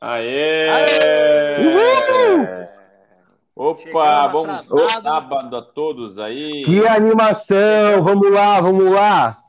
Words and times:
Aê! 0.00 0.68
Aê! 0.68 2.64
Opa, 3.56 3.82
Chegamos 3.82 4.32
bom 4.32 4.42
atrasado. 4.50 5.00
sábado 5.02 5.56
a 5.56 5.62
todos 5.62 6.18
aí. 6.18 6.62
Que 6.64 6.86
animação! 6.86 8.02
Vamos 8.02 8.30
lá, 8.32 8.60
vamos 8.60 8.90
lá! 8.90 9.42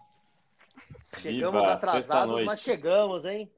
Chegamos 1.17 1.61
Viva, 1.61 1.73
atrasados, 1.73 2.43
mas 2.43 2.61
chegamos, 2.61 3.25
hein? 3.25 3.51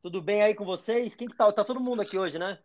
Tudo 0.00 0.22
bem 0.22 0.42
aí 0.42 0.54
com 0.54 0.64
vocês? 0.64 1.14
Quem 1.16 1.26
que 1.28 1.36
tá? 1.36 1.50
Tá 1.50 1.64
todo 1.64 1.80
mundo 1.80 2.00
aqui 2.02 2.16
hoje, 2.18 2.38
né? 2.38 2.58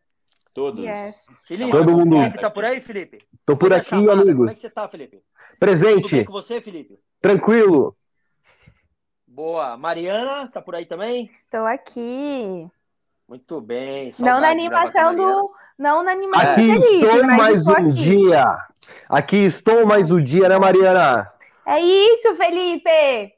Todos. 0.54 0.86
Yes. 0.86 1.27
Felipe, 1.43 1.71
Todo 1.71 1.91
mundo. 1.91 2.18
Felipe 2.18 2.39
tá 2.39 2.50
por 2.50 2.66
aí, 2.66 2.81
Felipe? 2.81 3.20
Tô 3.45 3.55
por 3.57 3.73
aqui, 3.73 3.89
chamada. 3.89 4.07
Como 4.11 4.21
é 4.21 4.25
que 4.25 4.31
amigos. 4.31 4.57
você 4.57 4.70
tá, 4.70 4.88
Felipe? 4.88 5.18
Tudo 5.18 5.23
bem 5.50 5.57
Presente, 5.59 6.25
com 6.25 6.34
você, 6.34 6.61
Felipe? 6.61 7.00
tranquilo. 7.21 7.95
Boa. 9.25 9.77
Mariana, 9.77 10.47
tá 10.50 10.61
por 10.61 10.75
aí 10.75 10.86
também? 10.86 11.29
Estou 11.45 11.66
aqui. 11.66 12.70
Muito 13.30 13.61
bem. 13.61 14.11
Não 14.18 14.42
na 14.42 14.50
animação 14.50 15.15
do. 15.15 15.51
Não 15.78 16.04
na 16.04 16.14
animação 16.14 16.51
Aqui 16.51 16.71
estou 16.74 17.24
mas 17.28 17.38
mais 17.38 17.68
um 17.68 17.74
aqui. 17.74 17.92
dia. 17.92 18.43
Aqui 19.07 19.38
estou 19.38 19.86
mais 19.86 20.10
um 20.10 20.19
dia, 20.19 20.50
né, 20.50 20.57
Mariana? 20.57 21.32
É 21.64 21.79
isso, 21.79 22.36
Felipe! 22.36 23.32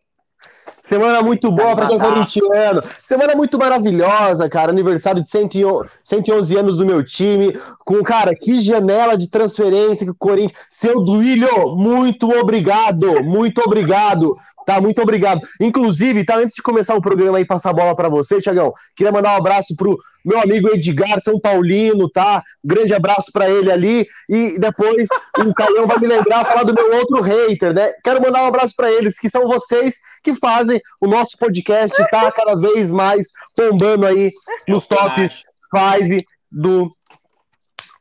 Semana 0.82 1.22
muito 1.22 1.52
boa 1.52 1.76
para 1.76 1.88
quem 1.88 1.98
é 1.98 2.00
Animadaço. 2.00 2.40
corintiano. 2.40 2.82
Semana 3.04 3.36
muito 3.36 3.60
maravilhosa, 3.60 4.50
cara. 4.50 4.72
Aniversário 4.72 5.22
de 5.22 5.30
111 5.30 5.90
111 6.06 6.58
anos 6.58 6.78
do 6.78 6.86
meu 6.86 7.04
time. 7.04 7.54
Com, 7.86 8.02
cara, 8.02 8.34
que 8.34 8.62
janela 8.62 9.18
de 9.18 9.30
transferência 9.30 10.06
que 10.06 10.12
o 10.12 10.16
Corinthians. 10.16 10.68
Seu 10.70 11.04
Duílio, 11.04 11.76
muito 11.76 12.32
obrigado. 12.40 13.22
Muito 13.24 13.62
obrigado. 13.62 14.36
Tá, 14.66 14.80
muito 14.80 15.02
obrigado. 15.02 15.42
Inclusive, 15.60 16.24
tá, 16.24 16.38
antes 16.38 16.56
de 16.56 16.62
começar 16.62 16.96
o 16.96 17.02
programa 17.02 17.38
aí, 17.38 17.46
passar 17.46 17.72
a 17.72 17.74
bola 17.74 17.96
para 17.96 18.10
você, 18.10 18.40
Tiagão, 18.40 18.74
queria 18.96 19.12
mandar 19.12 19.34
um 19.34 19.38
abraço 19.38 19.76
pro 19.76 19.98
meu 20.24 20.40
amigo 20.40 20.70
Edgar 20.70 21.20
São 21.22 21.40
Paulino, 21.40 22.10
tá? 22.10 22.44
Grande 22.64 22.94
abraço 22.94 23.32
para 23.32 23.50
ele 23.50 23.72
ali. 23.72 24.08
E 24.30 24.60
depois 24.60 25.10
o 25.40 25.54
Caião 25.54 25.88
vai 25.88 26.00
me 26.00 26.08
lembrar 26.08 26.46
falar 26.46 26.64
do 26.64 26.74
meu 26.74 26.94
outro 26.96 27.22
hater, 27.22 27.74
né? 27.74 27.92
Quero 28.04 28.22
mandar 28.22 28.44
um 28.44 28.48
abraço 28.48 28.76
para 28.76 28.92
eles, 28.92 29.20
que 29.20 29.30
são 29.30 29.48
vocês 29.48 29.96
que 30.24 30.34
fazem 30.36 30.80
o 31.00 31.08
nosso 31.08 31.38
podcast 31.38 31.96
tá 32.12 32.32
cada 32.32 32.56
vez 32.56 32.92
mais 32.92 33.28
bombando 33.58 34.06
aí 34.06 34.32
nos 34.68 34.88
tops 34.88 35.38
5 35.74 36.24
do 36.52 36.92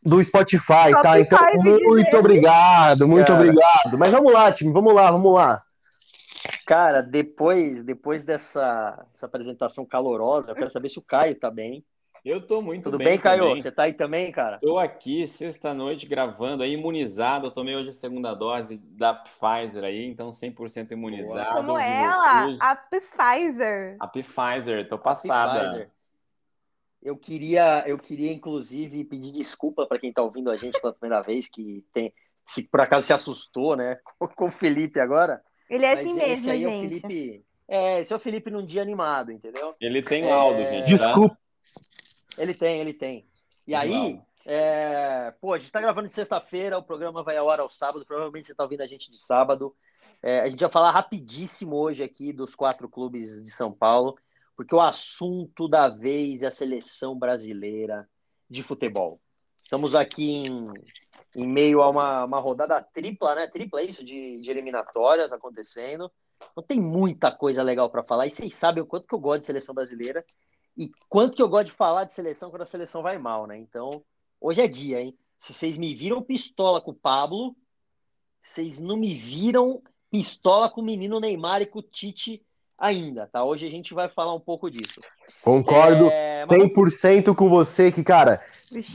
do 0.02 0.22
Spotify, 0.22 0.90
Top 0.92 1.02
tá? 1.02 1.20
Então, 1.20 1.38
muito 1.62 2.16
obrigado, 2.16 3.06
muito 3.06 3.26
Cara. 3.26 3.38
obrigado. 3.38 3.98
Mas 3.98 4.10
vamos 4.10 4.32
lá, 4.32 4.50
time, 4.50 4.72
vamos 4.72 4.94
lá, 4.94 5.10
vamos 5.10 5.34
lá. 5.34 5.62
Cara, 6.70 7.02
depois, 7.02 7.82
depois 7.82 8.22
dessa, 8.22 9.04
dessa 9.10 9.26
apresentação 9.26 9.84
calorosa, 9.84 10.52
eu 10.52 10.54
quero 10.54 10.70
saber 10.70 10.88
se 10.88 11.00
o 11.00 11.02
Caio 11.02 11.34
tá 11.34 11.50
bem. 11.50 11.84
Eu 12.24 12.46
tô 12.46 12.62
muito 12.62 12.84
Tudo 12.84 12.98
bem, 12.98 13.08
bem, 13.08 13.18
Caio? 13.18 13.42
também. 13.42 13.60
Você 13.60 13.72
tá 13.72 13.82
aí 13.82 13.92
também, 13.92 14.30
cara? 14.30 14.60
Tô 14.60 14.78
aqui 14.78 15.26
sexta-noite 15.26 16.06
gravando 16.06 16.62
aí, 16.62 16.74
imunizado. 16.74 17.48
Eu 17.48 17.50
tomei 17.50 17.74
hoje 17.74 17.90
a 17.90 17.92
segunda 17.92 18.34
dose 18.34 18.78
da 18.78 19.12
Pfizer 19.12 19.82
aí, 19.82 20.06
então 20.06 20.30
100% 20.30 20.92
imunizado. 20.92 21.56
Como 21.56 21.76
ela, 21.76 22.46
SUS. 22.46 22.60
a 22.60 22.76
Pfizer. 22.76 23.96
A 23.98 24.06
Pfizer, 24.06 24.88
tô 24.88 24.96
passada. 24.96 25.64
Pfizer. 25.64 25.90
Eu 27.02 27.16
queria, 27.16 27.82
eu 27.84 27.98
queria 27.98 28.32
inclusive 28.32 29.02
pedir 29.06 29.32
desculpa 29.32 29.88
para 29.88 29.98
quem 29.98 30.12
tá 30.12 30.22
ouvindo 30.22 30.48
a 30.48 30.56
gente 30.56 30.80
pela 30.80 30.92
primeira 30.92 31.20
vez, 31.20 31.48
que 31.48 31.84
tem, 31.92 32.14
se 32.46 32.62
por 32.68 32.80
acaso 32.80 33.08
se 33.08 33.12
assustou, 33.12 33.74
né, 33.74 33.98
com 34.36 34.46
o 34.46 34.52
Felipe 34.52 35.00
agora. 35.00 35.42
Ele 35.70 35.86
é 35.86 35.94
Mas 35.94 36.04
assim 36.06 36.18
esse 36.18 36.26
mesmo, 36.28 36.50
aí 36.52 36.64
é 36.64 36.68
o 36.68 36.70
gente. 36.72 37.00
Felipe. 37.00 37.44
É, 37.68 38.00
esse 38.00 38.12
é 38.12 38.16
o 38.16 38.18
Felipe 38.18 38.50
num 38.50 38.66
dia 38.66 38.82
animado, 38.82 39.30
entendeu? 39.30 39.74
Ele 39.80 40.02
tem 40.02 40.24
É, 40.24 40.34
laudo, 40.34 40.58
gente. 40.64 40.80
tá? 40.80 40.86
Desculpa. 40.86 41.38
Ele 42.36 42.52
tem, 42.52 42.80
ele 42.80 42.92
tem. 42.92 43.18
E 43.66 43.70
Tem 43.70 43.74
aí, 43.76 43.92
laudo. 43.92 44.22
é, 44.44 45.32
pô, 45.40 45.52
a 45.54 45.58
gente 45.58 45.70
tá 45.70 45.80
gravando 45.80 46.08
de 46.08 46.12
sexta-feira, 46.12 46.76
o 46.76 46.82
programa 46.82 47.22
vai 47.22 47.36
ao 47.36 47.48
ar 47.48 47.60
ao 47.60 47.68
sábado, 47.68 48.04
provavelmente 48.04 48.48
você 48.48 48.54
tá 48.54 48.64
ouvindo 48.64 48.80
a 48.82 48.86
gente 48.86 49.08
de 49.10 49.16
sábado. 49.18 49.74
É, 50.22 50.40
a 50.40 50.48
gente 50.48 50.60
vai 50.60 50.70
falar 50.70 50.90
rapidíssimo 50.90 51.76
hoje 51.76 52.02
aqui 52.02 52.32
dos 52.32 52.54
quatro 52.56 52.88
clubes 52.88 53.40
de 53.42 53.50
São 53.50 53.72
Paulo, 53.72 54.16
porque 54.56 54.74
o 54.74 54.80
assunto 54.80 55.68
da 55.68 55.88
vez 55.88 56.42
é 56.42 56.48
a 56.48 56.50
seleção 56.50 57.16
brasileira 57.16 58.08
de 58.48 58.62
futebol. 58.62 59.20
Estamos 59.62 59.94
aqui 59.94 60.46
em, 60.46 60.68
em 61.34 61.46
meio 61.46 61.82
a 61.82 61.88
uma, 61.88 62.24
uma 62.24 62.38
rodada 62.40 62.80
tripla, 62.82 63.34
né? 63.34 63.46
Tripla, 63.46 63.80
é 63.80 63.84
isso? 63.84 64.04
De, 64.04 64.40
de 64.40 64.50
eliminatórias 64.50 65.32
acontecendo. 65.32 66.10
Então 66.50 66.64
tem 66.64 66.80
muita 66.80 67.30
coisa 67.30 67.62
legal 67.62 67.90
para 67.90 68.02
falar. 68.02 68.26
E 68.26 68.30
vocês 68.30 68.54
sabem 68.54 68.82
o 68.82 68.86
quanto 68.86 69.06
que 69.06 69.14
eu 69.14 69.18
gosto 69.18 69.40
de 69.40 69.46
seleção 69.46 69.74
brasileira 69.74 70.24
e 70.76 70.90
quanto 71.08 71.36
que 71.36 71.42
eu 71.42 71.48
gosto 71.48 71.66
de 71.66 71.72
falar 71.72 72.04
de 72.04 72.14
seleção 72.14 72.50
quando 72.50 72.62
a 72.62 72.66
seleção 72.66 73.02
vai 73.02 73.18
mal, 73.18 73.46
né? 73.46 73.58
Então, 73.58 74.02
hoje 74.40 74.60
é 74.60 74.68
dia, 74.68 75.00
hein? 75.00 75.16
Se 75.38 75.52
vocês 75.52 75.76
me 75.76 75.94
viram 75.94 76.22
pistola 76.22 76.80
com 76.80 76.90
o 76.90 76.94
Pablo, 76.94 77.56
vocês 78.42 78.78
não 78.78 78.96
me 78.96 79.14
viram 79.14 79.82
pistola 80.10 80.68
com 80.68 80.80
o 80.80 80.84
menino 80.84 81.20
Neymar 81.20 81.62
e 81.62 81.66
com 81.66 81.78
o 81.78 81.82
Tite 81.82 82.42
ainda, 82.76 83.26
tá? 83.26 83.44
Hoje 83.44 83.66
a 83.66 83.70
gente 83.70 83.94
vai 83.94 84.08
falar 84.08 84.34
um 84.34 84.40
pouco 84.40 84.70
disso. 84.70 85.00
Concordo 85.42 86.08
É, 86.10 86.36
mas 86.38 86.48
100% 86.48 87.34
com 87.34 87.48
você 87.48 87.92
que, 87.92 88.02
cara, 88.02 88.44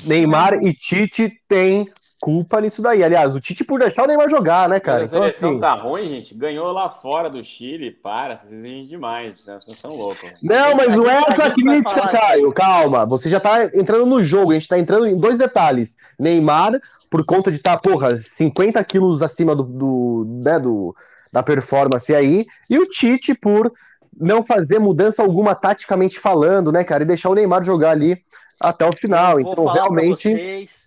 Neymar 0.05 0.55
e 0.63 0.73
Tite 0.73 1.41
têm 1.47 1.87
culpa 2.19 2.59
nisso 2.61 2.81
daí. 2.81 3.03
Aliás, 3.03 3.35
o 3.35 3.39
Tite 3.39 3.63
por 3.63 3.79
deixar 3.79 4.03
o 4.03 4.07
Neymar 4.07 4.29
jogar, 4.29 4.67
né, 4.69 4.79
cara? 4.79 5.03
a 5.03 5.05
Então, 5.05 5.19
seleção 5.19 5.49
assim. 5.51 5.59
tá 5.59 5.73
ruim, 5.75 6.09
gente. 6.09 6.33
Ganhou 6.33 6.71
lá 6.71 6.89
fora 6.89 7.29
do 7.29 7.43
Chile. 7.43 7.91
Para, 7.91 8.37
vocês 8.37 8.51
exigem 8.53 8.85
demais. 8.85 9.45
né? 9.45 9.57
Vocês 9.59 9.77
são 9.77 9.91
loucos. 9.91 10.31
Não, 10.41 10.75
mas 10.75 10.95
não 10.95 11.09
é 11.09 11.17
essa 11.27 11.51
crítica, 11.51 12.07
Caio. 12.07 12.51
Calma. 12.53 13.05
Você 13.05 13.29
já 13.29 13.39
tá 13.39 13.65
entrando 13.73 14.05
no 14.05 14.23
jogo. 14.23 14.51
A 14.51 14.53
gente 14.55 14.67
tá 14.67 14.79
entrando 14.79 15.05
em 15.05 15.17
dois 15.17 15.37
detalhes. 15.37 15.97
Neymar, 16.19 16.73
por 17.11 17.23
conta 17.25 17.51
de 17.51 17.57
estar, 17.57 17.77
porra, 17.77 18.17
50 18.17 18.83
quilos 18.83 19.21
acima 19.21 19.55
do, 19.55 19.63
do, 19.63 20.25
né, 20.43 20.59
do, 20.59 20.95
da 21.31 21.43
performance 21.43 22.13
aí. 22.15 22.45
E 22.69 22.79
o 22.79 22.85
Tite 22.89 23.33
por 23.35 23.71
não 24.17 24.41
fazer 24.41 24.79
mudança 24.79 25.21
alguma 25.21 25.53
taticamente 25.53 26.17
falando, 26.19 26.71
né, 26.71 26.83
cara? 26.85 27.03
E 27.03 27.05
deixar 27.05 27.29
o 27.29 27.35
Neymar 27.35 27.63
jogar 27.63 27.91
ali 27.91 28.17
até 28.59 28.87
o 28.87 28.93
final. 28.95 29.39
Então, 29.39 29.65
pra 29.65 29.73
realmente. 29.73 30.31
vocês- 30.31 30.85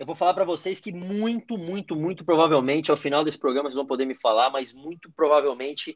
eu 0.00 0.06
vou 0.06 0.14
falar 0.14 0.32
para 0.32 0.46
vocês 0.46 0.80
que 0.80 0.90
muito, 0.90 1.58
muito, 1.58 1.94
muito 1.94 2.24
provavelmente, 2.24 2.90
ao 2.90 2.96
final 2.96 3.22
desse 3.22 3.38
programa, 3.38 3.68
vocês 3.68 3.76
vão 3.76 3.84
poder 3.84 4.06
me 4.06 4.14
falar, 4.14 4.48
mas 4.48 4.72
muito 4.72 5.12
provavelmente 5.14 5.94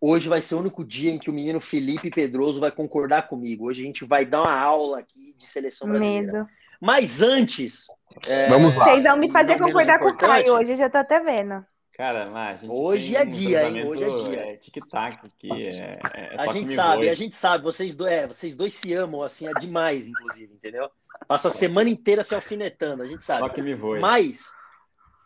hoje 0.00 0.28
vai 0.28 0.42
ser 0.42 0.56
o 0.56 0.58
único 0.58 0.84
dia 0.84 1.12
em 1.12 1.18
que 1.18 1.30
o 1.30 1.32
menino 1.32 1.60
Felipe 1.60 2.10
Pedroso 2.10 2.58
vai 2.58 2.72
concordar 2.72 3.28
comigo. 3.28 3.68
Hoje 3.68 3.82
a 3.82 3.86
gente 3.86 4.04
vai 4.04 4.26
dar 4.26 4.42
uma 4.42 4.60
aula 4.60 4.98
aqui 4.98 5.36
de 5.38 5.46
seleção 5.46 5.88
brasileira. 5.88 6.32
Medo. 6.32 6.48
Mas 6.80 7.22
antes. 7.22 7.86
é, 8.26 8.48
Vamos 8.48 8.74
lá. 8.74 8.86
Vocês 8.86 9.04
vão 9.04 9.16
me 9.16 9.30
fazer 9.30 9.56
concordar 9.56 10.00
com 10.00 10.08
o 10.08 10.16
Caio 10.16 10.54
hoje, 10.54 10.72
eu 10.72 10.76
já 10.76 10.90
tô 10.90 10.98
até 10.98 11.20
vendo. 11.20 11.64
Cara, 11.96 12.54
gente 12.56 12.70
Hoje 12.70 13.16
é 13.16 13.22
um 13.22 13.28
dia, 13.28 13.68
hein? 13.68 13.86
Hoje 13.86 14.04
é 14.04 14.06
dia. 14.06 14.40
É 14.50 14.56
tic-tac 14.56 15.18
aqui. 15.24 15.50
É, 15.52 15.98
é, 16.14 16.34
A 16.36 16.52
gente 16.52 16.72
sabe, 16.72 16.96
voe. 16.96 17.08
a 17.10 17.14
gente 17.14 17.36
sabe, 17.36 17.64
vocês 17.64 17.94
dois, 17.94 18.12
é, 18.12 18.26
vocês 18.26 18.54
dois 18.56 18.74
se 18.74 18.94
amam 18.94 19.22
assim, 19.22 19.46
é 19.46 19.52
demais, 19.54 20.08
inclusive, 20.08 20.52
entendeu? 20.52 20.88
Passa 21.26 21.48
a 21.48 21.50
semana 21.50 21.90
inteira 21.90 22.24
se 22.24 22.34
alfinetando, 22.34 23.02
a 23.02 23.06
gente 23.06 23.22
sabe. 23.24 23.40
Toque 23.40 23.60
me 23.62 23.74
voe. 23.74 24.00
Mas 24.00 24.52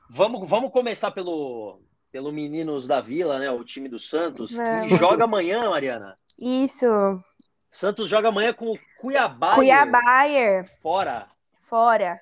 vamos, 0.08 0.48
vamos 0.48 0.72
começar 0.72 1.10
pelo, 1.10 1.80
pelo 2.10 2.32
Meninos 2.32 2.86
da 2.86 3.00
Vila, 3.00 3.38
né? 3.38 3.50
O 3.50 3.64
time 3.64 3.88
do 3.88 3.98
Santos, 3.98 4.56
que 4.56 4.62
Vamos. 4.62 4.98
joga 4.98 5.24
amanhã, 5.24 5.68
Mariana. 5.70 6.18
Isso. 6.38 6.86
Santos 7.70 8.08
joga 8.08 8.28
amanhã 8.28 8.52
com 8.52 8.72
o 8.72 8.78
Cuiabá. 9.00 9.54
Cuiabá, 9.54 10.00
Fora. 10.82 11.28
fora. 11.68 12.20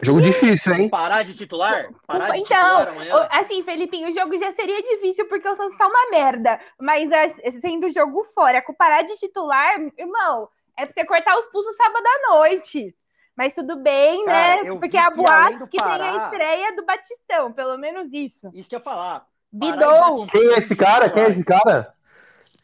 Jogo 0.00 0.22
difícil, 0.22 0.72
hein? 0.74 0.88
Parar 0.88 1.24
de 1.24 1.34
titular? 1.36 1.88
Parar 2.06 2.30
de 2.30 2.38
Então, 2.38 2.56
titular 2.56 2.88
amanhã? 2.88 3.28
assim, 3.32 3.64
Felipinho, 3.64 4.08
o 4.08 4.12
jogo 4.14 4.38
já 4.38 4.52
seria 4.52 4.80
difícil 4.80 5.26
porque 5.26 5.48
o 5.48 5.56
Santos 5.56 5.76
tá 5.76 5.88
uma 5.88 6.10
merda. 6.10 6.60
Mas 6.80 7.10
é, 7.10 7.34
sendo 7.60 7.88
o 7.88 7.90
jogo 7.90 8.22
fora, 8.32 8.62
com 8.62 8.72
parar 8.72 9.02
de 9.02 9.16
titular, 9.16 9.74
irmão, 9.98 10.48
é 10.78 10.84
pra 10.86 10.92
você 10.94 11.04
cortar 11.04 11.36
os 11.38 11.46
pulsos 11.46 11.76
sábado 11.76 12.04
à 12.06 12.36
noite. 12.36 12.94
Mas 13.36 13.54
tudo 13.54 13.76
bem, 13.76 14.24
Cara, 14.24 14.62
né? 14.64 14.70
Porque 14.76 14.96
há 14.96 15.10
boatos 15.10 15.68
que 15.68 15.76
tem 15.78 15.86
a 15.86 15.90
Pará- 15.98 16.24
estreia 16.32 16.74
do 16.76 16.84
Batistão, 16.84 17.52
pelo 17.52 17.76
menos 17.78 18.08
isso. 18.12 18.50
Isso 18.52 18.68
que 18.68 18.74
eu 18.74 18.78
ia 18.80 18.84
falar. 18.84 19.24
Bidou. 19.52 20.26
Quem 20.26 20.48
é 20.52 20.58
esse 20.58 20.74
cara? 20.74 21.08
Quem 21.08 21.22
é 21.22 21.28
esse 21.28 21.44
cara? 21.44 21.92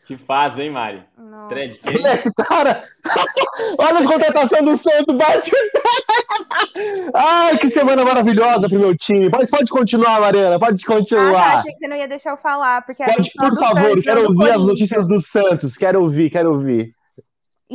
Que 0.06 0.19
fase, 0.19 0.62
hein, 0.62 0.71
Mari? 0.71 1.03
Estreia 1.33 1.69
de 1.69 1.79
Quem 1.79 2.06
é 2.06 2.17
esse 2.17 2.31
cara? 2.35 2.83
Olha 3.79 3.99
as 4.00 4.05
contratações 4.06 4.65
do 4.65 4.77
Santos, 4.77 5.17
bate. 5.17 5.50
Ai, 7.15 7.56
que 7.59 7.71
semana 7.71 8.05
maravilhosa 8.05 8.69
pro 8.69 8.79
meu 8.79 8.97
time. 8.97 9.31
Pode, 9.31 9.50
pode 9.50 9.71
continuar, 9.71 10.21
Mariana, 10.21 10.59
pode 10.59 10.83
Ah, 10.85 10.87
tá, 10.87 10.94
continuar. 10.94 11.59
achei 11.59 11.73
que 11.73 11.79
você 11.79 11.89
não 11.89 11.97
ia 11.97 12.09
deixar 12.09 12.31
eu 12.31 12.37
falar. 12.37 12.85
Porque 12.85 13.03
Pode, 13.05 13.31
por 13.33 13.55
favor, 13.59 13.89
Santos, 13.89 14.05
quero 14.05 14.25
ouvir 14.27 14.50
as 14.50 14.67
notícias 14.67 15.06
do 15.09 15.19
Santos. 15.19 15.77
Quero 15.77 16.03
ouvir, 16.03 16.31
quero 16.31 16.50
ouvir. 16.53 16.91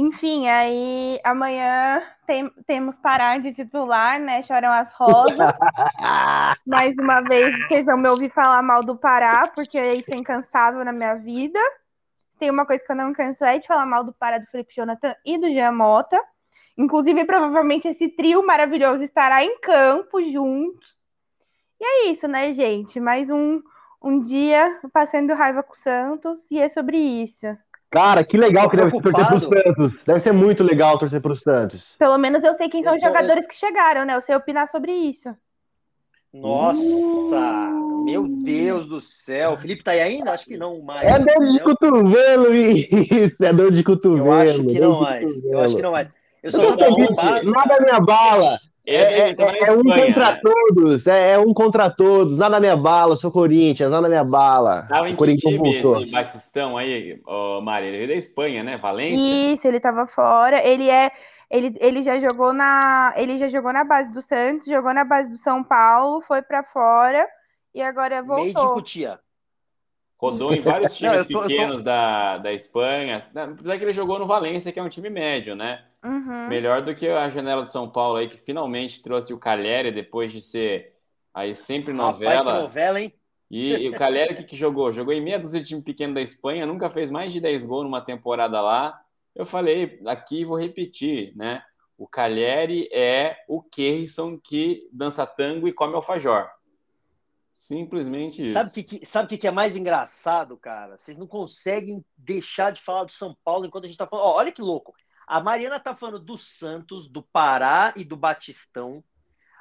Enfim, 0.02 0.48
aí 0.48 1.20
amanhã 1.26 2.02
tem- 2.26 2.50
temos 2.66 2.96
parar 2.96 3.38
de 3.38 3.52
titular, 3.52 4.18
né? 4.18 4.42
Choram 4.42 4.72
as 4.72 4.90
rosas. 4.94 5.38
Mais 6.66 6.98
uma 6.98 7.20
vez, 7.20 7.54
vocês 7.68 7.86
vão 7.86 7.98
me 7.98 8.08
ouvir 8.08 8.30
falar 8.32 8.62
mal 8.64 8.82
do 8.82 8.96
Pará, 8.96 9.52
porque 9.54 9.78
isso 9.78 10.10
é 10.14 10.16
incansável 10.18 10.86
na 10.86 10.94
minha 10.94 11.16
vida. 11.16 11.60
tem 12.40 12.50
uma 12.50 12.66
coisa 12.66 12.82
que 12.82 12.90
eu 12.90 12.96
não 12.96 13.12
canso 13.12 13.44
é 13.44 13.60
de 13.60 13.68
falar 13.68 13.86
mal 13.86 14.02
do 14.02 14.14
Pará, 14.14 14.38
do 14.38 14.46
Felipe 14.48 14.74
Jonathan 14.74 15.14
e 15.26 15.38
do 15.38 15.52
Jean 15.52 15.74
Mota. 15.74 16.18
Inclusive, 16.78 17.26
provavelmente 17.26 17.90
esse 17.90 18.08
trio 18.08 18.42
maravilhoso 18.48 19.04
estará 19.04 19.44
em 19.44 19.60
campo 19.60 20.22
juntos. 20.24 20.98
E 21.78 21.84
é 21.84 22.12
isso, 22.12 22.26
né, 22.26 22.54
gente? 22.54 22.98
Mais 23.02 23.30
um, 23.30 23.62
um 24.02 24.22
dia 24.22 24.80
passando 24.94 25.34
raiva 25.34 25.62
com 25.62 25.74
o 25.74 25.76
Santos 25.76 26.40
e 26.50 26.58
é 26.58 26.70
sobre 26.70 26.98
isso. 26.98 27.46
Cara, 27.92 28.24
que 28.24 28.38
legal 28.38 28.66
Tô 28.66 28.70
que 28.72 28.78
deve 28.78 28.92
ser 28.92 29.02
torcer 29.02 29.26
pro. 29.28 29.40
Santos. 29.40 29.98
Deve 30.06 30.20
ser 30.20 30.32
muito 30.32 30.64
legal 30.64 30.98
torcer 31.00 31.22
pro 31.22 31.36
Santos. 31.36 31.96
Pelo 31.98 32.18
menos 32.18 32.44
eu 32.44 32.54
sei 32.56 32.70
quem 32.70 32.84
são 32.84 32.94
Eu 32.94 32.98
os 32.98 33.02
tô- 33.02 33.08
jogadores 33.08 33.48
que 33.48 33.56
chegaram, 33.56 34.06
né? 34.06 34.16
Eu 34.16 34.22
sei 34.22 34.36
opinar 34.36 34.70
sobre 34.70 34.92
isso. 34.92 35.30
Nossa, 36.32 37.70
meu 38.06 38.28
Deus 38.28 38.86
do 38.86 39.00
céu. 39.00 39.54
O 39.54 39.58
Felipe 39.58 39.84
tá 39.84 39.92
aí 39.92 40.02
ainda? 40.02 40.32
Acho 40.32 40.46
que 40.46 40.58
não 40.58 40.82
mais. 40.82 41.08
É 41.08 41.18
dor 41.18 41.48
de 41.48 41.60
cotovelo 41.62 42.54
isso. 42.54 43.44
É 43.44 43.52
dor 43.54 43.72
de 43.72 43.84
cotovelo. 43.84 44.28
Eu 44.28 44.32
acho 44.34 44.64
que 44.66 44.80
não 44.80 45.00
mais. 45.02 45.44
Eu 45.44 45.60
acho 45.60 45.76
que 45.76 45.82
não 45.82 45.92
mais. 45.92 46.08
Eu 46.08 46.14
Eu 46.44 46.52
sou 46.52 46.62
tô 46.62 46.68
tão 46.68 46.78
da 46.78 46.86
onde? 46.88 46.96
preocupado. 47.16 47.52
Nada 47.52 47.80
me 47.82 47.90
abala. 47.92 48.60
É, 48.96 49.30
é- 49.30 49.34
tá 49.36 49.46
na 49.52 49.58
é 49.58 49.72
um 49.72 49.84
contra 49.84 50.32
né? 50.32 50.40
todos. 50.42 51.08
É, 51.08 51.32
é 51.34 51.40
um 51.40 51.54
contra 51.54 51.90
todos. 51.90 52.38
Nada 52.38 52.60
me 52.60 52.68
abala. 52.68 53.14
Eu 53.14 53.18
sou 53.18 53.32
Corinthians. 53.32 53.92
Nada 53.92 54.10
me 54.10 54.16
abala. 54.16 54.86
Tava 54.90 55.08
em 55.08 55.10
o 55.10 55.14
que 55.14 55.18
Corinthians 55.18 55.54
time 55.56 55.82
voltou. 55.82 56.02
esse 56.02 56.12
Batistão 56.12 56.78
aí, 56.78 57.22
ô, 57.26 57.62
Mari? 57.62 57.88
Ele 57.88 57.98
veio 57.98 58.08
da 58.10 58.16
Espanha, 58.16 58.64
né? 58.64 58.78
Valência? 58.78 59.54
Isso, 59.54 59.68
ele 59.68 59.80
tava 59.80 60.08
fora. 60.08 60.66
Ele 60.66 60.90
é. 60.90 61.12
Ele, 61.50 61.76
ele 61.80 62.04
já 62.04 62.20
jogou 62.20 62.54
na. 62.54 63.14
Ele 63.18 63.38
já 63.38 63.50
jogou 63.50 63.74
na 63.74 63.84
base 63.84 64.12
do 64.12 64.22
Santos, 64.22 64.68
jogou 64.68 64.94
na 64.94 65.04
base 65.04 65.30
do 65.32 65.38
São 65.38 65.64
Paulo, 65.64 66.22
foi 66.22 66.42
pra 66.42 66.64
fora 66.64 67.28
e 67.74 67.82
agora 67.82 68.22
Meio 68.22 68.48
de 68.48 68.54
voltou. 68.54 68.74
cutia. 68.76 69.20
Rodou 70.20 70.54
em 70.54 70.60
vários 70.62 70.96
times 70.98 71.26
tô- 71.28 71.42
eu 71.42 71.42
tô- 71.42 71.48
pequenos 71.48 71.82
da, 71.84 72.38
da 72.40 72.54
Espanha. 72.54 73.28
Apesar 73.34 73.78
que 73.78 73.84
ele 73.84 73.94
jogou 73.94 74.20
no 74.20 74.26
Valência, 74.26 74.72
que 74.72 74.80
é 74.80 74.84
um 74.84 74.90
time 74.90 75.10
médio, 75.10 75.56
né? 75.56 75.86
Uhum. 76.04 76.48
Melhor 76.48 76.82
do 76.82 76.94
que 76.96 77.08
a 77.08 77.30
janela 77.30 77.64
do 77.64 77.70
São 77.70 77.90
Paulo 77.90 78.18
aí, 78.18 78.28
que 78.30 78.38
finalmente 78.38 79.02
trouxe 79.02 79.34
o 79.34 79.40
Cagliari 79.40 79.92
depois 79.92 80.32
de 80.32 80.42
ser 80.42 80.94
aí 81.34 81.56
sempre 81.56 81.94
Rapaz, 81.94 82.46
que 82.46 82.52
novela. 82.52 82.54
novela, 82.64 83.00
hein? 83.02 83.14
E, 83.50 83.70
e 83.86 83.90
o 83.90 83.94
Cagliari, 83.94 84.34
o 84.34 84.38
que, 84.38 84.44
que 84.44 84.56
jogou? 84.56 84.92
Jogou 84.94 85.14
em 85.14 85.22
meia 85.22 85.40
dúzia 85.40 85.60
de 85.62 85.68
time 85.68 85.82
pequeno 85.82 86.14
da 86.14 86.22
Espanha, 86.22 86.66
nunca 86.66 86.90
fez 86.90 87.10
mais 87.10 87.34
de 87.34 87.40
10 87.42 87.66
gols 87.66 87.84
numa 87.84 88.02
temporada 88.02 88.62
lá. 88.62 89.00
Eu 89.36 89.46
falei, 89.46 90.00
aqui 90.06 90.44
vou 90.46 90.58
repetir, 90.60 91.36
né? 91.36 91.64
O 91.98 92.08
Cagliari 92.08 92.88
é 92.94 93.38
o 93.48 93.62
Keirson 93.62 94.38
que 94.38 94.88
dança 94.92 95.26
tango 95.26 95.68
e 95.68 95.74
come 95.74 95.96
alfajor. 95.96 96.50
Simplesmente 97.70 98.44
isso. 98.48 98.54
Sabe 98.54 98.70
o 98.70 98.74
que, 98.74 98.84
que- 98.84 99.06
sabe 99.06 99.30
que, 99.30 99.38
que 99.38 99.48
é 99.48 99.52
mais 99.52 99.76
engraçado, 99.78 100.58
cara? 100.58 100.98
Vocês 100.98 101.20
não 101.20 101.28
conseguem 101.28 102.04
deixar 102.18 102.72
de 102.72 102.82
falar 102.82 103.04
do 103.04 103.12
São 103.12 103.38
Paulo 103.44 103.66
enquanto 103.68 103.84
a 103.86 103.88
gente 103.88 103.98
tá 103.98 104.08
falando. 104.08 104.26
Ó, 104.26 104.36
olha 104.38 104.52
que 104.52 104.62
louco. 104.62 104.92
A 105.28 105.40
Mariana 105.40 105.80
tá 105.80 105.96
falando 105.96 106.18
do 106.20 106.36
Santos, 106.36 107.08
do 107.08 107.22
Pará 107.22 107.94
e 107.96 108.04
do 108.04 108.18
Batistão. 108.18 109.04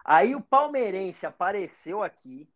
Aí 0.02 0.34
o 0.34 0.40
palmeirense 0.40 1.26
apareceu 1.26 2.02
aqui. 2.02 2.48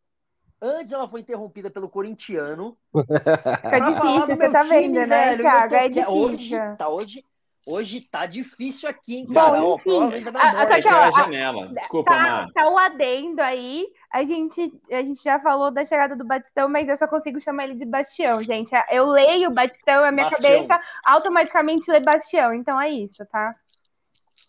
Antes 0.58 0.94
ela 0.94 1.06
foi 1.06 1.20
interrompida 1.20 1.70
pelo 1.70 1.90
corintiano. 1.90 2.78
Fica 2.94 3.81
difícil, 3.81 4.26
você 4.37 4.50
tá 4.50 4.62
time, 4.62 4.81
vendo, 4.81 5.06
né, 5.06 5.37
Thiago? 5.37 5.69
tô- 5.69 5.76
É 5.76 5.88
que- 5.90 6.06
Hoje 6.06 6.37
difícil. 6.38 6.76
tá, 6.78 6.88
hoje, 6.88 7.25
hoje 7.67 8.00
tá 8.00 8.26
difícil 8.26 8.88
aqui, 8.88 9.17
hein, 9.19 9.25
Bom, 9.29 9.35
cara? 9.35 9.64
Ó, 9.64 9.75
enfim, 9.76 10.25
dar 10.32 10.41
a- 10.41 10.62
a- 10.62 10.81
que, 10.81 10.88
ó, 10.88 10.97
é 10.97 11.05
a 11.05 11.11
janela. 11.11 11.69
Desculpa, 11.69 12.11
Tá, 12.11 12.19
Mar. 12.19 12.47
tá 12.53 12.69
o 12.69 12.79
adendo 12.79 13.41
aí. 13.43 13.87
A 14.12 14.25
gente, 14.25 14.73
a 14.91 15.03
gente 15.03 15.23
já 15.23 15.38
falou 15.41 15.70
da 15.70 15.85
chegada 15.85 16.14
do 16.17 16.25
Batistão, 16.25 16.69
mas 16.69 16.88
eu 16.88 16.97
só 16.97 17.06
consigo 17.06 17.41
chamar 17.41 17.64
ele 17.64 17.75
de 17.76 17.85
Bastião, 17.85 18.43
gente. 18.43 18.70
Eu 18.91 19.06
leio 19.06 19.53
Batistão, 19.55 20.05
a 20.05 20.11
minha 20.12 20.29
Bastião. 20.29 20.67
cabeça 20.67 20.81
automaticamente 21.06 21.91
lê 21.91 22.00
Bastião. 22.00 22.53
Então 22.55 22.81
é 22.81 22.91
isso, 22.91 23.25
tá? 23.26 23.55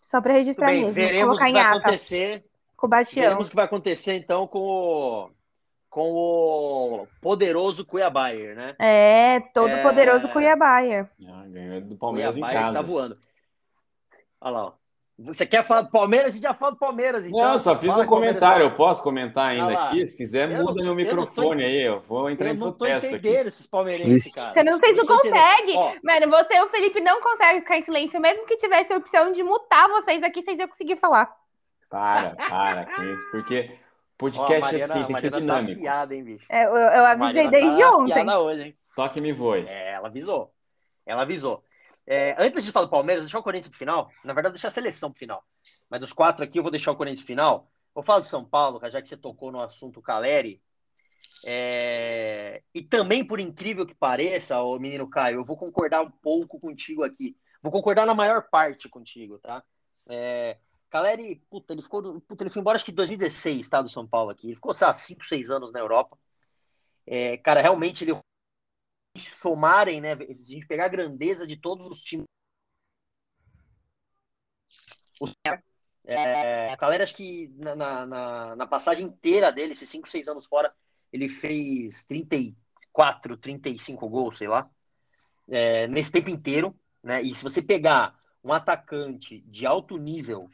Só 0.04 0.20
pra 0.20 0.32
Tudo 0.32 0.38
registrar 0.38 0.66
bem, 0.66 0.80
mesmo. 0.82 0.94
veremos 0.94 1.36
o 1.36 1.44
que 1.44 1.52
vai 1.52 1.62
acontecer. 1.62 2.44
com 2.76 2.86
o 2.86 2.90
Bastião. 2.90 3.22
Veremos 3.22 3.46
o 3.46 3.50
que 3.50 3.56
vai 3.56 3.64
acontecer 3.64 4.14
então 4.16 4.46
com 4.46 4.58
o, 4.58 5.30
com 5.94 6.10
o 6.12 7.06
poderoso 7.20 7.84
Cuiabayer, 7.86 8.56
né? 8.56 8.74
É, 8.80 9.38
todo 9.54 9.68
É. 9.68 9.80
poderoso 9.80 10.28
Cuiabaia. 10.30 11.08
Ah, 11.28 11.44
ganhou 11.46 11.80
do 11.82 11.96
Palmeiras 11.96 12.36
em 12.36 12.40
Cuiabayer 12.40 12.66
que 12.66 12.72
tá 12.74 12.80
casa. 12.80 12.86
voando. 12.92 13.16
Olha 14.40 14.50
lá, 14.52 14.64
ó. 14.66 14.72
Você 15.16 15.46
quer 15.46 15.62
falar 15.62 15.82
do 15.82 15.92
Palmeiras? 15.92 16.30
A 16.30 16.34
gente 16.34 16.42
já 16.42 16.52
fala 16.52 16.72
do 16.72 16.78
Palmeiras, 16.78 17.24
então. 17.24 17.38
Não, 17.38 17.56
só 17.56 17.76
fiz 17.76 17.96
um 17.96 18.04
comentário. 18.04 18.64
Eu 18.64 18.72
posso 18.74 19.00
comentar 19.04 19.50
ainda 19.50 19.78
Ah 19.78 19.86
aqui? 19.90 20.04
Se 20.04 20.16
quiser, 20.16 20.50
Eu 20.50 20.58
muda 20.64 20.74
não- 20.74 20.82
meu 20.82 20.86
eu 20.86 20.94
microfone 20.96 21.62
aí. 21.62 21.82
Eu 21.82 22.00
vou 22.00 22.28
entrar 22.28 22.48
Eu 22.48 22.54
em 22.54 22.58
protesto 22.58 23.14
aqui. 23.14 23.28
esses 23.28 23.68
palmeirenses, 23.68 24.34
cara. 24.34 24.48
Você 24.50 24.62
não, 24.64 24.72
vocês 24.72 24.96
não 24.96 25.06
conseguem. 25.06 25.76
Ó, 25.78 25.92
Mano, 26.02 26.28
você 26.28 26.54
e 26.54 26.62
o 26.64 26.68
Felipe 26.70 27.00
não 27.00 27.20
conseguem 27.22 27.60
ficar 27.60 27.78
em 27.78 27.84
silêncio. 27.84 28.20
Mesmo 28.20 28.44
que 28.46 28.56
tivesse 28.56 28.92
a 28.92 28.96
opção 28.96 29.30
de 29.30 29.44
mutar 29.44 29.88
vocês 29.88 30.20
aqui, 30.24 30.42
vocês 30.42 30.58
iam 30.58 30.66
conseguir 30.66 30.96
falar. 30.96 31.32
Para, 31.88 32.30
para 32.34 32.86
com 32.96 33.04
isso. 33.04 33.24
Porque 33.30 33.70
ó, 34.40 34.46
podcast 34.46 34.60
Mariana, 34.60 34.94
assim 34.94 35.04
tem 35.04 35.14
que 35.14 35.20
ser 35.20 35.30
tá 35.30 35.38
dinâmico. 35.38 35.80
afiada, 35.80 36.14
hein, 36.14 36.24
bicho? 36.24 36.46
É, 36.48 36.64
eu, 36.64 36.76
eu 36.76 37.04
avisei 37.04 37.18
Mariana 37.18 37.50
desde 37.50 37.80
tá 37.80 37.96
ontem. 37.98 38.30
hoje, 38.30 38.62
hein? 38.62 38.78
Toque 38.94 39.20
me 39.20 39.32
voe. 39.32 39.66
É, 39.66 39.92
ela 39.92 40.08
avisou. 40.08 40.52
Ela 41.04 41.22
avisou. 41.22 41.64
É, 42.06 42.36
antes 42.38 42.64
de 42.64 42.70
falar 42.70 42.86
do 42.86 42.90
Palmeiras, 42.90 43.24
deixar 43.24 43.38
o 43.38 43.42
Corinthians 43.42 43.70
pro 43.70 43.78
final. 43.78 44.10
Na 44.24 44.32
verdade, 44.32 44.54
deixar 44.54 44.68
a 44.68 44.70
seleção 44.70 45.10
pro 45.10 45.18
final. 45.18 45.42
Mas 45.90 46.00
dos 46.00 46.12
quatro 46.12 46.44
aqui, 46.44 46.58
eu 46.58 46.62
vou 46.62 46.70
deixar 46.70 46.92
o 46.92 46.96
Corinthians 46.96 47.20
pro 47.20 47.26
final. 47.26 47.70
Vou 47.94 48.04
falar 48.04 48.20
do 48.20 48.26
São 48.26 48.44
Paulo, 48.44 48.80
já 48.90 49.00
que 49.00 49.08
você 49.08 49.16
tocou 49.16 49.50
no 49.50 49.62
assunto 49.62 50.02
Caleri. 50.02 50.60
É, 51.46 52.62
E 52.74 52.82
também, 52.82 53.24
por 53.24 53.40
incrível 53.40 53.86
que 53.86 53.94
pareça, 53.94 54.60
o 54.60 54.78
menino 54.78 55.08
Caio, 55.08 55.40
eu 55.40 55.44
vou 55.44 55.56
concordar 55.56 56.02
um 56.02 56.10
pouco 56.10 56.58
contigo 56.60 57.04
aqui. 57.04 57.36
Vou 57.62 57.72
concordar 57.72 58.06
na 58.06 58.14
maior 58.14 58.46
parte 58.50 58.88
contigo, 58.88 59.38
tá? 59.38 59.62
É... 60.08 60.58
Caleri, 60.94 61.42
puta, 61.50 61.72
ele 61.72 61.82
ficou, 61.82 62.20
puta, 62.20 62.44
ele 62.44 62.50
foi 62.50 62.60
embora 62.60 62.76
acho 62.76 62.84
que 62.84 62.92
em 62.92 62.94
2016, 62.94 63.68
tá, 63.68 63.82
do 63.82 63.88
São 63.88 64.06
Paulo 64.06 64.30
aqui. 64.30 64.46
Ele 64.46 64.54
ficou, 64.54 64.72
lá, 64.80 64.92
5, 64.92 65.26
6 65.26 65.50
anos 65.50 65.72
na 65.72 65.80
Europa. 65.80 66.16
É, 67.04 67.36
cara, 67.38 67.60
realmente 67.60 68.04
ele 68.04 68.16
se 69.18 69.30
somarem, 69.32 70.00
né? 70.00 70.14
Se 70.16 70.30
a 70.30 70.54
gente 70.54 70.68
pegar 70.68 70.84
a 70.84 70.88
grandeza 70.88 71.48
de 71.48 71.56
todos 71.56 71.88
os 71.88 72.00
times. 72.00 72.26
Os, 75.20 75.34
é, 76.06 76.70
a 76.70 76.76
galera, 76.76 77.02
acho 77.02 77.16
que 77.16 77.48
na- 77.56 78.06
na, 78.06 78.54
na 78.54 78.66
passagem 78.68 79.04
inteira 79.04 79.50
dele, 79.50 79.72
esses 79.72 79.88
5, 79.88 80.08
6 80.08 80.28
anos 80.28 80.46
fora, 80.46 80.72
ele 81.12 81.28
fez 81.28 82.06
34, 82.06 83.36
35 83.36 84.08
gols, 84.08 84.38
sei 84.38 84.46
lá, 84.46 84.70
é, 85.48 85.88
nesse 85.88 86.12
tempo 86.12 86.30
inteiro, 86.30 86.72
né? 87.02 87.20
E 87.20 87.34
se 87.34 87.42
você 87.42 87.60
pegar 87.60 88.16
um 88.44 88.52
atacante 88.52 89.40
de 89.40 89.66
alto 89.66 89.96
nível, 89.96 90.48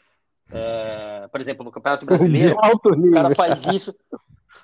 é, 0.53 1.29
por 1.31 1.41
exemplo, 1.41 1.65
no 1.65 1.71
Campeonato 1.71 2.05
Brasileiro, 2.07 2.57
o 2.57 3.13
cara 3.13 3.35
faz 3.35 3.67
isso. 3.67 3.95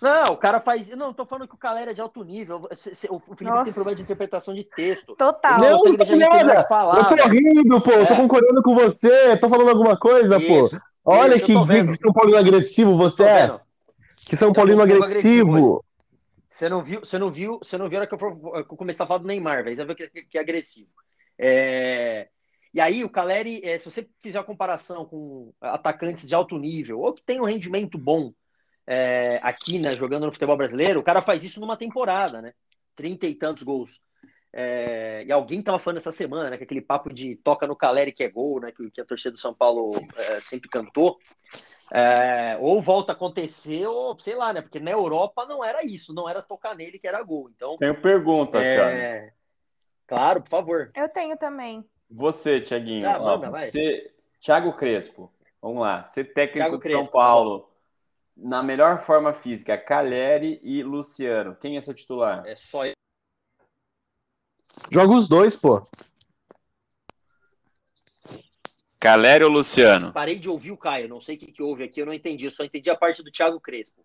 Não, 0.00 0.35
o 0.35 0.37
cara 0.37 0.61
faz. 0.61 0.90
Não, 0.90 1.12
tô 1.14 1.25
falando 1.25 1.49
que 1.49 1.55
o 1.55 1.59
Calera 1.59 1.90
é 1.93 1.95
de 1.95 2.02
alto 2.02 2.23
nível. 2.23 2.69
O 3.09 3.19
Felipe 3.19 3.45
Nossa. 3.45 3.64
tem 3.64 3.73
problema 3.73 3.97
de 3.97 4.02
interpretação 4.02 4.55
de 4.55 4.62
texto. 4.64 5.16
Total. 5.16 5.59
Não, 5.59 5.78
Não, 5.85 5.95
deixar 5.95 6.16
nada. 6.16 6.57
de 6.62 6.69
falar, 6.69 6.99
Eu 7.11 7.16
tô 7.16 7.28
rindo, 7.28 7.81
pô. 7.81 7.90
Eu 7.93 8.07
tô 8.07 8.12
É. 8.12 8.16
concordando 8.16 8.62
com 8.62 8.75
você. 8.75 9.37
Tô 9.38 9.49
falando 9.49 9.71
alguma 9.71 9.97
coisa, 9.97 10.38
pô. 10.38 10.66
Isso, 10.66 10.78
Olha 11.02 11.37
isso, 11.37 11.47
que, 11.47 11.52
que 11.55 11.97
São 12.02 12.12
Paulino 12.12 12.37
agressivo 12.38 12.97
você 12.97 13.25
é. 13.25 13.61
Que 14.26 14.37
São 14.37 14.52
Paulino 14.52 14.83
agressivo. 14.83 15.83
Você 16.50 16.69
não 16.69 16.83
viu, 16.83 17.00
você 17.00 17.19
não 17.19 17.31
viu, 17.31 17.59
você 17.62 17.78
não 17.78 17.88
viu 17.88 17.99
a 17.99 18.00
hora 18.00 18.07
que 18.09 18.14
eu, 18.14 18.19
for- 18.19 18.37
que 18.66 18.73
eu 18.75 18.76
começar 18.76 19.05
a 19.05 19.07
falar 19.07 19.21
do 19.21 19.26
Neymar, 19.26 19.62
velho. 19.64 19.76
Você 19.76 19.85
vai 19.85 19.95
ver 19.95 20.11
que, 20.11 20.23
que 20.25 20.37
é 20.37 20.40
agressivo. 20.43 20.88
É, 21.38 22.28
E 22.76 22.80
aí, 22.83 23.02
o 23.02 23.09
Caleri, 23.09 23.62
é, 23.64 23.78
se 23.78 23.90
você 23.90 24.06
fizer 24.21 24.38
a 24.38 24.45
comparação 24.45 25.06
com 25.06 25.50
atacantes 25.62 26.28
de 26.28 26.35
alto 26.35 26.59
nível, 26.59 27.00
ou 27.00 27.14
que 27.14 27.23
tem 27.23 27.40
um 27.40 27.47
rendimento 27.47 27.97
bom 27.97 28.35
é, 28.87 29.40
aqui, 29.42 29.78
né, 29.78 29.92
jogando 29.92 30.26
no 30.26 30.33
futebol 30.33 30.59
brasileiro, 30.59 31.00
o 31.00 31.02
cara 31.02 31.23
faz 31.23 31.42
isso 31.42 31.59
numa 31.59 31.78
temporada, 31.78 32.42
né? 32.42 32.52
Trinta 32.95 33.26
e 33.26 33.35
tantos 33.35 33.62
gols. 33.62 33.99
É, 34.52 35.25
e 35.25 35.33
alguém 35.33 35.62
tava 35.62 35.78
falando 35.78 35.97
essa 35.97 36.12
semana, 36.12 36.50
né? 36.50 36.59
Que 36.59 36.64
aquele 36.64 36.83
papo 36.83 37.11
de 37.11 37.37
toca 37.37 37.66
no 37.66 37.75
Caleri 37.75 38.12
que 38.12 38.23
é 38.23 38.28
gol, 38.28 38.61
né? 38.61 38.71
Que, 38.71 38.90
que 38.90 39.00
a 39.00 39.06
torcida 39.06 39.30
do 39.30 39.40
São 39.40 39.54
Paulo 39.54 39.92
é, 40.14 40.40
sempre 40.40 40.68
cantou. 40.68 41.16
É, 41.95 42.59
ou 42.61 42.83
volta 42.83 43.12
a 43.12 43.14
acontecer, 43.14 43.87
ou 43.87 44.21
sei 44.21 44.35
lá, 44.35 44.52
né? 44.52 44.61
Porque 44.61 44.80
na 44.80 44.90
Europa 44.90 45.47
não 45.47 45.64
era 45.64 45.83
isso, 45.83 46.12
não 46.12 46.28
era 46.28 46.42
tocar 46.42 46.76
nele 46.76 46.99
que 46.99 47.09
era 47.09 47.23
gol. 47.23 47.49
Então, 47.56 47.75
Tenho 47.76 47.99
pergunta, 48.02 48.59
Thiago. 48.59 48.90
é... 48.90 49.33
claro, 50.06 50.42
por 50.42 50.50
favor. 50.50 50.90
Eu 50.95 51.09
tenho 51.09 51.38
também. 51.38 51.83
Você, 52.11 52.61
Tiaguinho. 52.61 53.09
Ah, 53.09 53.19
ó, 53.19 53.37
manda, 53.37 53.51
vai. 53.51 53.67
você, 53.67 54.13
Thiago 54.41 54.73
Crespo. 54.75 55.33
Vamos 55.61 55.83
lá. 55.83 56.05
Ser 56.05 56.33
técnico 56.33 56.69
Thiago 56.69 56.79
de 56.79 56.89
São 56.89 56.99
Crespo, 57.01 57.13
Paulo. 57.13 57.71
Na 58.37 58.63
melhor 58.63 59.01
forma 59.01 59.33
física, 59.33 59.79
Caleri 59.79 60.61
e 60.63 60.83
Luciano. 60.83 61.57
Quem 61.57 61.77
é 61.77 61.81
seu 61.81 61.95
titular? 61.95 62.47
É 62.47 62.55
só 62.55 62.85
Joga 64.91 65.15
os 65.15 65.27
dois, 65.27 65.57
pô. 65.57 65.87
Caleri 68.99 69.45
ou 69.45 69.51
Luciano? 69.51 70.13
parei 70.13 70.39
de 70.39 70.49
ouvir 70.49 70.73
o 70.73 70.77
Caio, 70.77 71.09
não 71.09 71.21
sei 71.21 71.37
o 71.37 71.39
que, 71.39 71.53
que 71.53 71.63
houve 71.63 71.85
aqui, 71.85 72.01
eu 72.01 72.07
não 72.07 72.13
entendi, 72.13 72.47
eu 72.47 72.51
só 72.51 72.65
entendi 72.65 72.91
a 72.91 72.97
parte 72.97 73.23
do 73.23 73.31
Thiago 73.31 73.61
Crespo. 73.61 74.05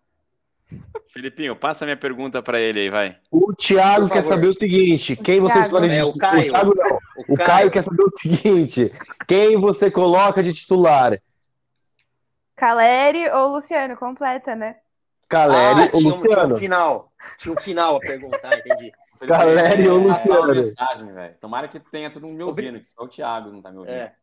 Felipinho, 1.08 1.54
passa 1.54 1.84
minha 1.84 1.96
pergunta 1.96 2.42
para 2.42 2.58
ele 2.58 2.80
aí, 2.80 2.90
vai. 2.90 3.18
O 3.30 3.52
Thiago 3.54 4.08
quer 4.08 4.22
saber 4.22 4.48
o 4.48 4.54
seguinte: 4.54 5.14
quem 5.14 5.40
você 5.40 5.60
escolhe 5.60 5.88
de 5.88 5.96
é, 5.96 6.04
o 6.04 6.16
Caio. 6.16 6.46
O, 6.46 6.48
Thiago, 6.48 6.74
não. 6.74 6.96
o, 6.96 7.32
o 7.34 7.36
Caio. 7.36 7.48
Caio 7.48 7.70
quer 7.70 7.82
saber 7.82 8.02
o 8.02 8.08
seguinte: 8.08 8.92
quem 9.26 9.60
você 9.60 9.90
coloca 9.90 10.42
de 10.42 10.52
titular? 10.54 11.20
Caleri 12.56 13.28
ou 13.28 13.56
Luciano? 13.56 13.96
Completa, 13.96 14.54
né? 14.54 14.76
Caleri 15.28 15.82
ah, 15.82 15.90
ou 15.92 16.00
tinha, 16.00 16.14
Luciano? 16.14 16.46
Tinha 16.46 16.54
um 16.54 16.58
final. 16.58 17.12
Tinha 17.38 17.54
um 17.54 17.58
final 17.58 17.96
a 17.96 18.00
perguntar, 18.00 18.56
entendi. 18.58 18.92
Caleri 19.26 19.88
ou 19.88 19.98
Luciano? 19.98 20.54
Mensagem, 20.54 21.08
Tomara 21.40 21.68
que 21.68 21.78
tenha 21.78 22.10
todo 22.10 22.26
mundo 22.26 22.36
me 22.36 22.42
ouvindo, 22.44 22.80
que 22.80 22.90
só 22.90 23.02
o 23.04 23.08
Thiago 23.08 23.50
não 23.50 23.60
tá 23.60 23.70
me 23.70 23.78
ouvindo. 23.78 23.94
É. 23.94 24.14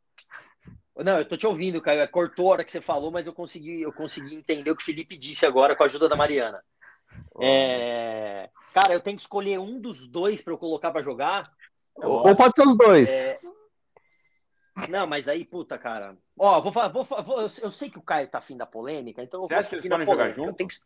Não, 1.04 1.20
eu 1.20 1.26
tô 1.26 1.38
te 1.38 1.48
ouvindo, 1.48 1.82
Caio. 1.82 2.08
Cortou 2.10 2.48
a 2.48 2.52
hora 2.54 2.64
que 2.64 2.72
você 2.72 2.82
falou, 2.82 3.12
mas 3.12 3.28
eu 3.28 3.34
consegui, 3.34 3.82
eu 3.82 3.94
consegui 3.94 4.36
entender 4.36 4.70
o 4.72 4.76
que 4.76 4.82
o 4.82 4.86
Felipe 4.86 5.18
disse 5.18 5.46
agora 5.46 5.76
com 5.76 5.84
a 5.84 5.86
ajuda 5.86 6.10
da 6.10 6.16
Mariana. 6.16 6.64
É... 7.42 8.50
Cara, 8.74 8.94
eu 8.94 9.00
tenho 9.00 9.18
que 9.18 9.24
escolher 9.24 9.60
um 9.60 9.80
dos 9.80 10.08
dois 10.08 10.42
para 10.42 10.54
eu 10.54 10.58
colocar 10.58 10.92
para 10.92 11.02
jogar. 11.02 11.44
Ou 11.96 12.36
pode 12.36 12.54
ser 12.56 12.68
os 12.68 12.78
dois. 12.78 13.10
É... 13.10 13.40
Não, 14.88 15.06
mas 15.08 15.28
aí, 15.28 15.44
puta, 15.44 15.78
cara. 15.78 16.18
Ó, 16.38 16.62
vou 16.62 16.72
falar, 16.72 16.90
vou, 16.90 17.04
vou, 17.04 17.42
eu 17.42 17.72
sei 17.72 17.90
que 17.90 18.00
o 18.00 18.04
Caio 18.04 18.30
tá 18.30 18.38
afim 18.38 18.56
da 18.56 18.66
polêmica, 18.66 19.22
então 19.22 19.42
Você 19.42 19.54
acha 19.54 19.70
que 19.70 19.76
eles 19.76 19.90
podem 19.90 20.06
jogar 20.06 20.30
junto? 20.30 20.68
Que... 20.68 20.78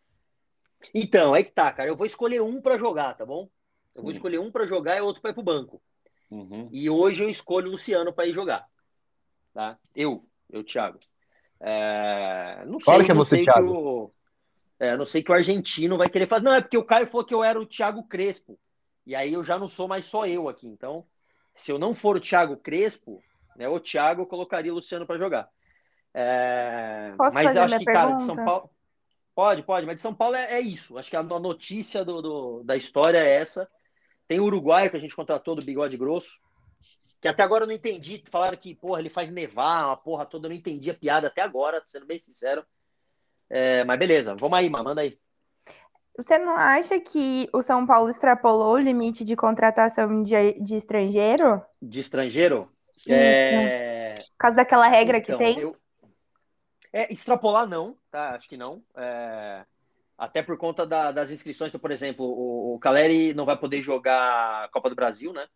Então, 0.93 1.35
é 1.35 1.43
que 1.43 1.51
tá, 1.51 1.71
cara. 1.71 1.89
Eu 1.89 1.95
vou 1.95 2.05
escolher 2.05 2.41
um 2.41 2.61
para 2.61 2.77
jogar, 2.77 3.13
tá 3.15 3.25
bom? 3.25 3.49
Eu 3.95 3.99
Sim. 3.99 4.01
vou 4.01 4.11
escolher 4.11 4.39
um 4.39 4.51
para 4.51 4.65
jogar 4.65 4.97
e 4.97 5.01
outro 5.01 5.21
para 5.21 5.31
ir 5.31 5.35
pro 5.35 5.43
banco. 5.43 5.81
Uhum. 6.31 6.67
E 6.71 6.89
hoje 6.89 7.23
eu 7.23 7.29
escolho 7.29 7.67
o 7.67 7.71
Luciano 7.71 8.11
para 8.11 8.25
ir 8.25 8.33
jogar. 8.33 8.67
Tá? 9.53 9.77
Eu, 9.95 10.25
eu, 10.49 10.63
Thiago. 10.63 10.99
É... 11.59 12.63
Não 12.65 12.79
sei, 12.79 12.93
Olha 12.93 13.05
que 13.05 13.11
é 13.11 13.15
você, 13.15 13.43
Thiago. 13.43 13.67
Que 13.67 13.77
o... 13.77 14.11
É, 14.79 14.97
não 14.97 15.05
sei 15.05 15.23
que 15.23 15.31
o 15.31 15.33
argentino 15.33 15.97
vai 15.97 16.09
querer 16.09 16.27
fazer. 16.27 16.43
Não, 16.43 16.53
é 16.53 16.61
porque 16.61 16.77
o 16.77 16.83
Caio 16.83 17.07
falou 17.07 17.25
que 17.25 17.33
eu 17.33 17.43
era 17.43 17.59
o 17.59 17.65
Thiago 17.65 18.03
Crespo. 18.03 18.59
E 19.05 19.15
aí 19.15 19.33
eu 19.33 19.43
já 19.43 19.57
não 19.57 19.67
sou 19.67 19.87
mais 19.87 20.05
só 20.05 20.25
eu 20.25 20.49
aqui. 20.49 20.67
Então, 20.67 21.05
se 21.53 21.71
eu 21.71 21.77
não 21.77 21.93
for 21.93 22.17
o 22.17 22.19
Thiago 22.19 22.57
Crespo, 22.57 23.21
né, 23.55 23.67
o 23.67 23.79
Thiago 23.79 24.23
eu 24.23 24.25
colocaria 24.25 24.71
o 24.71 24.75
Luciano 24.75 25.05
para 25.05 25.19
jogar. 25.19 25.49
É... 26.13 27.13
mas 27.17 27.55
eu 27.55 27.63
acho 27.63 27.79
que, 27.79 27.85
pergunta? 27.85 28.07
cara, 28.07 28.17
de 28.17 28.23
São 28.23 28.35
Paulo. 28.35 28.69
Pode, 29.35 29.63
pode, 29.63 29.85
mas 29.85 29.95
de 29.95 30.01
São 30.01 30.13
Paulo 30.13 30.35
é, 30.35 30.53
é 30.53 30.59
isso. 30.59 30.97
Acho 30.97 31.09
que 31.09 31.15
a 31.15 31.23
notícia 31.23 32.05
do, 32.05 32.21
do, 32.21 32.63
da 32.63 32.75
história 32.75 33.17
é 33.17 33.35
essa. 33.35 33.67
Tem 34.27 34.39
o 34.39 34.43
uruguaio 34.43 34.91
que 34.91 34.97
a 34.97 34.99
gente 34.99 35.15
contratou 35.15 35.55
do 35.55 35.65
bigode 35.65 35.97
grosso, 35.97 36.39
que 37.23 37.27
até 37.29 37.41
agora 37.41 37.63
eu 37.63 37.67
não 37.67 37.73
entendi. 37.73 38.21
Falaram 38.29 38.57
que, 38.57 38.75
porra, 38.75 38.99
ele 38.99 39.09
faz 39.09 39.31
nevar, 39.31 39.85
uma 39.85 39.95
porra 39.95 40.25
toda. 40.25 40.47
Eu 40.47 40.49
não 40.49 40.57
entendi 40.57 40.91
a 40.91 40.93
piada 40.93 41.27
até 41.27 41.41
agora, 41.41 41.81
sendo 41.85 42.05
bem 42.05 42.19
sincero. 42.19 42.65
É, 43.49 43.85
mas 43.85 43.97
beleza, 43.97 44.35
vamos 44.35 44.57
aí, 44.57 44.69
manda 44.69 44.99
aí. 44.99 45.17
Você 46.17 46.37
não 46.37 46.57
acha 46.57 46.99
que 46.99 47.49
o 47.53 47.61
São 47.63 47.87
Paulo 47.87 48.09
extrapolou 48.09 48.73
o 48.73 48.77
limite 48.77 49.23
de 49.23 49.37
contratação 49.37 50.21
de, 50.21 50.59
de 50.59 50.75
estrangeiro? 50.75 51.63
De 51.81 52.01
estrangeiro? 52.01 52.69
É... 53.07 54.15
Por 54.15 54.37
causa 54.37 54.57
daquela 54.57 54.89
regra 54.89 55.19
então, 55.19 55.37
que 55.37 55.43
tem? 55.43 55.59
Eu... 55.61 55.77
É, 56.91 57.11
extrapolar 57.11 57.65
não, 57.65 57.97
tá? 58.11 58.31
Acho 58.31 58.49
que 58.49 58.57
não. 58.57 58.83
É... 58.97 59.63
Até 60.17 60.43
por 60.43 60.57
conta 60.57 60.85
da, 60.85 61.09
das 61.09 61.31
inscrições, 61.31 61.69
então, 61.69 61.79
por 61.79 61.89
exemplo, 61.89 62.25
o, 62.25 62.75
o 62.75 62.79
Caleri 62.79 63.33
não 63.33 63.45
vai 63.45 63.55
poder 63.57 63.81
jogar 63.81 64.65
a 64.65 64.67
Copa 64.67 64.89
do 64.89 64.95
Brasil, 64.95 65.31
né? 65.31 65.47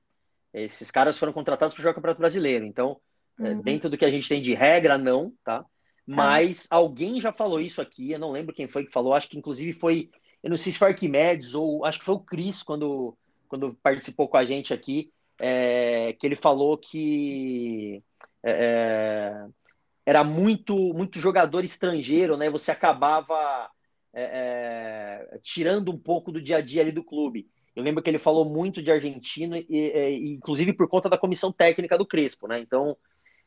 Esses 0.54 0.90
caras 0.90 1.18
foram 1.18 1.34
contratados 1.34 1.74
para 1.74 1.82
jogar 1.82 1.92
o 1.92 1.96
Campeonato 1.96 2.20
Brasileiro. 2.20 2.66
Então, 2.66 3.00
é, 3.40 3.50
uhum. 3.50 3.62
dentro 3.62 3.90
do 3.90 3.98
que 3.98 4.06
a 4.06 4.12
gente 4.12 4.28
tem 4.28 4.42
de 4.42 4.54
regra, 4.54 4.98
não, 4.98 5.34
tá? 5.44 5.60
tá? 5.60 5.66
Mas 6.06 6.68
alguém 6.70 7.20
já 7.20 7.32
falou 7.32 7.60
isso 7.60 7.82
aqui, 7.82 8.12
eu 8.12 8.20
não 8.20 8.32
lembro 8.32 8.56
quem 8.56 8.68
foi 8.68 8.86
que 8.86 8.92
falou, 8.92 9.14
acho 9.14 9.30
que 9.30 9.38
inclusive 9.38 9.74
foi, 9.74 10.10
eu 10.42 10.50
não 10.50 10.58
sei 10.58 10.72
se 10.72 10.78
foi 10.78 10.90
Arquimedes 10.90 11.54
ou 11.54 11.86
acho 11.86 12.00
que 12.00 12.06
foi 12.06 12.16
o 12.16 12.20
Cris 12.20 12.64
quando, 12.64 13.18
quando 13.48 13.78
participou 13.84 14.28
com 14.28 14.38
a 14.38 14.46
gente 14.46 14.74
aqui, 14.74 15.12
é, 15.40 16.14
que 16.14 16.26
ele 16.26 16.36
falou 16.36 16.78
que 16.78 18.02
é, 18.44 18.52
é 18.52 19.48
era 20.08 20.24
muito, 20.24 20.94
muito 20.94 21.20
jogador 21.20 21.66
estrangeiro, 21.66 22.38
né? 22.38 22.50
Você 22.50 22.72
acabava 22.72 23.70
é, 24.14 25.28
é, 25.34 25.40
tirando 25.44 25.92
um 25.92 25.98
pouco 25.98 26.32
do 26.32 26.42
dia 26.42 26.58
a 26.58 26.62
dia 26.62 26.82
ali 26.82 26.94
do 26.94 27.04
clube. 27.04 27.46
Eu 27.78 27.84
lembro 27.84 28.02
que 28.02 28.10
ele 28.10 28.18
falou 28.18 28.44
muito 28.44 28.82
de 28.82 28.92
argentino, 28.92 29.56
e, 29.56 29.66
e, 29.70 30.34
inclusive 30.34 30.74
por 30.74 30.88
conta 30.88 31.08
da 31.08 31.18
comissão 31.18 31.52
técnica 31.52 31.96
do 31.96 32.08
Crespo, 32.08 32.48
né? 32.48 32.58
Então, 32.58 32.98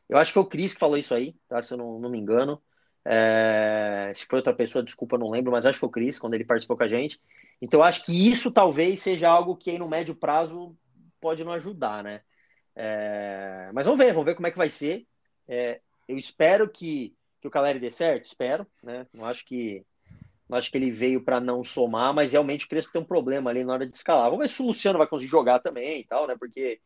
eu 0.07 0.17
acho 0.17 0.31
que 0.31 0.35
foi 0.35 0.43
o 0.43 0.45
Cris 0.45 0.73
que 0.73 0.79
falou 0.79 0.97
isso 0.97 1.13
aí, 1.13 1.35
tá? 1.49 1.61
Se 1.61 1.73
eu 1.73 1.77
não, 1.77 1.99
não 1.99 2.09
me 2.09 2.17
engano. 2.17 2.61
É, 3.03 4.13
se 4.15 4.25
foi 4.25 4.39
outra 4.39 4.53
pessoa, 4.53 4.81
desculpa, 4.81 5.17
não 5.17 5.29
lembro, 5.29 5.51
mas 5.51 5.65
acho 5.65 5.73
que 5.73 5.81
foi 5.81 5.89
o 5.89 5.91
Cris 5.91 6.17
quando 6.17 6.33
ele 6.33 6.45
participou 6.45 6.77
com 6.77 6.83
a 6.83 6.87
gente. 6.87 7.19
Então, 7.61 7.83
acho 7.83 8.05
que 8.05 8.31
isso 8.31 8.49
talvez 8.53 9.01
seja 9.01 9.27
algo 9.27 9.57
que 9.57 9.69
aí 9.69 9.77
no 9.77 9.89
médio 9.89 10.15
prazo 10.15 10.77
pode 11.19 11.43
não 11.43 11.51
ajudar, 11.51 12.01
né? 12.01 12.21
É, 12.73 13.65
mas 13.73 13.85
vamos 13.85 13.99
ver, 13.99 14.13
vamos 14.13 14.25
ver 14.27 14.35
como 14.35 14.47
é 14.47 14.51
que 14.51 14.57
vai 14.57 14.69
ser. 14.69 15.05
É, 15.45 15.81
eu 16.07 16.17
espero 16.17 16.69
que, 16.69 17.13
que 17.41 17.49
o 17.49 17.51
Caleri 17.51 17.79
dê 17.79 17.91
certo, 17.91 18.27
espero, 18.27 18.65
né? 18.81 19.05
Não 19.13 19.25
acho 19.25 19.43
que 19.45 19.85
acho 20.57 20.71
que 20.71 20.77
ele 20.77 20.91
veio 20.91 21.21
para 21.21 21.39
não 21.39 21.63
somar, 21.63 22.13
mas 22.13 22.31
realmente 22.33 22.65
o 22.65 22.69
Crespo 22.69 22.91
tem 22.91 23.01
um 23.01 23.05
problema 23.05 23.49
ali 23.49 23.63
na 23.63 23.73
hora 23.73 23.87
de 23.87 23.95
escalar. 23.95 24.25
Vamos 24.25 24.39
ver 24.39 24.49
se 24.49 24.61
o 24.61 24.65
Luciano 24.65 24.97
vai 24.97 25.07
conseguir 25.07 25.31
jogar 25.31 25.59
também 25.59 26.01
e 26.01 26.05
tal, 26.05 26.27
né? 26.27 26.35
Porque 26.37 26.79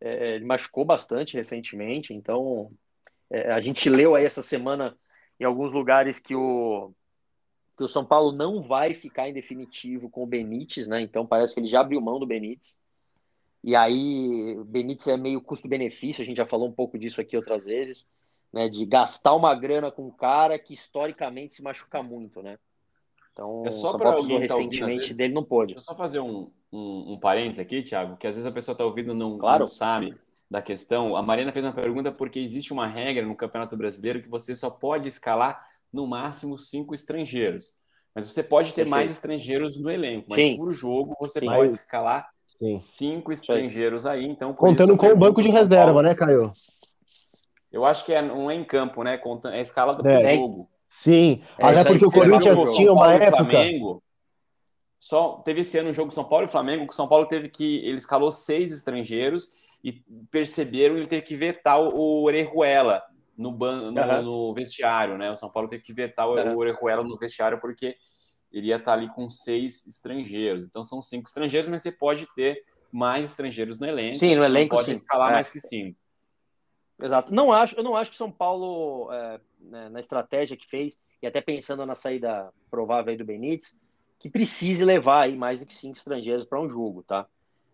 é, 0.00 0.36
ele 0.36 0.44
machucou 0.44 0.84
bastante 0.84 1.36
recentemente, 1.36 2.12
então 2.12 2.70
é, 3.30 3.52
a 3.52 3.60
gente 3.60 3.88
leu 3.88 4.14
aí 4.14 4.24
essa 4.24 4.42
semana 4.42 4.96
em 5.38 5.44
alguns 5.44 5.72
lugares 5.72 6.18
que 6.18 6.34
o, 6.34 6.92
que 7.76 7.82
o 7.82 7.88
São 7.88 8.04
Paulo 8.04 8.32
não 8.32 8.62
vai 8.62 8.94
ficar 8.94 9.28
em 9.28 9.32
definitivo 9.32 10.08
com 10.08 10.22
o 10.22 10.26
Benítez, 10.26 10.86
né? 10.88 11.00
Então 11.00 11.26
parece 11.26 11.54
que 11.54 11.60
ele 11.60 11.68
já 11.68 11.80
abriu 11.80 12.00
mão 12.00 12.18
do 12.18 12.26
Benítez. 12.26 12.80
E 13.62 13.74
aí, 13.74 14.56
Benítez 14.66 15.08
é 15.08 15.16
meio 15.16 15.40
custo-benefício, 15.40 16.22
a 16.22 16.26
gente 16.26 16.36
já 16.36 16.46
falou 16.46 16.68
um 16.68 16.72
pouco 16.72 16.98
disso 16.98 17.20
aqui 17.20 17.36
outras 17.36 17.64
vezes, 17.64 18.08
né? 18.52 18.68
De 18.68 18.84
gastar 18.84 19.34
uma 19.34 19.54
grana 19.54 19.90
com 19.90 20.06
um 20.06 20.10
cara 20.10 20.58
que 20.58 20.74
historicamente 20.74 21.54
se 21.54 21.62
machuca 21.62 22.02
muito, 22.02 22.42
né? 22.42 22.58
Então, 23.34 23.64
é 23.66 23.70
só 23.72 23.98
para 23.98 24.12
alguém 24.12 24.46
tá 24.46 24.54
recentemente 24.54 25.12
dele 25.14 25.34
não 25.34 25.42
pôde. 25.42 25.74
Deixa 25.74 25.90
eu 25.90 25.92
só 25.92 25.96
fazer 25.96 26.20
um, 26.20 26.50
um, 26.72 27.14
um 27.14 27.18
parênteses 27.18 27.58
aqui, 27.58 27.82
Thiago, 27.82 28.16
que 28.16 28.28
às 28.28 28.36
vezes 28.36 28.46
a 28.46 28.52
pessoa 28.52 28.74
está 28.74 28.84
ouvindo 28.84 29.12
não, 29.12 29.36
claro. 29.36 29.64
não 29.64 29.66
sabe 29.66 30.14
da 30.48 30.62
questão. 30.62 31.16
A 31.16 31.22
Marina 31.22 31.50
fez 31.50 31.64
uma 31.64 31.72
pergunta 31.72 32.12
porque 32.12 32.38
existe 32.38 32.72
uma 32.72 32.86
regra 32.86 33.26
no 33.26 33.34
Campeonato 33.34 33.76
Brasileiro 33.76 34.22
que 34.22 34.28
você 34.28 34.54
só 34.54 34.70
pode 34.70 35.08
escalar 35.08 35.60
no 35.92 36.06
máximo 36.06 36.56
cinco 36.56 36.94
estrangeiros. 36.94 37.82
Mas 38.14 38.30
você 38.30 38.44
pode 38.44 38.72
ter 38.72 38.88
mais 38.88 39.10
estrangeiros 39.10 39.76
no 39.80 39.90
elenco, 39.90 40.26
mas 40.30 40.40
Sim. 40.40 40.56
por 40.56 40.72
jogo 40.72 41.16
você 41.18 41.40
Sim. 41.40 41.46
pode 41.46 41.72
escalar 41.72 42.28
Sim. 42.40 42.78
cinco 42.78 43.32
estrangeiros 43.32 44.06
aí. 44.06 44.24
Então, 44.24 44.54
Contando 44.54 44.96
com 44.96 45.08
o 45.08 45.16
banco 45.16 45.42
de 45.42 45.48
reserva, 45.48 46.00
né, 46.00 46.14
Caio? 46.14 46.52
Eu 47.72 47.84
acho 47.84 48.04
que 48.04 48.12
é, 48.12 48.22
não 48.22 48.48
é 48.48 48.54
em 48.54 48.64
campo, 48.64 49.02
né? 49.02 49.20
É 49.52 49.60
escalado 49.60 50.06
é. 50.08 50.20
por 50.20 50.36
jogo. 50.36 50.68
Sim, 50.96 51.42
é, 51.58 51.66
até 51.66 51.82
porque 51.82 52.06
o 52.06 52.10
Corinthians 52.10 52.72
tinha 52.72 52.92
uma 52.92 53.12
época. 53.14 53.38
Flamengo, 53.38 54.00
só 54.96 55.42
teve 55.44 55.62
esse 55.62 55.76
ano 55.76 55.90
um 55.90 55.92
jogo 55.92 56.12
São 56.12 56.22
Paulo 56.22 56.44
e 56.44 56.48
Flamengo, 56.48 56.86
que 56.86 56.92
o 56.92 56.96
São 56.96 57.08
Paulo 57.08 57.26
teve 57.26 57.48
que. 57.48 57.78
Ele 57.84 57.98
escalou 57.98 58.30
seis 58.30 58.70
estrangeiros 58.70 59.48
e 59.82 60.04
perceberam 60.30 60.96
ele 60.96 61.08
teve 61.08 61.22
que 61.22 61.34
vetar 61.34 61.80
o 61.80 62.22
Orejuela 62.22 63.02
no, 63.36 63.50
ban, 63.50 63.90
no, 63.90 64.00
uhum. 64.00 64.22
no, 64.22 64.54
vestiário, 64.54 65.18
né? 65.18 65.32
O 65.32 65.36
São 65.36 65.50
Paulo 65.50 65.68
teve 65.68 65.82
que 65.82 65.92
vetar 65.92 66.28
uhum. 66.28 66.54
o 66.54 66.58
Orejuela 66.58 67.02
no 67.02 67.18
vestiário 67.18 67.60
porque 67.60 67.96
ele 68.52 68.68
ia 68.68 68.76
estar 68.76 68.92
ali 68.92 69.08
com 69.08 69.28
seis 69.28 69.84
estrangeiros. 69.88 70.64
Então 70.64 70.84
são 70.84 71.02
cinco 71.02 71.28
estrangeiros, 71.28 71.68
mas 71.68 71.82
você 71.82 71.90
pode 71.90 72.28
ter 72.36 72.62
mais 72.92 73.24
estrangeiros 73.24 73.80
no 73.80 73.86
elenco. 73.86 74.18
Sim, 74.18 74.36
no 74.36 74.44
elenco 74.44 74.76
pode 74.76 74.86
sim. 74.86 74.92
escalar 74.92 75.30
é. 75.30 75.34
mais 75.34 75.50
que 75.50 75.58
cinco. 75.58 75.98
Exato. 77.02 77.34
Não 77.34 77.52
acho, 77.52 77.76
eu 77.76 77.82
não 77.82 77.96
acho 77.96 78.12
que 78.12 78.16
São 78.16 78.30
Paulo, 78.30 79.12
é, 79.12 79.40
né, 79.70 79.88
na 79.88 80.00
estratégia 80.00 80.56
que 80.56 80.68
fez, 80.68 81.00
e 81.22 81.26
até 81.26 81.40
pensando 81.40 81.84
na 81.86 81.94
saída 81.94 82.52
provável 82.70 83.16
do 83.16 83.24
Benítez, 83.24 83.76
que 84.18 84.30
precise 84.30 84.84
levar 84.84 85.22
aí 85.22 85.36
mais 85.36 85.60
do 85.60 85.66
que 85.66 85.74
cinco 85.74 85.98
estrangeiros 85.98 86.44
para 86.44 86.60
um 86.60 86.68
jogo, 86.68 87.02
tá? 87.02 87.26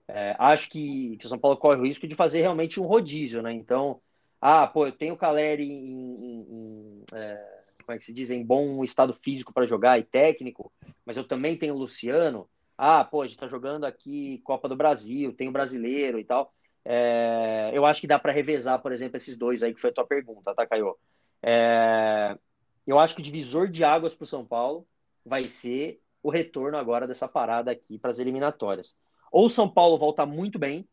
É, 0.09 0.35
acho 0.39 0.69
que, 0.69 1.17
que 1.19 1.27
o 1.27 1.29
São 1.29 1.39
Paulo 1.39 1.57
corre 1.57 1.81
o 1.81 1.85
risco 1.85 2.09
de 2.09 2.15
fazer 2.15 2.41
realmente 2.41 2.81
um 2.81 2.87
rodízio, 2.87 3.43
né? 3.43 3.53
Então, 3.53 4.01
ah, 4.41 4.67
pô, 4.67 4.87
eu 4.87 4.93
tenho 4.93 5.15
o 5.15 5.17
Caleri 5.17 5.65
em, 5.65 6.15
em, 6.17 6.47
em 6.51 7.05
é, 7.13 7.61
como 7.85 7.95
é 7.95 7.99
que 7.99 8.05
se 8.05 8.13
diz, 8.13 8.31
em 8.31 8.45
bom 8.45 8.83
estado 8.83 9.15
físico 9.15 9.53
para 9.53 9.67
jogar 9.67 9.99
e 9.99 10.05
técnico, 10.05 10.73
mas 11.05 11.17
eu 11.17 11.25
também 11.25 11.57
tenho 11.57 11.75
o 11.75 11.79
Luciano. 11.79 12.49
Ah, 12.77 13.05
pô, 13.05 13.23
a 13.23 13.27
gente 13.27 13.37
está 13.37 13.47
jogando 13.47 13.85
aqui 13.85 14.41
Copa 14.45 14.69
do 14.69 14.77
Brasil, 14.77 15.33
tem 15.33 15.49
o 15.49 15.53
brasileiro 15.53 16.19
e 16.19 16.25
tal. 16.25 16.53
É, 16.85 17.71
eu 17.75 17.85
acho 17.85 18.01
que 18.01 18.07
dá 18.07 18.19
para 18.19 18.33
revezar, 18.33 18.81
por 18.81 18.93
exemplo, 18.93 19.17
esses 19.17 19.37
dois 19.37 19.63
aí 19.63 19.75
que 19.75 19.81
foi 19.81 19.91
a 19.91 19.93
tua 19.93 20.07
pergunta, 20.07 20.55
tá, 20.55 20.67
Caio? 20.67 20.97
É, 21.43 22.39
eu 22.87 22.99
acho 22.99 23.15
que 23.15 23.21
o 23.21 23.25
divisor 23.25 23.69
de 23.69 23.85
águas 23.85 24.15
para 24.15 24.25
o 24.25 24.27
São 24.27 24.45
Paulo 24.45 24.87
vai 25.25 25.49
ser 25.49 26.03
o 26.23 26.31
retorno 26.31 26.77
agora 26.77 27.07
dessa 27.07 27.29
parada 27.29 27.71
aqui 27.71 27.99
para 27.99 28.11
as 28.11 28.19
eliminatórias. 28.19 28.99
Ou 29.33 29.47
o 29.47 29.51
São 29.51 29.69
Paulo 29.71 29.99
volta 29.99 30.27
muito 30.27 30.59
bem, 30.59 30.89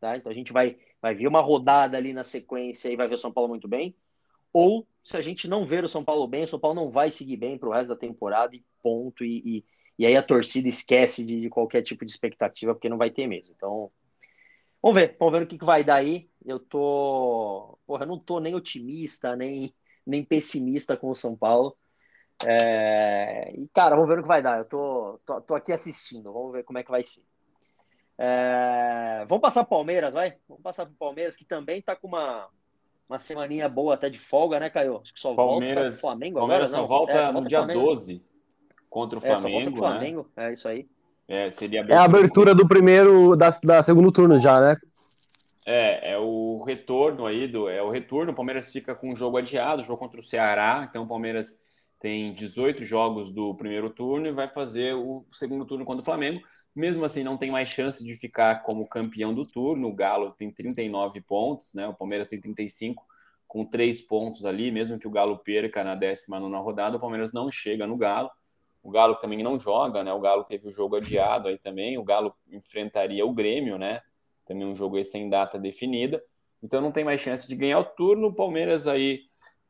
tá? 0.00 0.16
Então 0.16 0.30
a 0.32 0.34
gente 0.34 0.52
vai, 0.52 0.78
vai 1.00 1.14
ver 1.14 1.28
uma 1.28 1.40
rodada 1.40 1.96
ali 1.96 2.12
na 2.12 2.24
sequência 2.24 2.90
e 2.90 2.96
vai 2.96 3.08
ver 3.08 3.14
o 3.14 3.18
São 3.18 3.32
Paulo 3.32 3.48
muito 3.50 3.68
bem. 3.68 3.96
Ou 4.52 4.88
se 5.04 5.16
a 5.16 5.22
gente 5.22 5.48
não 5.48 5.66
ver 5.66 5.84
o 5.84 5.88
São 5.88 6.04
Paulo 6.04 6.26
bem, 6.28 6.44
o 6.44 6.48
São 6.48 6.60
Paulo 6.60 6.76
não 6.76 6.90
vai 6.90 7.10
seguir 7.10 7.36
bem 7.36 7.58
para 7.58 7.68
o 7.68 7.72
resto 7.72 7.88
da 7.88 7.96
temporada 7.96 8.56
e 8.56 8.64
ponto. 8.82 9.24
E, 9.24 9.58
e, 9.58 9.66
E 9.98 10.06
aí 10.06 10.16
a 10.16 10.22
torcida 10.22 10.68
esquece 10.68 11.24
de, 11.24 11.40
de 11.40 11.50
qualquer 11.50 11.82
tipo 11.82 12.04
de 12.04 12.12
expectativa, 12.12 12.74
porque 12.74 12.88
não 12.88 12.98
vai 12.98 13.10
ter 13.10 13.26
mesmo. 13.26 13.54
Então, 13.56 13.92
vamos 14.82 15.00
ver, 15.00 15.16
vamos 15.18 15.32
ver 15.38 15.44
o 15.44 15.48
que, 15.48 15.58
que 15.58 15.66
vai 15.66 15.84
dar 15.84 15.96
aí. 15.96 16.29
Eu 16.44 16.58
tô. 16.58 17.78
Porra, 17.86 18.04
eu 18.04 18.08
não 18.08 18.18
tô 18.18 18.40
nem 18.40 18.54
otimista, 18.54 19.36
nem, 19.36 19.74
nem 20.06 20.24
pessimista 20.24 20.96
com 20.96 21.10
o 21.10 21.14
São 21.14 21.36
Paulo. 21.36 21.76
É... 22.46 23.52
E, 23.54 23.68
cara, 23.68 23.94
vamos 23.94 24.08
ver 24.08 24.18
o 24.18 24.22
que 24.22 24.28
vai 24.28 24.42
dar. 24.42 24.58
Eu 24.58 24.64
tô, 24.64 25.20
tô, 25.26 25.40
tô 25.40 25.54
aqui 25.54 25.72
assistindo, 25.72 26.32
vamos 26.32 26.52
ver 26.52 26.64
como 26.64 26.78
é 26.78 26.82
que 26.82 26.90
vai 26.90 27.04
ser. 27.04 27.22
É... 28.16 29.24
Vamos 29.28 29.42
passar 29.42 29.64
pro 29.64 29.76
Palmeiras, 29.76 30.14
vai? 30.14 30.36
Vamos 30.48 30.62
passar 30.62 30.86
pro 30.86 30.94
Palmeiras, 30.94 31.36
que 31.36 31.44
também 31.44 31.82
tá 31.82 31.94
com 31.94 32.08
uma, 32.08 32.48
uma 33.08 33.18
semaninha 33.18 33.68
boa 33.68 33.94
até 33.94 34.08
de 34.08 34.18
folga, 34.18 34.58
né, 34.58 34.70
Caio? 34.70 35.00
Acho 35.02 35.12
que 35.12 35.20
só 35.20 35.34
Palmeiras, 35.34 36.00
volta 36.00 36.00
Flamengo 36.00 36.38
Palmeiras 36.38 36.74
agora, 36.74 36.88
só 36.88 36.88
volta 36.88 37.12
é, 37.12 37.32
no 37.32 37.46
dia 37.46 37.58
Flamengo. 37.58 37.80
12 37.80 38.26
contra 38.88 39.18
o 39.18 39.20
Flamengo. 39.20 39.46
É, 39.46 39.50
só 39.50 39.64
volta 39.64 39.76
Flamengo, 39.76 40.30
né? 40.36 40.48
é 40.48 40.52
isso 40.52 40.68
aí. 40.68 40.88
É, 41.28 41.48
seria 41.48 41.86
é 41.88 41.94
a 41.94 42.02
abertura 42.02 42.52
do 42.52 42.66
primeiro, 42.66 43.36
da, 43.36 43.50
da 43.62 43.82
segundo 43.82 44.10
turno 44.10 44.40
já, 44.40 44.60
né? 44.60 44.76
É, 45.72 46.14
é 46.14 46.18
o 46.18 46.64
retorno 46.66 47.26
aí 47.26 47.46
do. 47.46 47.68
É 47.68 47.80
o 47.80 47.90
retorno. 47.90 48.32
O 48.32 48.34
Palmeiras 48.34 48.72
fica 48.72 48.92
com 48.92 49.12
o 49.12 49.14
jogo 49.14 49.36
adiado, 49.36 49.84
jogo 49.84 50.00
contra 50.00 50.18
o 50.18 50.22
Ceará. 50.22 50.84
Então 50.90 51.04
o 51.04 51.06
Palmeiras 51.06 51.64
tem 52.00 52.32
18 52.34 52.84
jogos 52.84 53.32
do 53.32 53.54
primeiro 53.54 53.88
turno 53.88 54.26
e 54.26 54.32
vai 54.32 54.48
fazer 54.48 54.94
o 54.94 55.24
segundo 55.32 55.64
turno 55.64 55.84
contra 55.84 56.02
o 56.02 56.04
Flamengo. 56.04 56.40
Mesmo 56.74 57.04
assim, 57.04 57.22
não 57.22 57.36
tem 57.36 57.52
mais 57.52 57.68
chance 57.68 58.04
de 58.04 58.14
ficar 58.14 58.62
como 58.62 58.88
campeão 58.88 59.32
do 59.32 59.46
turno. 59.46 59.86
O 59.86 59.94
Galo 59.94 60.32
tem 60.32 60.50
39 60.50 61.20
pontos, 61.20 61.72
né? 61.72 61.86
O 61.86 61.94
Palmeiras 61.94 62.26
tem 62.26 62.40
35, 62.40 63.06
com 63.46 63.64
3 63.64 64.00
pontos 64.08 64.44
ali. 64.44 64.72
Mesmo 64.72 64.98
que 64.98 65.06
o 65.06 65.10
Galo 65.10 65.38
perca 65.38 65.84
na 65.84 65.94
19 65.94 66.52
rodada, 66.56 66.96
o 66.96 67.00
Palmeiras 67.00 67.32
não 67.32 67.48
chega 67.48 67.86
no 67.86 67.96
Galo. 67.96 68.28
O 68.82 68.90
Galo 68.90 69.14
também 69.16 69.40
não 69.40 69.56
joga, 69.56 70.02
né? 70.02 70.12
O 70.12 70.20
Galo 70.20 70.42
teve 70.42 70.66
o 70.66 70.72
jogo 70.72 70.96
adiado 70.96 71.46
aí 71.46 71.58
também. 71.58 71.96
O 71.96 72.02
Galo 72.02 72.34
enfrentaria 72.50 73.24
o 73.24 73.32
Grêmio, 73.32 73.78
né? 73.78 74.02
Também 74.50 74.66
um 74.66 74.74
jogo 74.74 75.00
sem 75.04 75.30
data 75.30 75.56
definida. 75.60 76.20
Então 76.60 76.80
não 76.80 76.90
tem 76.90 77.04
mais 77.04 77.20
chance 77.20 77.46
de 77.46 77.54
ganhar 77.54 77.78
o 77.78 77.84
turno. 77.84 78.26
O 78.26 78.34
Palmeiras 78.34 78.88
aí 78.88 79.20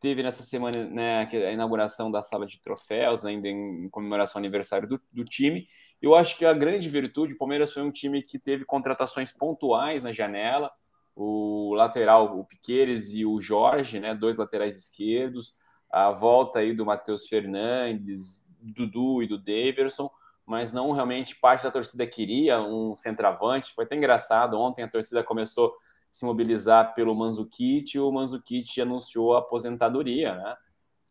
teve 0.01 0.23
nessa 0.23 0.43
semana 0.43 0.89
né, 0.89 1.29
a 1.31 1.53
inauguração 1.53 2.11
da 2.11 2.23
sala 2.23 2.47
de 2.47 2.59
troféus, 2.63 3.27
ainda 3.27 3.47
em 3.47 3.91
comemoração 3.91 4.39
ao 4.39 4.43
aniversário 4.43 4.89
do, 4.89 4.99
do, 5.13 5.23
time. 5.23 5.67
Eu 6.01 6.15
acho 6.15 6.39
que 6.39 6.47
a 6.47 6.55
grande 6.55 6.89
virtude, 6.89 7.35
o 7.35 7.37
Palmeiras 7.37 7.75
foi 7.75 7.83
um 7.83 7.91
time 7.91 8.23
que 8.23 8.39
teve 8.39 8.65
contratações 8.65 9.31
pontuais 9.31 10.03
na 10.03 10.13
janela, 10.13 10.73
o 11.15 11.75
lateral, 11.75 12.39
o 12.39 12.47
Piqueires 12.47 13.13
e 13.13 13.27
o 13.27 13.39
Jorge, 13.39 14.01
né, 14.01 14.15
dois 14.15 14.39
laterais 14.39 14.79
esquerdos, 14.79 15.59
a 15.91 16.11
volta 16.11 16.61
aí 16.61 16.73
do 16.73 16.87
Matheus 16.87 17.29
Fernandes, 17.29 18.49
Dudu 18.59 19.23
e 19.23 19.27
do 19.27 19.37
Daverson, 19.37 20.11
mas 20.47 20.73
não 20.73 20.93
realmente 20.93 21.37
parte 21.37 21.63
da 21.63 21.71
torcida 21.71 22.07
queria 22.07 22.61
um 22.61 22.97
centroavante. 22.97 23.73
Foi 23.73 23.85
até 23.85 23.97
engraçado, 23.97 24.59
ontem 24.59 24.83
a 24.83 24.89
torcida 24.89 25.23
começou 25.23 25.75
se 26.11 26.25
mobilizar 26.25 26.95
pelo 26.95 27.15
Manzukic, 27.15 27.99
o 27.99 28.11
Manzukic 28.11 28.81
anunciou 28.81 29.37
a 29.37 29.39
aposentadoria, 29.39 30.35
né? 30.35 30.57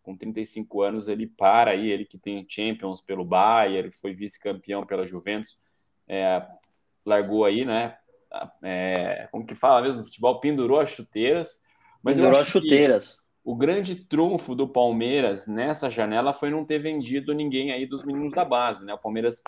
Com 0.04 0.16
35 0.16 0.82
anos 0.82 1.08
ele 1.08 1.26
para 1.26 1.72
aí, 1.72 1.90
ele 1.90 2.04
que 2.04 2.18
tem 2.18 2.46
Champions 2.48 3.00
pelo 3.00 3.24
Bayern, 3.24 3.92
foi 3.92 4.14
vice-campeão 4.14 4.82
pela 4.82 5.06
Juventus, 5.06 5.58
é, 6.08 6.46
largou 7.06 7.46
aí, 7.46 7.64
né? 7.64 7.98
É, 8.62 9.28
como 9.32 9.46
que 9.46 9.56
fala 9.56 9.82
mesmo 9.82 10.00
no 10.00 10.06
futebol? 10.06 10.40
Pendurou 10.40 10.80
as 10.80 10.90
chuteiras. 10.90 11.64
Mas 12.04 12.18
Pendurou 12.18 12.42
as 12.42 12.48
chuteiras. 12.48 13.24
O 13.44 13.56
grande 13.56 13.96
trunfo 13.96 14.54
do 14.54 14.68
Palmeiras 14.68 15.48
nessa 15.48 15.90
janela 15.90 16.34
foi 16.34 16.50
não 16.50 16.66
ter 16.66 16.80
vendido 16.80 17.34
ninguém 17.34 17.72
aí 17.72 17.86
dos 17.86 18.04
meninos 18.04 18.34
da 18.34 18.44
base, 18.46 18.86
né? 18.86 18.94
O 18.94 18.98
Palmeiras 18.98 19.42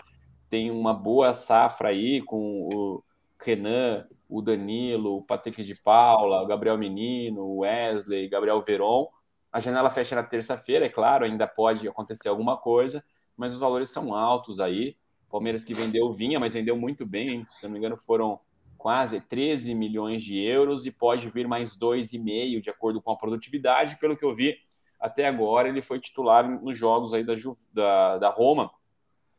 tem 0.48 0.70
uma 0.70 0.92
boa 0.92 1.32
safra 1.34 1.88
aí 1.88 2.20
com 2.22 2.68
o 2.72 3.02
Renan, 3.40 4.06
o 4.28 4.40
Danilo, 4.40 5.16
o 5.16 5.22
Patrick 5.22 5.62
de 5.62 5.74
Paula, 5.74 6.42
o 6.42 6.46
Gabriel 6.46 6.78
Menino, 6.78 7.42
o 7.42 7.58
Wesley, 7.58 8.28
Gabriel 8.28 8.60
Veron. 8.62 9.08
A 9.52 9.60
janela 9.60 9.90
fecha 9.90 10.16
na 10.16 10.22
terça-feira, 10.22 10.86
é 10.86 10.88
claro, 10.88 11.24
ainda 11.24 11.46
pode 11.46 11.86
acontecer 11.86 12.28
alguma 12.28 12.56
coisa, 12.56 13.04
mas 13.36 13.52
os 13.52 13.58
valores 13.58 13.90
são 13.90 14.14
altos 14.14 14.58
aí. 14.58 14.96
Palmeiras 15.30 15.64
que 15.64 15.74
vendeu 15.74 16.12
vinha, 16.12 16.40
mas 16.40 16.54
vendeu 16.54 16.76
muito 16.76 17.06
bem, 17.06 17.28
hein? 17.28 17.46
se 17.48 17.64
não 17.64 17.72
me 17.72 17.78
engano, 17.78 17.96
foram 17.96 18.40
quase 18.82 19.20
13 19.20 19.76
milhões 19.76 20.24
de 20.24 20.36
euros 20.36 20.84
e 20.84 20.90
pode 20.90 21.30
vir 21.30 21.46
mais 21.46 21.78
2,5 21.78 22.60
de 22.60 22.68
acordo 22.68 23.00
com 23.00 23.12
a 23.12 23.16
produtividade. 23.16 23.96
Pelo 24.00 24.16
que 24.16 24.24
eu 24.24 24.34
vi 24.34 24.56
até 24.98 25.24
agora, 25.28 25.68
ele 25.68 25.80
foi 25.80 26.00
titular 26.00 26.48
nos 26.60 26.76
jogos 26.76 27.14
aí 27.14 27.22
da, 27.22 27.34
da, 27.72 28.18
da 28.18 28.28
Roma. 28.28 28.72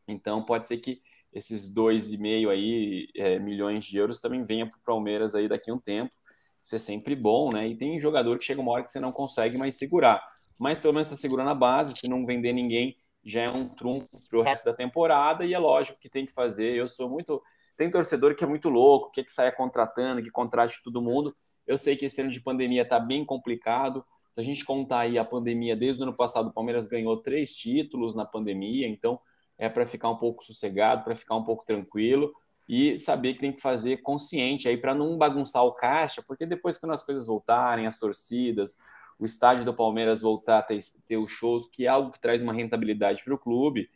Então 0.08 0.46
pode 0.46 0.66
ser 0.66 0.78
que 0.78 1.02
esses 1.34 1.76
2,5 1.76 2.50
aí 2.50 3.10
é, 3.18 3.38
milhões 3.38 3.84
de 3.84 3.98
euros 3.98 4.22
também 4.22 4.44
venha 4.44 4.66
para 4.66 4.80
o 4.80 4.84
Palmeiras 4.86 5.36
aí 5.36 5.50
daqui 5.50 5.70
a 5.70 5.74
um 5.74 5.80
tempo. 5.80 6.14
Isso 6.62 6.78
é 6.78 6.80
sempre 6.80 7.14
bom, 7.14 7.52
né? 7.52 7.68
E 7.68 7.76
tem 7.76 8.00
jogador 8.00 8.40
que 8.40 8.46
chega 8.46 8.62
uma 8.62 8.72
hora 8.72 8.84
que 8.84 8.92
você 8.92 9.02
não 9.02 9.12
consegue 9.12 9.58
mais 9.58 9.76
segurar. 9.76 10.24
Mas 10.58 10.80
pelo 10.80 10.94
menos 10.94 11.08
está 11.08 11.18
segurando 11.18 11.50
a 11.50 11.56
base, 11.56 11.98
se 11.98 12.08
não 12.08 12.26
vender 12.26 12.54
ninguém, 12.54 12.96
já 13.22 13.42
é 13.42 13.52
um 13.52 13.68
trunfo 13.68 14.08
para 14.30 14.40
o 14.40 14.42
resto 14.42 14.64
da 14.64 14.74
temporada, 14.74 15.44
e 15.44 15.54
é 15.54 15.60
lógico 15.60 16.00
que 16.00 16.08
tem 16.08 16.26
que 16.26 16.32
fazer. 16.32 16.74
Eu 16.74 16.88
sou 16.88 17.10
muito. 17.10 17.44
Tem 17.78 17.90
torcedor 17.90 18.36
que 18.36 18.44
é 18.44 18.48
muito 18.48 18.70
louco, 18.70 19.12
quer 19.12 19.24
que 19.24 19.32
saia 19.32 19.52
contratando, 19.52 20.22
que 20.22 20.30
contrate 20.30 20.82
todo 20.84 21.02
mundo. 21.02 21.36
Eu 21.66 21.78
sei 21.78 21.96
que 21.96 22.06
esse 22.06 22.22
ano 22.22 22.30
de 22.30 22.40
pandemia 22.40 22.84
está 22.84 23.00
bem 23.00 23.26
complicado. 23.26 24.06
Se 24.32 24.40
a 24.40 24.44
gente 24.44 24.66
contar 24.66 25.00
aí 25.00 25.18
a 25.18 25.26
pandemia, 25.26 25.76
desde 25.76 26.02
o 26.02 26.06
ano 26.06 26.16
passado, 26.16 26.50
o 26.50 26.54
Palmeiras 26.54 26.88
ganhou 26.88 27.18
três 27.18 27.54
títulos 27.54 28.16
na 28.16 28.26
pandemia, 28.26 28.88
então 28.88 29.20
é 29.58 29.70
para 29.70 29.86
ficar 29.86 30.10
um 30.10 30.18
pouco 30.18 30.44
sossegado, 30.44 31.04
para 31.04 31.16
ficar 31.16 31.36
um 31.36 31.44
pouco 31.44 31.64
tranquilo 31.66 32.34
e 32.68 32.98
saber 32.98 33.34
que 33.34 33.40
tem 33.40 33.52
que 33.52 33.62
fazer 33.62 33.98
consciente 33.98 34.68
aí 34.68 34.78
para 34.78 34.96
não 34.96 35.18
bagunçar 35.18 35.64
o 35.64 35.74
caixa, 35.74 36.24
porque 36.26 36.46
depois 36.46 36.78
que 36.78 36.90
as 36.90 37.06
coisas 37.06 37.28
voltarem, 37.28 37.86
as 37.86 37.98
torcidas, 37.98 38.78
o 39.20 39.26
estádio 39.26 39.66
do 39.66 39.74
Palmeiras 39.74 40.22
voltar 40.22 40.60
a 40.60 40.64
ter, 40.64 40.80
ter 41.06 41.18
os 41.18 41.30
shows, 41.30 41.68
que 41.68 41.86
é 41.86 41.90
algo 41.90 42.12
que 42.12 42.20
traz 42.20 42.42
uma 42.42 42.54
rentabilidade 42.54 43.24
para 43.24 43.34
o 43.34 43.38
clube, 43.38 43.90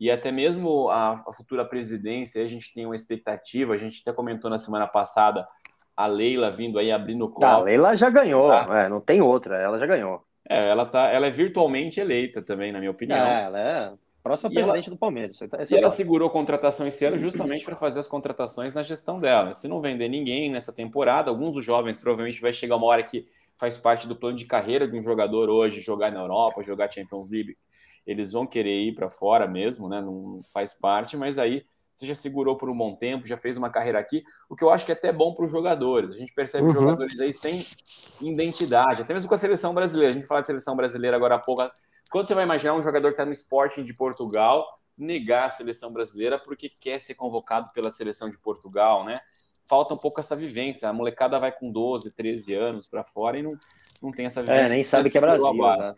e 0.00 0.10
até 0.10 0.32
mesmo 0.32 0.88
a, 0.88 1.12
a, 1.12 1.32
futura 1.32 1.64
presidência, 1.64 2.42
a 2.42 2.46
gente 2.46 2.72
tem 2.72 2.86
uma 2.86 2.94
expectativa, 2.94 3.74
a 3.74 3.76
gente 3.76 4.00
até 4.00 4.12
comentou 4.12 4.50
na 4.50 4.58
semana 4.58 4.86
passada 4.86 5.46
a 5.96 6.06
Leila 6.06 6.50
vindo 6.50 6.78
aí 6.78 6.90
abrindo 6.90 7.26
o 7.26 7.28
copo. 7.28 7.44
A 7.44 7.58
Leila 7.58 7.94
já 7.94 8.08
ganhou, 8.08 8.48
tá? 8.48 8.84
é, 8.84 8.88
não 8.88 9.00
tem 9.00 9.20
outra, 9.20 9.58
ela 9.58 9.78
já 9.78 9.86
ganhou. 9.86 10.24
É, 10.48 10.70
ela, 10.70 10.86
tá, 10.86 11.08
ela 11.08 11.26
é 11.26 11.30
virtualmente 11.30 12.00
eleita 12.00 12.40
também, 12.40 12.72
na 12.72 12.78
minha 12.78 12.90
opinião. 12.90 13.18
É, 13.18 13.44
ela 13.44 13.60
é 13.60 13.92
Próxima 14.22 14.50
presidente 14.50 14.88
ela, 14.88 14.96
do 14.96 14.98
Palmeiras. 14.98 15.38
Tá, 15.38 15.64
e 15.68 15.74
ela 15.74 15.88
segurou 15.88 16.28
contratação 16.28 16.86
esse 16.86 17.04
ano 17.04 17.18
justamente 17.18 17.64
para 17.64 17.74
fazer 17.74 18.00
as 18.00 18.08
contratações 18.08 18.74
na 18.74 18.82
gestão 18.82 19.18
dela. 19.18 19.54
Se 19.54 19.66
não 19.66 19.80
vender 19.80 20.08
ninguém 20.08 20.50
nessa 20.50 20.72
temporada, 20.72 21.30
alguns 21.30 21.54
dos 21.54 21.64
jovens 21.64 21.98
provavelmente 21.98 22.40
vai 22.40 22.52
chegar 22.52 22.76
uma 22.76 22.86
hora 22.86 23.02
que 23.02 23.24
faz 23.56 23.78
parte 23.78 24.06
do 24.06 24.14
plano 24.14 24.36
de 24.36 24.44
carreira 24.44 24.86
de 24.86 24.96
um 24.96 25.00
jogador 25.00 25.48
hoje, 25.48 25.80
jogar 25.80 26.12
na 26.12 26.20
Europa, 26.20 26.62
jogar 26.62 26.92
Champions 26.92 27.30
League. 27.30 27.56
Eles 28.06 28.32
vão 28.32 28.46
querer 28.46 28.80
ir 28.82 28.94
para 28.94 29.08
fora 29.08 29.46
mesmo, 29.46 29.88
né? 29.88 30.00
Não 30.00 30.42
faz 30.52 30.72
parte, 30.72 31.16
mas 31.16 31.38
aí 31.38 31.64
você 31.94 32.06
já 32.06 32.14
segurou 32.14 32.56
por 32.56 32.70
um 32.70 32.76
bom 32.76 32.94
tempo, 32.94 33.26
já 33.26 33.36
fez 33.36 33.56
uma 33.56 33.68
carreira 33.68 33.98
aqui, 33.98 34.24
o 34.48 34.56
que 34.56 34.64
eu 34.64 34.70
acho 34.70 34.86
que 34.86 34.92
é 34.92 34.94
até 34.94 35.12
bom 35.12 35.34
para 35.34 35.44
os 35.44 35.50
jogadores. 35.50 36.10
A 36.10 36.16
gente 36.16 36.32
percebe 36.32 36.66
uhum. 36.66 36.72
jogadores 36.72 37.20
aí 37.20 37.32
sem 37.32 37.52
identidade, 38.22 39.02
até 39.02 39.12
mesmo 39.12 39.28
com 39.28 39.34
a 39.34 39.38
seleção 39.38 39.74
brasileira. 39.74 40.12
A 40.12 40.16
gente 40.16 40.26
fala 40.26 40.40
de 40.40 40.46
seleção 40.46 40.74
brasileira 40.74 41.16
agora 41.16 41.34
há 41.34 41.38
pouco 41.38 41.62
quando 42.10 42.26
você 42.26 42.34
vai 42.34 42.44
imaginar 42.44 42.74
um 42.74 42.82
jogador 42.82 43.08
que 43.08 43.14
está 43.14 43.24
no 43.24 43.32
Sporting 43.32 43.84
de 43.84 43.94
Portugal 43.94 44.66
negar 44.96 45.46
a 45.46 45.48
seleção 45.48 45.92
brasileira 45.92 46.38
porque 46.38 46.68
quer 46.68 47.00
ser 47.00 47.14
convocado 47.14 47.70
pela 47.72 47.90
seleção 47.90 48.28
de 48.28 48.38
Portugal, 48.38 49.04
né? 49.04 49.20
Falta 49.68 49.94
um 49.94 49.96
pouco 49.96 50.18
essa 50.18 50.34
vivência. 50.34 50.88
A 50.88 50.92
molecada 50.92 51.38
vai 51.38 51.52
com 51.52 51.70
12, 51.70 52.12
13 52.12 52.54
anos 52.54 52.86
para 52.86 53.04
fora 53.04 53.38
e 53.38 53.42
não, 53.42 53.56
não 54.02 54.10
tem 54.10 54.26
essa 54.26 54.42
vivência. 54.42 54.64
É, 54.64 54.68
nem 54.68 54.84
sabe 54.84 55.10
que 55.10 55.16
é 55.16 55.20
Brasil. 55.20 55.52
Né? 55.52 55.94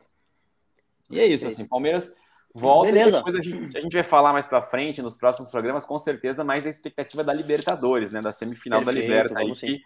E 1.13 1.21
é 1.21 1.27
isso, 1.27 1.47
assim, 1.47 1.67
Palmeiras 1.67 2.17
volta 2.55 2.93
Beleza. 2.93 3.09
e 3.09 3.13
depois 3.13 3.35
a 3.35 3.41
gente, 3.41 3.77
a 3.77 3.81
gente 3.81 3.93
vai 3.95 4.03
falar 4.03 4.33
mais 4.33 4.47
para 4.47 4.63
frente 4.63 5.01
nos 5.01 5.17
próximos 5.17 5.51
programas, 5.51 5.85
com 5.85 5.99
certeza, 5.99 6.45
mais 6.45 6.67
a 6.67 6.69
expectativa 6.69 7.25
da 7.25 7.33
Libertadores, 7.33 8.13
né? 8.13 8.21
Da 8.21 8.33
semifinal 8.33 8.83
Perfeito, 8.83 9.09
da 9.09 9.15
Libertadores. 9.15 9.65
Aí, 9.65 9.81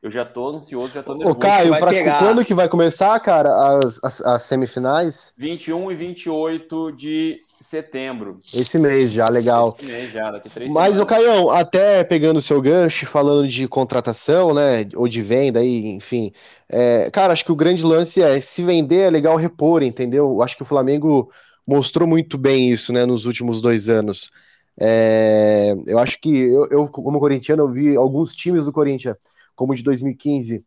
eu 0.00 0.12
já 0.12 0.24
tô 0.24 0.48
ansioso, 0.48 0.94
já 0.94 1.02
tô 1.02 1.12
nervoso. 1.12 1.36
Ô, 1.36 1.40
Caio, 1.40 1.76
pra, 1.76 2.18
quando 2.20 2.44
que 2.44 2.54
vai 2.54 2.68
começar, 2.68 3.18
cara, 3.18 3.78
as, 3.78 3.98
as, 4.04 4.20
as, 4.20 4.42
semifinais? 4.44 5.32
21 5.36 5.90
e 5.90 5.94
28 5.96 6.92
de 6.92 7.40
setembro. 7.60 8.38
Esse 8.54 8.78
mês 8.78 9.10
já, 9.10 9.28
legal. 9.28 9.74
Esse 9.76 9.90
mês 9.90 10.12
já, 10.12 10.30
daqui 10.30 10.48
três 10.48 10.72
Mas, 10.72 11.00
o 11.00 11.06
Caio, 11.06 11.50
até 11.50 12.04
pegando 12.04 12.36
o 12.36 12.42
seu 12.42 12.62
gancho, 12.62 13.06
falando 13.06 13.48
de 13.48 13.66
contratação, 13.66 14.54
né, 14.54 14.88
ou 14.94 15.08
de 15.08 15.20
venda 15.20 15.58
aí, 15.58 15.88
enfim. 15.88 16.32
É, 16.68 17.10
cara, 17.10 17.32
acho 17.32 17.44
que 17.44 17.52
o 17.52 17.56
grande 17.56 17.84
lance 17.84 18.22
é, 18.22 18.40
se 18.40 18.62
vender 18.62 19.08
é 19.08 19.10
legal 19.10 19.34
repor, 19.34 19.82
entendeu? 19.82 20.40
Acho 20.42 20.56
que 20.56 20.62
o 20.62 20.66
Flamengo 20.66 21.28
mostrou 21.66 22.06
muito 22.06 22.38
bem 22.38 22.70
isso, 22.70 22.92
né, 22.92 23.04
nos 23.04 23.26
últimos 23.26 23.60
dois 23.60 23.88
anos. 23.88 24.30
É, 24.80 25.74
eu 25.88 25.98
acho 25.98 26.20
que, 26.20 26.38
eu, 26.38 26.68
eu 26.70 26.86
como 26.86 27.18
corintiano, 27.18 27.64
eu 27.64 27.68
vi 27.68 27.96
alguns 27.96 28.32
times 28.32 28.64
do 28.64 28.72
Corinthians 28.72 29.16
como 29.58 29.74
de 29.74 29.82
2015, 29.82 30.64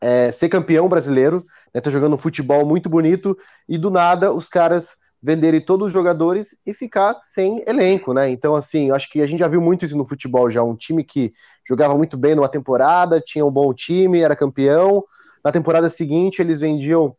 é, 0.00 0.30
ser 0.30 0.48
campeão 0.48 0.88
brasileiro, 0.88 1.44
né, 1.74 1.80
tá 1.80 1.90
jogando 1.90 2.14
um 2.14 2.18
futebol 2.18 2.64
muito 2.64 2.88
bonito, 2.88 3.36
e 3.68 3.76
do 3.76 3.90
nada 3.90 4.32
os 4.32 4.48
caras 4.48 4.96
venderem 5.20 5.60
todos 5.60 5.88
os 5.88 5.92
jogadores 5.92 6.56
e 6.64 6.72
ficar 6.72 7.14
sem 7.14 7.64
elenco, 7.66 8.14
né? 8.14 8.30
Então, 8.30 8.54
assim, 8.54 8.92
acho 8.92 9.10
que 9.10 9.20
a 9.20 9.26
gente 9.26 9.40
já 9.40 9.48
viu 9.48 9.60
muito 9.60 9.84
isso 9.84 9.98
no 9.98 10.04
futebol 10.04 10.48
já. 10.50 10.62
Um 10.62 10.76
time 10.76 11.04
que 11.04 11.32
jogava 11.68 11.94
muito 11.98 12.16
bem 12.16 12.34
numa 12.34 12.48
temporada, 12.48 13.20
tinha 13.20 13.44
um 13.44 13.50
bom 13.50 13.74
time, 13.74 14.20
era 14.20 14.36
campeão. 14.36 15.04
Na 15.44 15.52
temporada 15.52 15.90
seguinte, 15.90 16.40
eles 16.40 16.60
vendiam 16.60 17.14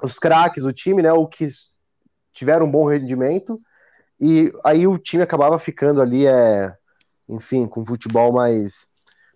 os 0.00 0.16
craques 0.18 0.62
do 0.62 0.72
time, 0.72 1.02
né? 1.02 1.12
O 1.12 1.26
que 1.26 1.48
tiveram 2.32 2.66
um 2.66 2.70
bom 2.70 2.86
rendimento. 2.86 3.58
E 4.20 4.52
aí 4.64 4.86
o 4.86 4.96
time 4.96 5.24
acabava 5.24 5.58
ficando 5.58 6.00
ali, 6.00 6.24
é, 6.24 6.72
enfim, 7.28 7.66
com 7.66 7.84
futebol 7.84 8.32
mais, 8.32 8.86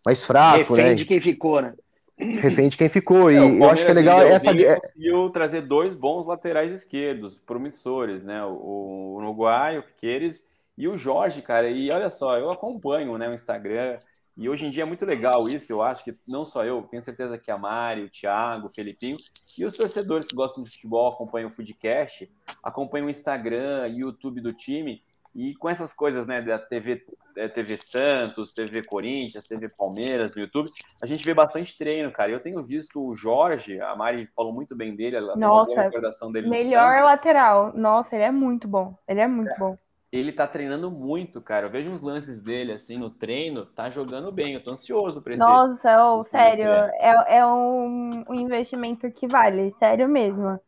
mais 0.05 0.25
fraco, 0.27 0.75
Refém 0.75 0.85
né? 0.91 0.95
de 0.95 1.05
quem 1.05 1.21
ficou, 1.21 1.61
né? 1.63 1.75
refém 2.19 2.69
de 2.69 2.77
quem 2.77 2.89
ficou. 2.89 3.31
E 3.31 3.37
É, 3.37 3.41
o 3.41 3.65
eu 3.65 3.71
acho 3.71 3.85
que 3.85 3.91
é 3.91 3.95
legal 3.95 4.21
vendeu 4.21 4.35
essa. 4.35 4.53
e 4.53 4.65
é- 4.65 4.77
conseguiu 4.77 5.31
trazer 5.31 5.63
dois 5.63 5.97
bons 5.97 6.27
laterais 6.27 6.73
esquerdos, 6.73 7.39
promissores, 7.39 8.25
né? 8.25 8.45
O, 8.45 8.51
o 8.53 9.15
Uruguai, 9.17 9.79
o 9.79 9.83
Piqueires 9.83 10.49
e 10.77 10.89
o 10.89 10.97
Jorge, 10.97 11.43
cara. 11.43 11.69
E 11.71 11.91
olha 11.91 12.11
só, 12.11 12.39
eu 12.39 12.51
acompanho 12.51 13.17
né, 13.19 13.29
o 13.29 13.35
Instagram. 13.35 13.99
E 14.35 14.49
hoje 14.49 14.65
em 14.65 14.71
dia 14.71 14.85
é 14.85 14.87
muito 14.87 15.05
legal 15.05 15.47
isso, 15.47 15.71
eu 15.71 15.83
acho 15.83 16.03
que 16.03 16.15
não 16.27 16.43
só 16.43 16.65
eu, 16.65 16.81
tenho 16.91 17.03
certeza 17.03 17.37
que 17.37 17.51
a 17.51 17.59
Mari, 17.59 18.05
o 18.05 18.09
Thiago, 18.09 18.67
o 18.67 18.71
Felipinho 18.71 19.19
e 19.59 19.65
os 19.65 19.77
torcedores 19.77 20.27
que 20.27 20.35
gostam 20.35 20.65
de 20.65 20.71
futebol, 20.71 21.07
acompanham 21.13 21.51
o 21.51 21.53
Foodcast, 21.53 22.31
acompanham 22.63 23.09
o 23.09 23.11
Instagram 23.11 23.89
e 23.89 23.99
YouTube 24.01 24.41
do 24.41 24.51
time, 24.51 25.03
e 25.35 25.55
com 25.55 25.69
essas 25.69 25.95
coisas, 25.95 26.27
né, 26.27 26.43
da 26.43 26.59
TV, 26.59 27.05
eh, 27.37 27.49
TV 27.49 27.77
Santos, 27.79 28.53
TV 28.53 28.85
Corinthians, 28.85 29.45
TV 29.45 29.69
Palmeiras, 29.69 30.35
no 30.35 30.43
YouTube, 30.43 30.71
a 31.03 31.07
gente 31.07 31.25
vê 31.25 31.33
bastante 31.33 31.77
treino, 31.77 32.13
cara. 32.13 32.31
Eu 32.31 32.41
tenho 32.41 32.63
visto 32.63 33.03
o 33.03 33.15
Jorge, 33.15 33.81
a 33.81 33.97
Mari 33.97 34.29
falou 34.37 34.53
muito 34.53 34.77
bem 34.77 34.95
dele, 34.95 35.17
ela 35.17 35.33
tem 35.33 35.43
uma 35.43 35.49
Nossa, 35.49 35.73
boa 35.73 35.83
recordação 35.85 36.31
dele 36.31 36.51
Melhor 36.51 37.03
lateral. 37.05 37.73
Nossa, 37.75 38.15
ele 38.15 38.25
é 38.25 38.31
muito 38.31 38.69
bom. 38.69 38.95
Ele 39.09 39.21
é 39.21 39.27
muito 39.27 39.55
bom. 39.59 39.77
Ele 40.13 40.31
tá 40.31 40.47
treinando 40.47 40.91
muito, 40.91 41.41
cara. 41.41 41.67
Eu 41.67 41.71
vejo 41.71 41.91
uns 41.91 42.03
lances 42.03 42.43
dele, 42.43 42.73
assim, 42.73 42.99
no 42.99 43.09
treino, 43.09 43.65
tá 43.65 43.89
jogando 43.89 44.31
bem. 44.31 44.53
Eu 44.53 44.63
tô 44.63 44.71
ansioso 44.71 45.23
pra 45.23 45.33
esse... 45.33 45.43
Nossa, 45.43 46.21
esse 46.21 46.31
sério, 46.31 46.71
é. 46.71 46.93
é, 46.99 47.39
é 47.39 47.47
um, 47.47 48.23
um 48.29 48.35
investimento 48.35 49.11
que 49.11 49.27
vale, 49.27 49.71
sério 49.71 50.07
mesmo. 50.07 50.61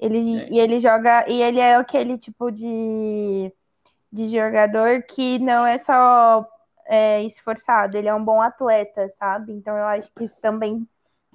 Ele, 0.00 0.40
É. 0.40 0.48
E 0.50 0.58
ele 0.58 0.80
joga, 0.80 1.24
e 1.28 1.40
ele 1.40 1.60
é 1.60 1.76
aquele 1.76 2.18
tipo 2.18 2.50
de, 2.50 3.52
de 4.12 4.28
jogador 4.28 5.02
que 5.02 5.38
não 5.38 5.66
é 5.66 5.78
só 5.78 6.46
é, 6.86 7.22
esforçado, 7.22 7.96
ele 7.96 8.08
é 8.08 8.14
um 8.14 8.24
bom 8.24 8.40
atleta, 8.40 9.08
sabe? 9.08 9.52
Então 9.52 9.76
eu 9.76 9.84
acho 9.86 10.10
que 10.12 10.24
isso 10.24 10.36
também 10.40 10.86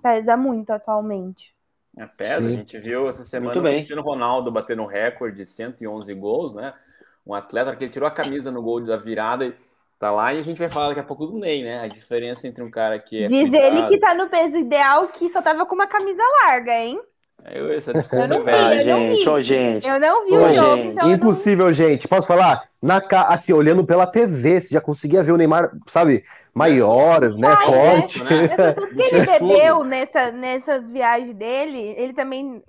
pesa 0.04 0.36
muito 0.36 0.72
atualmente. 0.72 1.56
É, 1.98 2.06
pesa, 2.06 2.42
Sim. 2.42 2.54
a 2.54 2.58
gente 2.58 2.78
viu 2.80 3.08
essa 3.08 3.24
semana 3.24 3.58
o. 3.60 3.64
Cristiano 3.64 4.02
Ronaldo 4.02 4.52
batendo 4.52 4.82
um 4.82 4.86
recorde 4.86 5.38
de 5.38 5.46
111 5.46 6.14
gols, 6.14 6.54
né? 6.54 6.74
Um 7.26 7.34
atleta 7.34 7.76
que 7.76 7.86
ele 7.86 7.92
tirou 7.92 8.08
a 8.08 8.12
camisa 8.12 8.52
no 8.52 8.62
gol 8.62 8.84
da 8.84 8.98
virada 8.98 9.46
e 9.46 9.56
tá 9.98 10.12
lá 10.12 10.34
e 10.34 10.38
a 10.38 10.42
gente 10.42 10.58
vai 10.60 10.70
falar 10.70 10.90
daqui 10.90 11.00
a 11.00 11.04
pouco 11.06 11.26
do 11.26 11.40
Ney, 11.40 11.64
né? 11.64 11.80
A 11.80 11.88
diferença 11.88 12.48
entre 12.48 12.62
um 12.62 12.70
cara 12.70 13.00
que 13.00 13.22
é 13.22 13.24
Diz 13.24 13.50
cuidado- 13.50 13.64
ele 13.64 13.86
que 13.88 13.98
tá 13.98 14.14
no 14.14 14.30
peso 14.30 14.58
ideal, 14.58 15.08
que 15.08 15.30
só 15.30 15.42
tava 15.42 15.66
com 15.66 15.74
uma 15.74 15.88
camisa 15.88 16.22
larga, 16.44 16.74
hein? 16.78 17.02
Eu, 17.44 17.72
essa 17.72 17.92
Eu 17.92 18.28
não 18.28 18.44
vi. 18.46 18.52
Ah, 18.52 18.76
eu 18.76 18.86
não 18.86 19.04
gente, 19.10 19.30
ô, 19.30 19.42
gente. 19.42 19.88
Eu 19.88 20.00
não 20.00 20.26
vi 20.26 20.32
Ô, 20.32 20.38
o 20.38 20.52
jogo, 20.54 20.84
gente, 20.84 20.94
então 20.94 21.12
eu 21.12 21.18
não- 21.18 21.18
Impossível, 21.18 21.72
gente. 21.72 22.08
Posso 22.08 22.28
falar? 22.28 22.68
Na 22.82 23.00
ca... 23.02 23.24
Assim, 23.28 23.54
olhando 23.54 23.86
pela 23.86 24.08
TV, 24.08 24.60
você 24.62 24.74
já 24.74 24.82
conseguia 24.82 25.24
ver 25.24 25.32
o 25.32 25.38
Neymar, 25.38 25.72
sabe, 25.88 26.24
maior, 26.54 27.22
né? 27.38 27.50
Ah, 27.50 27.66
Forte. 27.66 28.24
né? 28.24 28.46
Eu 28.54 28.60
tô- 28.60 28.74
Porque 28.74 29.02
ele 29.04 29.22
bebeu 29.22 29.84
nessa, 29.84 30.32
nessas 30.32 30.90
viagens 30.90 31.36
dele, 31.36 31.80
ele 31.98 32.14
também 32.14 32.64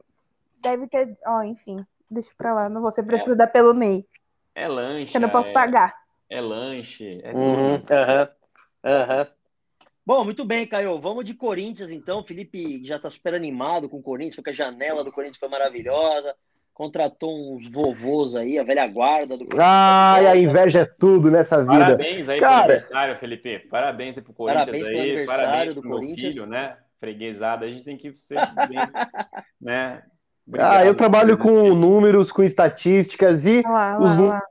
deve 0.60 0.88
ter. 0.88 1.16
Ó, 1.26 1.42
enfim, 1.42 1.84
deixa 2.10 2.30
pra 2.36 2.54
lá, 2.54 2.68
não 2.68 2.82
vou 2.82 2.90
ser 2.90 3.04
preciso 3.04 3.36
dar 3.36 3.46
pelo 3.48 3.72
Ney, 3.74 4.06
É 4.54 4.66
lanche. 4.68 5.16
eu 5.16 5.20
não 5.20 5.30
posso 5.30 5.50
é, 5.50 5.52
pagar. 5.52 5.94
É 6.30 6.40
lanche. 6.40 7.20
É 7.24 7.34
Uhum, 7.34 7.76
tudo. 7.80 7.86
aham, 7.90 8.28
aham. 8.84 9.35
Bom, 10.06 10.24
muito 10.24 10.44
bem, 10.44 10.66
Caio. 10.66 11.00
Vamos 11.00 11.24
de 11.24 11.34
Corinthians, 11.34 11.90
então. 11.90 12.22
Felipe 12.24 12.80
já 12.84 12.98
tá 12.98 13.10
super 13.10 13.34
animado 13.34 13.88
com 13.88 13.96
o 13.98 14.02
Corinthians, 14.02 14.36
porque 14.36 14.50
a 14.50 14.54
janela 14.54 15.02
do 15.02 15.10
Corinthians 15.10 15.38
foi 15.38 15.48
maravilhosa. 15.48 16.34
Contratou 16.72 17.56
uns 17.56 17.72
vovôs 17.72 18.36
aí, 18.36 18.58
a 18.58 18.62
velha 18.62 18.86
guarda 18.86 19.34
do 19.36 19.46
Corinthians. 19.46 19.62
Ai, 19.64 20.26
a 20.26 20.36
inveja 20.36 20.80
é 20.80 20.84
tudo 20.84 21.30
nessa 21.30 21.62
vida. 21.62 21.78
Parabéns 21.78 22.28
aí 22.28 22.38
Cara- 22.38 22.58
aniversário, 22.58 23.16
Felipe. 23.16 23.58
Parabéns 23.70 24.16
aí 24.18 24.22
pro 24.22 24.32
Corinthians 24.34 24.66
Parabéns 24.66 24.86
aí. 24.86 25.00
aniversário 25.10 25.44
Parabéns 25.46 25.74
do 25.74 25.80
pro 25.80 25.90
meu 25.90 25.98
Corinthians. 25.98 26.34
filho, 26.34 26.46
né? 26.46 26.76
Freguesada. 27.00 27.64
A 27.66 27.70
gente 27.70 27.84
tem 27.84 27.96
que 27.96 28.12
ser 28.12 28.36
bem, 28.68 28.78
né? 29.60 30.02
Ah, 30.04 30.10
Obrigado 30.46 30.86
eu 30.86 30.94
trabalho 30.94 31.36
com 31.38 31.74
números, 31.74 32.30
com 32.30 32.42
estatísticas 32.44 33.44
e 33.46 33.62
lá, 33.62 33.98
Os 33.98 34.16
lá. 34.18 34.42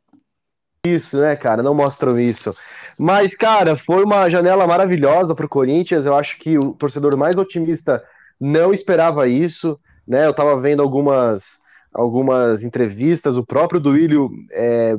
isso, 0.86 1.22
né, 1.22 1.36
cara? 1.38 1.64
Não 1.64 1.74
mostram 1.76 2.20
isso. 2.20 2.54
Mas, 2.98 3.36
cara, 3.36 3.76
foi 3.76 4.04
uma 4.04 4.30
janela 4.30 4.66
maravilhosa 4.66 5.36
pro 5.36 5.50
Corinthians. 5.50 6.06
Eu 6.06 6.16
acho 6.16 6.40
que 6.40 6.58
o 6.58 6.74
torcedor 6.74 7.18
mais 7.18 7.38
otimista 7.38 8.04
não 8.40 8.74
esperava 8.74 9.28
isso, 9.28 9.80
né? 10.08 10.26
Eu 10.26 10.34
tava 10.34 10.60
vendo 10.60 10.82
algumas 10.82 11.64
algumas 11.96 12.62
entrevistas, 12.62 13.38
o 13.38 13.46
próprio 13.46 13.80
Duílio 13.80 14.30
é, 14.52 14.98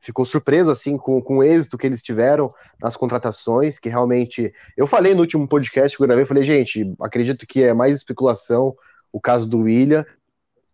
ficou 0.00 0.24
surpreso 0.24 0.70
assim 0.70 0.96
com, 0.96 1.20
com 1.20 1.36
o 1.36 1.42
êxito 1.42 1.76
que 1.76 1.86
eles 1.86 2.02
tiveram 2.02 2.54
nas 2.80 2.96
contratações, 2.96 3.78
que 3.78 3.90
realmente 3.90 4.50
eu 4.74 4.86
falei 4.86 5.14
no 5.14 5.20
último 5.20 5.46
podcast 5.46 5.94
que 5.94 6.02
eu 6.02 6.06
gravei, 6.06 6.24
falei, 6.24 6.42
gente, 6.42 6.90
acredito 7.02 7.46
que 7.46 7.62
é 7.62 7.74
mais 7.74 7.94
especulação 7.94 8.74
o 9.12 9.20
caso 9.20 9.46
do 9.46 9.60
William. 9.60 10.06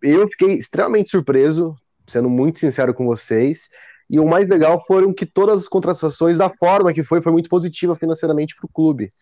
Eu 0.01 0.29
fiquei 0.29 0.53
extremamente 0.53 1.11
surpreso, 1.11 1.77
sendo 2.07 2.31
muito 2.31 2.61
sincero 2.61 2.95
com 2.95 3.05
vocês. 3.05 3.69
E 4.09 4.21
o 4.21 4.27
mais 4.27 4.49
legal 4.49 4.85
foram 4.87 5.13
que 5.13 5.27
todas 5.27 5.61
as 5.61 5.69
contratações, 5.69 6.39
da 6.39 6.51
forma 6.51 6.93
que 6.93 7.03
foi, 7.03 7.23
foi 7.23 7.33
muito 7.33 7.49
positiva 7.49 7.95
financeiramente 7.95 8.55
para 8.55 8.67
o 8.67 8.73
clube, 8.73 9.13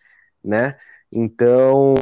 né? 0.43 0.77
Então, 1.11 1.95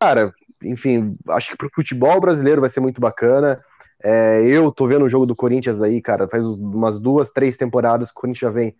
cara, 0.00 0.32
enfim, 0.62 1.16
acho 1.28 1.50
que 1.50 1.56
para 1.56 1.66
o 1.66 1.74
futebol 1.74 2.20
brasileiro 2.20 2.60
vai 2.60 2.70
ser 2.70 2.80
muito 2.80 3.00
bacana. 3.00 3.62
É, 4.02 4.42
eu 4.44 4.70
tô 4.70 4.86
vendo 4.86 5.04
o 5.04 5.08
jogo 5.08 5.26
do 5.26 5.34
Corinthians 5.34 5.82
aí, 5.82 6.00
cara, 6.00 6.28
faz 6.28 6.44
umas 6.44 6.98
duas, 6.98 7.30
três 7.30 7.56
temporadas 7.56 8.10
que 8.10 8.18
o 8.18 8.20
Corinthians 8.20 8.50
já 8.50 8.50
vem 8.50 8.76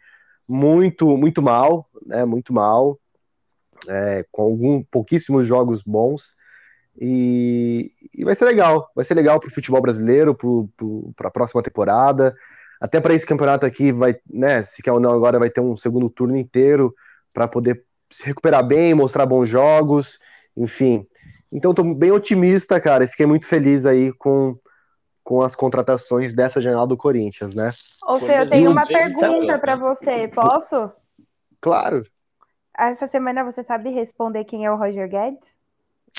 muito, 0.49 1.17
muito 1.17 1.43
mal, 1.43 1.89
né? 2.05 2.25
Muito 2.25 2.53
mal, 2.53 2.99
é, 3.89 4.25
com 4.31 4.43
algum 4.43 4.83
pouquíssimos 4.83 5.47
jogos 5.47 5.83
bons. 5.83 6.35
E, 7.01 7.93
e 8.15 8.25
vai 8.25 8.35
ser 8.35 8.45
legal, 8.45 8.91
vai 8.95 9.05
ser 9.05 9.15
legal 9.15 9.41
para 9.41 9.49
o 9.49 9.53
futebol 9.53 9.81
brasileiro, 9.81 10.37
para 11.17 11.29
a 11.29 11.31
próxima 11.31 11.63
temporada. 11.63 12.35
Até 12.81 13.01
para 13.01 13.13
esse 13.13 13.27
campeonato 13.27 13.67
aqui, 13.67 13.93
vai, 13.93 14.17
né? 14.29 14.63
Se 14.63 14.83
quer 14.83 14.93
ou 14.93 15.01
não, 15.01 15.13
agora 15.13 15.39
vai 15.39 15.51
ter 15.51 15.61
um 15.61 15.77
segundo 15.77 16.09
turno 16.09 16.37
inteiro 16.37 16.95
para 17.33 17.47
poder 17.47 17.85
se 18.11 18.25
recuperar 18.25 18.67
bem, 18.67 18.95
mostrar 18.95 19.27
bons 19.27 19.49
jogos, 19.49 20.19
enfim. 20.57 21.07
Então, 21.53 21.73
estou 21.73 21.95
bem 21.95 22.11
otimista, 22.11 22.81
cara, 22.81 23.05
e 23.05 23.09
fiquei 23.09 23.27
muito 23.27 23.47
feliz 23.47 23.85
aí 23.85 24.13
com, 24.15 24.57
com 25.23 25.43
as 25.43 25.55
contratações 25.55 26.35
dessa 26.35 26.61
janela 26.61 26.87
do 26.87 26.97
Corinthians, 26.97 27.55
né? 27.55 27.71
Ô, 28.03 28.19
Fê, 28.19 28.41
eu 28.41 28.49
tenho 28.49 28.71
uma 28.71 28.87
pergunta 28.87 29.59
né? 29.67 29.77
você, 29.77 30.29
posso? 30.29 30.91
Claro. 31.61 32.05
Essa 32.77 33.07
semana 33.07 33.45
você 33.45 33.63
sabe 33.63 33.91
responder 33.91 34.45
quem 34.45 34.65
é 34.65 34.73
o 34.73 34.77
Roger 34.77 35.09
Guedes? 35.09 35.60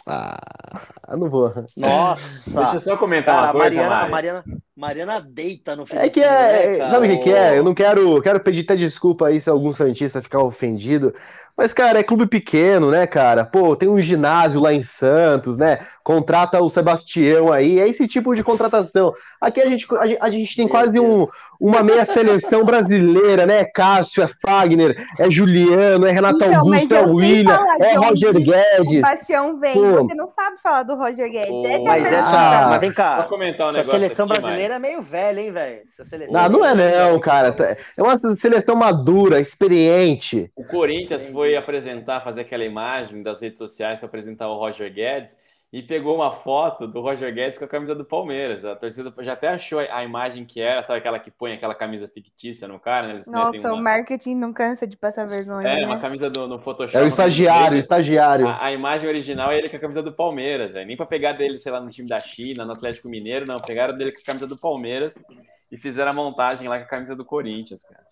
Ah, 0.08 1.16
não 1.18 1.30
vou. 1.30 1.54
Nossa! 1.78 2.60
Deixa 2.62 2.76
eu 2.76 2.80
só 2.80 2.98
comentar 2.98 3.36
Cara, 3.36 3.48
uma 3.48 3.50
a 3.50 3.54
coisa, 3.54 3.76
Mariana, 3.78 3.96
a 3.96 4.00
Mari. 4.00 4.12
Mariana, 4.12 4.44
Mariana 4.76 5.22
deita 5.22 5.76
no 5.76 5.84
É 5.84 5.86
Felipe. 5.86 6.10
que 6.12 6.24
é. 6.24 6.72
né, 6.72 6.78
cara? 6.78 6.92
Sabe 6.92 7.08
o 7.08 7.10
que, 7.10 7.24
que 7.24 7.32
é? 7.34 7.58
Eu 7.58 7.64
não 7.64 7.74
quero, 7.76 8.22
quero 8.22 8.40
pedir 8.40 8.62
até 8.62 8.76
desculpa 8.76 9.28
aí 9.28 9.40
se 9.40 9.50
algum 9.50 9.72
Santista 9.72 10.22
ficar 10.22 10.40
ofendido. 10.42 11.14
Mas, 11.56 11.74
cara, 11.74 12.00
é 12.00 12.04
clube 12.04 12.26
pequeno, 12.26 12.90
né, 12.90 13.06
cara? 13.06 13.46
Pô, 13.46 13.76
tem 13.76 13.88
um 13.88 14.02
ginásio 14.02 14.60
lá 14.62 14.74
em 14.74 14.82
Santos, 14.82 15.58
né? 15.58 15.86
Contrata 16.04 16.60
o 16.62 16.70
Sebastião 16.70 17.52
aí, 17.52 17.80
é 17.80 17.88
esse 17.88 18.08
tipo 18.08 18.34
de 18.34 18.44
contratação. 18.44 19.14
Aqui 19.40 19.62
a 19.62 19.66
gente, 19.68 19.86
a 20.00 20.08
gente, 20.08 20.18
a 20.22 20.30
gente 20.32 20.56
tem 20.56 20.66
Meu 20.66 20.72
quase 20.72 20.94
Deus. 20.94 21.06
um, 21.06 21.28
uma 21.62 21.84
meia 21.84 22.04
seleção 22.04 22.66
brasileira, 22.66 23.46
né? 23.46 23.64
Cássio, 23.66 24.24
é 24.24 24.28
Fagner, 24.28 24.96
é 25.20 25.30
Juliano, 25.30 26.06
é 26.08 26.12
Renato 26.12 26.38
Então, 26.38 26.50
mas 26.66 26.82
Augusto, 26.82 26.96
é 26.96 27.02
William, 27.06 27.60
é 27.80 28.00
onde 28.00 28.08
Roger 28.08 28.36
O 28.36 28.44
Guedes. 28.44 29.02
Bastião 29.02 29.60
vem, 29.60 29.74
Pô. 29.74 30.04
você 30.04 30.16
não 30.16 30.32
sabe 30.36 30.58
falar 30.64 30.84
do 30.84 30.96
Roger 30.96 31.30
Guedes. 31.30 31.52
É 31.72 31.76
a 31.76 31.80
Mas 31.82 32.06
Ah, 32.06 32.08
essa. 32.08 32.32
pergunta. 32.32 32.68
mas 32.70 32.80
vem 32.82 32.90
Vou 32.90 32.96
cá. 32.96 33.24
comentar 33.30 33.68
um 33.68 33.70
Essa 33.78 33.92
seleção 33.92 34.26
aqui, 34.26 34.42
brasileira 34.42 34.74
é 34.76 34.80
meio 34.80 35.02
velha, 35.02 35.40
hein, 35.40 35.52
velho? 35.52 35.82
Essa 35.88 36.04
seleção. 36.04 36.42
Não, 36.42 36.50
não 36.50 36.66
é 36.66 36.74
não, 36.76 37.20
cara. 37.20 37.56
É 37.96 38.02
uma 38.02 38.18
seleção 38.36 38.76
madura, 38.76 39.40
experiente. 39.40 40.52
O 40.56 40.64
Corinthians 40.64 41.28
foi 41.28 41.56
apresentar, 41.56 42.22
fazer 42.22 42.42
aquela 42.42 42.66
imagem 42.66 43.22
das 43.22 43.42
redes 43.42 43.60
sociais 43.60 44.00
para 44.00 44.08
apresentar 44.08 44.48
o 44.50 44.58
Roger 44.58 44.92
Guedes. 44.92 45.36
E 45.74 45.82
pegou 45.82 46.16
uma 46.16 46.34
foto 46.34 46.86
do 46.86 47.00
Roger 47.00 47.34
Guedes 47.34 47.58
com 47.58 47.64
a 47.64 47.68
camisa 47.68 47.96
do 47.96 48.04
Palmeiras. 48.04 48.66
A 48.66 48.76
torcida 48.76 49.14
já 49.20 49.34
até 49.34 49.48
achou 49.48 49.80
a 49.80 50.04
imagem 50.04 50.44
que 50.44 50.60
era, 50.60 50.84
sabe 50.84 51.00
aquela 51.00 51.18
que 51.18 51.32
põe 51.32 51.54
aquela 51.54 51.74
camisa 51.74 52.10
fictícia 52.10 52.68
no 52.68 52.78
cara, 52.78 53.08
né? 53.08 53.14
Eles, 53.14 53.28
né, 53.28 53.38
Nossa, 53.38 53.70
uma... 53.70 53.80
o 53.80 53.82
marketing 53.82 54.36
não 54.36 54.52
cansa 54.52 54.86
de 54.86 54.98
passar 54.98 55.26
vergonha. 55.26 55.66
É, 55.66 55.80
né? 55.80 55.86
uma 55.86 56.00
camisa 56.00 56.30
do, 56.30 56.46
no 56.46 56.60
Photoshop. 56.60 56.98
É 56.98 57.02
o 57.02 57.08
estagiário, 57.08 57.78
o 57.78 57.80
estagiário. 57.80 58.48
A, 58.48 58.66
a, 58.66 58.72
imagem 58.74 59.08
original 59.08 59.50
é 59.50 59.60
ele 59.60 59.70
com 59.70 59.78
a 59.78 59.80
camisa 59.80 60.04
do 60.04 60.12
Palmeiras, 60.12 60.74
véio. 60.74 60.86
nem 60.86 60.98
para 60.98 61.06
pegar 61.06 61.32
dele, 61.32 61.58
sei 61.58 61.72
lá, 61.72 61.80
no 61.80 61.90
time 61.90 62.10
da 62.10 62.20
China, 62.20 62.66
no 62.66 62.74
Atlético 62.74 63.08
Mineiro, 63.08 63.46
não. 63.48 63.58
Pegaram 63.58 63.98
dele 63.98 64.12
com 64.12 64.20
a 64.20 64.26
camisa 64.26 64.48
do 64.48 64.60
Palmeiras 64.60 65.24
e 65.72 65.78
fizeram 65.78 66.12
a 66.12 66.14
montagem 66.14 66.68
lá 66.68 66.80
com 66.80 66.84
a 66.84 66.88
camisa 66.88 67.16
do 67.16 67.24
Corinthians, 67.24 67.84
cara. 67.84 68.04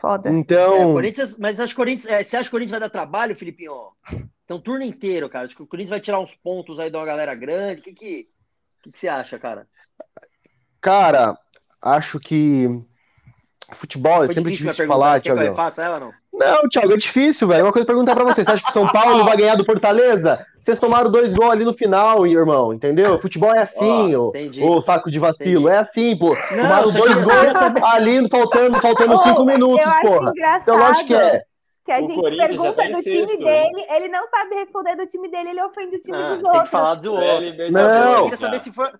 Foda. 0.00 0.30
Então. 0.30 0.76
É, 0.76 0.92
Corinthians, 0.92 1.38
mas 1.38 1.60
acho 1.60 1.74
que 1.74 1.76
Corinthians, 1.76 2.10
é, 2.10 2.24
você 2.24 2.38
acha 2.38 2.44
que 2.44 2.48
o 2.48 2.52
Corinthians 2.52 2.70
vai 2.70 2.80
dar 2.80 2.90
trabalho, 2.90 3.36
Filipinho? 3.36 3.72
Então, 4.46 4.60
turno 4.60 4.84
inteiro, 4.84 5.28
cara. 5.28 5.44
Acho 5.46 5.56
que 5.56 5.62
o 5.62 5.66
Corinthians 5.66 5.90
vai 5.90 6.00
tirar 6.00 6.20
uns 6.20 6.34
pontos 6.34 6.78
aí 6.78 6.88
de 6.88 6.96
uma 6.96 7.04
galera 7.04 7.34
grande. 7.34 7.80
O 7.80 7.84
que, 7.84 7.92
que, 7.92 8.28
que, 8.82 8.90
que 8.92 8.98
você 8.98 9.08
acha, 9.08 9.38
cara? 9.40 9.66
Cara, 10.80 11.36
acho 11.82 12.20
que 12.20 12.68
futebol 13.72 14.22
é 14.22 14.26
Foi 14.26 14.34
sempre 14.36 14.52
difícil 14.52 14.70
difícil 14.70 14.86
falar. 14.86 15.20
Quer 15.20 15.22
que 15.22 15.30
eu 15.30 15.36
Thiago. 15.36 15.56
faça 15.56 15.84
ela 15.84 15.98
não? 15.98 16.12
Não, 16.32 16.68
Thiago, 16.68 16.92
é 16.92 16.96
difícil, 16.96 17.48
velho. 17.48 17.60
É 17.60 17.62
Uma 17.64 17.72
coisa 17.72 17.84
perguntar 17.86 18.14
pra 18.14 18.22
você. 18.22 18.44
Você 18.44 18.52
acha 18.52 18.64
que 18.64 18.72
São 18.72 18.86
Paulo 18.86 19.24
vai 19.24 19.36
ganhar 19.36 19.56
do 19.56 19.64
Fortaleza? 19.64 20.46
Vocês 20.60 20.78
tomaram 20.78 21.10
dois 21.10 21.34
gols 21.34 21.50
ali 21.50 21.64
no 21.64 21.74
final, 21.74 22.24
irmão, 22.24 22.72
entendeu? 22.72 23.20
Futebol 23.20 23.52
é 23.52 23.62
assim, 23.62 24.12
entendi. 24.14 24.62
ô 24.62 24.80
saco 24.80 25.10
de 25.10 25.18
vacilo. 25.18 25.62
Entendi. 25.62 25.76
É 25.76 25.78
assim, 25.78 26.16
pô. 26.16 26.36
Não, 26.50 26.62
tomaram 26.62 26.92
dois 26.92 27.22
gols 27.22 27.56
ali, 27.82 28.28
faltando, 28.28 28.80
faltando 28.80 29.14
Ô, 29.14 29.18
cinco 29.18 29.44
minutos, 29.44 29.84
eu 29.84 29.92
acho 29.92 30.00
porra. 30.02 30.30
engraçado 30.30 30.62
Então, 30.62 30.78
lógico 30.78 31.06
que 31.06 31.14
é. 31.14 31.44
Que 31.86 31.92
a 31.92 32.00
O 32.02 32.06
gente 32.06 32.36
pergunta 32.36 32.74
tá 32.74 32.82
do 32.88 33.02
time 33.02 33.02
sexto, 33.02 33.36
dele, 33.38 33.86
ele 33.88 34.08
não 34.08 34.26
sabe 34.28 34.54
responder 34.56 34.96
do 34.96 35.06
time 35.06 35.30
dele, 35.30 35.50
ele 35.50 35.62
ofende 35.62 35.96
o 35.96 36.00
time 36.02 36.16
Ah, 36.16 36.34
dos 36.34 36.42
tem 36.42 36.42
que 36.42 36.46
outros. 36.56 36.70
falar 36.70 36.94
do 36.96 37.12
outro. 37.14 37.70
Não. 37.70 38.12
Eu 38.12 38.22
queria 38.24 38.36
saber 38.36 38.58
se 38.60 38.72
foi. 38.72 38.90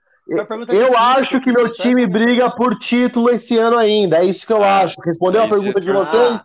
Eu 0.68 0.96
acho 0.98 1.40
que 1.40 1.52
meu 1.52 1.68
time 1.70 2.06
briga 2.06 2.50
por 2.50 2.76
título 2.76 3.30
esse 3.30 3.58
ano 3.58 3.76
ainda. 3.76 4.18
É 4.18 4.24
isso 4.24 4.46
que 4.46 4.52
eu 4.52 4.64
Ah, 4.64 4.80
acho. 4.82 4.96
Respondeu 5.04 5.42
a 5.42 5.46
é 5.46 5.48
pergunta 5.48 5.80
de 5.80 5.92
vocês? 5.92 6.32
Ah, 6.34 6.44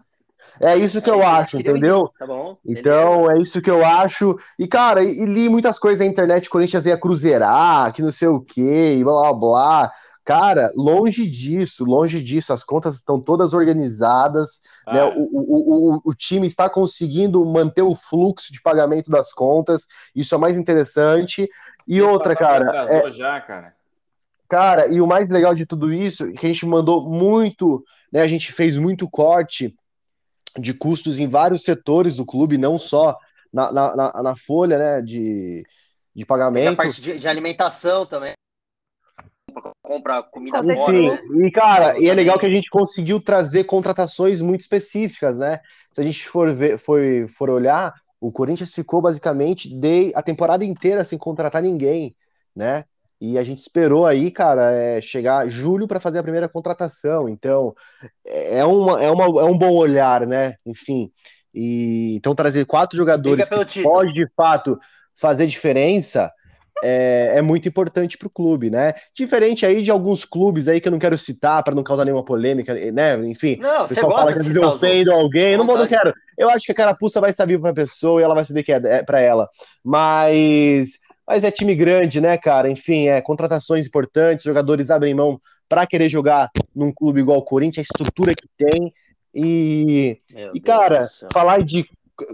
É 0.59 0.75
isso 0.77 1.01
que 1.01 1.09
é 1.09 1.13
eu 1.13 1.25
acho, 1.25 1.57
entendeu? 1.59 2.09
Tá 2.19 2.27
bom. 2.27 2.57
Então, 2.63 3.31
é 3.31 3.39
isso 3.39 3.59
que 3.61 3.69
eu 3.71 3.83
acho. 3.83 4.35
E, 4.59 4.67
cara, 4.67 5.03
e, 5.03 5.21
e 5.21 5.25
li 5.25 5.49
muitas 5.49 5.79
coisas 5.79 6.05
na 6.05 6.11
internet, 6.11 6.49
Corinthians 6.49 6.85
ia 6.85 6.97
cruzeirar, 6.97 7.91
que 7.93 8.01
não 8.03 8.11
sei 8.11 8.27
o 8.27 8.39
quê, 8.39 8.95
e 8.99 9.03
blá 9.03 9.13
blá 9.13 9.33
blá. 9.33 9.91
Cara, 10.23 10.71
longe 10.75 11.27
disso, 11.27 11.83
longe 11.83 12.21
disso. 12.21 12.53
As 12.53 12.63
contas 12.63 12.95
estão 12.95 13.19
todas 13.19 13.53
organizadas, 13.53 14.61
né? 14.85 14.99
Cara, 15.01 15.15
O, 15.17 15.23
o, 15.23 15.95
o, 15.95 16.01
o 16.05 16.13
time 16.13 16.45
está 16.45 16.69
conseguindo 16.69 17.43
manter 17.45 17.81
o 17.81 17.95
fluxo 17.95 18.53
de 18.53 18.61
pagamento 18.61 19.09
das 19.09 19.33
contas. 19.33 19.87
Isso 20.15 20.35
é 20.35 20.37
mais 20.37 20.57
interessante. 20.57 21.49
E 21.87 21.93
esse 21.97 22.01
outra, 22.01 22.35
cara, 22.35 22.65
é, 22.65 22.67
atrasou 22.67 23.11
já, 23.11 23.41
cara. 23.41 23.73
Cara, 24.47 24.87
e 24.87 25.01
o 25.01 25.07
mais 25.07 25.29
legal 25.29 25.55
de 25.55 25.65
tudo 25.65 25.91
isso 25.93 26.25
é 26.25 26.31
que 26.33 26.45
a 26.45 26.49
gente 26.49 26.65
mandou 26.65 27.09
muito, 27.09 27.83
né? 28.11 28.21
A 28.21 28.27
gente 28.27 28.51
fez 28.51 28.77
muito 28.77 29.09
corte 29.09 29.73
de 30.59 30.73
custos 30.73 31.17
em 31.19 31.27
vários 31.27 31.63
setores 31.63 32.17
do 32.17 32.25
clube, 32.25 32.57
não 32.57 32.77
só 32.77 33.17
na, 33.51 33.71
na, 33.71 33.95
na- 33.95 34.23
na 34.23 34.35
folha, 34.35 34.77
né? 34.77 35.01
De, 35.01 35.63
de 35.63 35.63
Tem 36.13 36.23
a 36.23 36.25
pagamento. 36.27 36.75
parte 36.77 37.01
de, 37.01 37.17
de 37.17 37.27
alimentação 37.27 38.05
também. 38.05 38.33
Compra, 39.81 40.23
comida 40.23 40.59
Enfim, 40.59 40.75
fora, 40.75 40.97
Enfim, 40.97 41.37
né? 41.37 41.47
e 41.47 41.51
cara, 41.51 41.99
e 41.99 42.09
é 42.09 42.13
legal 42.13 42.39
que 42.39 42.45
a 42.45 42.49
gente 42.49 42.69
conseguiu 42.69 43.19
trazer 43.19 43.65
contratações 43.65 44.41
muito 44.41 44.61
específicas, 44.61 45.37
né? 45.37 45.59
Se 45.93 46.01
a 46.01 46.03
gente 46.03 46.27
for 46.27 46.53
ver, 46.53 46.77
foi, 46.77 47.27
for 47.27 47.49
olhar, 47.49 47.93
o 48.19 48.31
Corinthians 48.31 48.73
ficou 48.73 49.01
basicamente 49.01 49.67
de, 49.73 50.11
a 50.15 50.21
temporada 50.21 50.63
inteira 50.63 51.03
sem 51.03 51.17
contratar 51.17 51.61
ninguém, 51.61 52.15
né? 52.55 52.85
E 53.19 53.37
a 53.37 53.43
gente 53.43 53.59
esperou 53.59 54.07
aí, 54.07 54.31
cara, 54.31 54.71
é, 54.71 54.99
chegar 54.99 55.47
julho 55.47 55.87
para 55.87 55.99
fazer 55.99 56.17
a 56.17 56.23
primeira 56.23 56.49
contratação. 56.49 57.29
Então, 57.29 57.75
é, 58.25 58.65
uma, 58.65 59.03
é, 59.03 59.11
uma, 59.11 59.25
é 59.41 59.43
um 59.43 59.55
bom 59.55 59.75
olhar, 59.75 60.25
né? 60.25 60.55
Enfim. 60.65 61.11
E, 61.53 62.15
então, 62.15 62.33
trazer 62.33 62.65
quatro 62.65 62.97
jogadores 62.97 63.47
que 63.47 63.83
pode, 63.83 64.13
de 64.13 64.27
fato, 64.35 64.79
fazer 65.13 65.45
diferença 65.45 66.31
é, 66.83 67.33
é 67.35 67.41
muito 67.41 67.67
importante 67.67 68.17
para 68.17 68.27
o 68.27 68.31
clube, 68.31 68.69
né? 68.69 68.93
Diferente 69.15 69.65
aí 69.65 69.81
de 69.81 69.91
alguns 69.91 70.25
clubes 70.25 70.67
aí 70.67 70.81
que 70.81 70.87
eu 70.87 70.91
não 70.91 70.99
quero 70.99 71.17
citar 71.17 71.63
para 71.63 71.75
não 71.75 71.83
causar 71.83 72.05
nenhuma 72.05 72.23
polêmica, 72.25 72.73
né? 72.91 73.15
Enfim, 73.27 73.57
Não, 73.59 73.85
o 73.85 73.87
você 73.87 73.95
pessoal 73.95 74.11
fala 74.11 74.23
gosta 74.23 74.33
que 74.33 74.39
às 74.39 74.45
de 74.45 74.53
vezes 74.53 74.63
eu 74.63 74.69
ofendo 74.69 75.11
alguém, 75.11 75.57
não, 75.57 75.65
vou, 75.65 75.77
não 75.77 75.87
quero. 75.87 76.13
Eu 76.37 76.49
acho 76.49 76.65
que 76.65 76.71
a 76.71 76.75
carapuça 76.75 77.21
vai 77.21 77.33
saber 77.33 77.59
para 77.59 77.71
a 77.71 77.73
pessoa 77.73 78.19
e 78.19 78.23
ela 78.23 78.35
vai 78.35 78.45
saber 78.45 78.63
que 78.63 78.71
é, 78.71 78.81
é 78.83 79.03
para 79.03 79.19
ela. 79.19 79.47
Mas, 79.83 80.99
mas 81.27 81.43
é 81.43 81.51
time 81.51 81.75
grande, 81.75 82.19
né, 82.19 82.37
cara? 82.37 82.69
Enfim, 82.69 83.07
é 83.07 83.21
contratações 83.21 83.87
importantes, 83.87 84.43
jogadores 84.43 84.89
abrem 84.89 85.13
mão 85.13 85.39
para 85.69 85.85
querer 85.85 86.09
jogar 86.09 86.49
num 86.75 86.91
clube 86.91 87.21
igual 87.21 87.37
o 87.37 87.45
Corinthians, 87.45 87.87
a 87.87 87.89
estrutura 87.93 88.33
que 88.35 88.47
tem. 88.57 88.93
E, 89.33 90.17
Meu 90.33 90.51
e 90.53 90.59
Deus 90.59 90.65
cara, 90.65 91.07
falar 91.31 91.63
de 91.63 91.85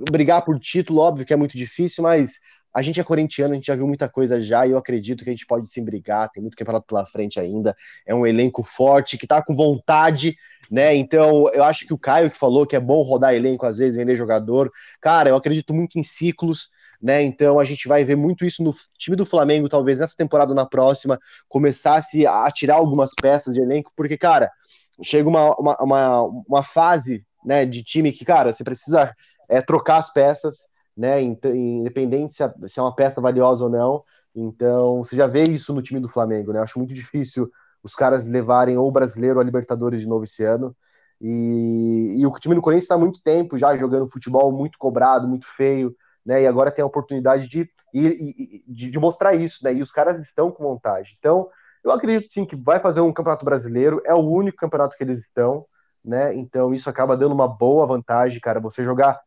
brigar 0.10 0.44
por 0.44 0.60
título, 0.60 1.02
óbvio 1.02 1.26
que 1.26 1.34
é 1.34 1.38
muito 1.38 1.56
difícil, 1.56 2.04
mas 2.04 2.40
a 2.74 2.82
gente 2.82 3.00
é 3.00 3.04
corintiano, 3.04 3.54
a 3.54 3.56
gente 3.56 3.68
já 3.68 3.76
viu 3.76 3.88
muita 3.88 4.08
coisa 4.08 4.40
já, 4.40 4.66
e 4.66 4.72
eu 4.72 4.78
acredito 4.78 5.24
que 5.24 5.30
a 5.30 5.34
gente 5.34 5.46
pode 5.46 5.70
sim 5.72 5.84
brigar, 5.84 6.30
tem 6.30 6.42
muito 6.42 6.56
campeonato 6.56 6.86
pela 6.88 7.06
frente 7.06 7.40
ainda, 7.40 7.76
é 8.06 8.14
um 8.14 8.26
elenco 8.26 8.64
forte, 8.64 9.18
que 9.18 9.28
tá 9.28 9.42
com 9.42 9.56
vontade, 9.56 10.36
né? 10.72 10.96
Então, 10.96 11.50
eu 11.54 11.64
acho 11.64 11.86
que 11.86 11.94
o 11.94 11.98
Caio 11.98 12.30
que 12.30 12.38
falou 12.38 12.66
que 12.66 12.76
é 12.76 12.80
bom 12.80 13.02
rodar 13.02 13.34
elenco 13.34 13.66
às 13.66 13.78
vezes, 13.78 13.96
vender 13.96 14.16
jogador. 14.16 14.72
Cara, 15.02 15.30
eu 15.30 15.36
acredito 15.36 15.74
muito 15.74 15.98
em 15.98 16.04
ciclos, 16.04 16.70
né? 17.02 17.22
Então 17.22 17.60
a 17.60 17.66
gente 17.66 17.88
vai 17.88 18.04
ver 18.04 18.16
muito 18.16 18.46
isso 18.46 18.64
no 18.64 18.74
time 18.98 19.16
do 19.16 19.26
Flamengo, 19.26 19.70
talvez 19.70 20.00
nessa 20.00 20.16
temporada 20.16 20.52
ou 20.52 20.56
na 20.56 20.66
próxima, 20.66 21.20
começasse 21.48 22.26
a 22.26 22.50
tirar 22.52 22.76
algumas 22.76 23.12
peças 23.20 23.54
de 23.54 23.62
elenco, 23.62 23.92
porque, 23.96 24.18
cara, 24.18 24.52
chega 25.04 25.28
uma, 25.28 25.56
uma, 25.56 25.78
uma, 25.80 26.22
uma 26.48 26.64
fase 26.64 27.24
né, 27.46 27.66
de 27.66 27.84
time 27.84 28.12
que, 28.12 28.26
cara, 28.26 28.52
você 28.52 28.64
precisa 28.64 29.14
é, 29.50 29.62
trocar 29.62 29.98
as 29.98 30.12
peças, 30.12 30.68
né? 30.98 31.22
Independente 31.22 32.34
se, 32.36 32.44
a- 32.44 32.54
se 32.68 32.80
é 32.80 32.84
uma 32.84 32.96
peça 32.96 33.22
valiosa 33.22 33.64
ou 33.66 33.70
não. 33.70 34.04
Então, 34.36 35.04
você 35.04 35.16
já 35.16 35.28
vê 35.28 35.44
isso 35.44 35.74
no 35.74 35.82
time 35.82 36.00
do 36.00 36.10
Flamengo, 36.10 36.54
né? 36.54 36.60
Acho 36.62 36.80
muito 36.80 36.94
difícil 36.94 37.52
os 37.84 37.96
caras 37.96 38.28
levarem 38.28 38.78
ou 38.78 38.88
o 38.88 38.92
brasileiro 38.92 39.36
ou 39.36 39.42
a 39.42 39.46
Libertadores 39.46 40.02
de 40.02 40.08
novo 40.08 40.24
esse 40.26 40.44
ano. 40.44 40.76
E, 41.20 42.16
e 42.20 42.26
o 42.28 42.32
time 42.34 42.54
do 42.56 42.62
Corinthians 42.62 42.84
está 42.84 42.98
muito 42.98 43.22
tempo 43.24 43.58
já 43.58 43.76
jogando 43.76 44.08
futebol 44.08 44.52
muito 44.52 44.78
cobrado, 44.78 45.28
muito 45.28 45.48
feio, 45.48 45.96
né? 46.26 46.44
E 46.44 46.48
agora 46.48 46.72
tem 46.72 46.84
a 46.84 46.86
oportunidade 46.86 47.48
de, 47.48 47.62
ir- 47.62 47.72
e- 47.94 48.64
e- 48.68 48.74
de, 48.74 48.90
de 48.92 49.00
mostrar 49.00 49.34
isso, 49.36 49.64
né? 49.64 49.74
E 49.74 49.82
os 49.82 49.92
caras 49.92 50.20
estão 50.20 50.52
com 50.52 50.64
vontade. 50.64 51.16
Então, 51.18 51.50
eu 51.84 51.92
acredito 51.92 52.32
sim 52.32 52.46
que 52.46 52.56
vai 52.56 52.80
fazer 52.80 53.02
um 53.02 53.14
campeonato 53.14 53.46
brasileiro, 53.46 54.02
é 54.06 54.14
o 54.14 54.20
único 54.20 54.58
campeonato 54.58 54.96
que 54.98 55.04
eles 55.04 55.20
estão, 55.22 55.66
né? 56.04 56.34
Então, 56.36 56.74
isso 56.74 56.90
acaba 56.90 57.18
dando 57.18 57.34
uma 57.34 57.48
boa 57.48 57.86
vantagem, 57.88 58.40
cara. 58.40 58.60
Você 58.60 58.84
jogar 58.84 59.20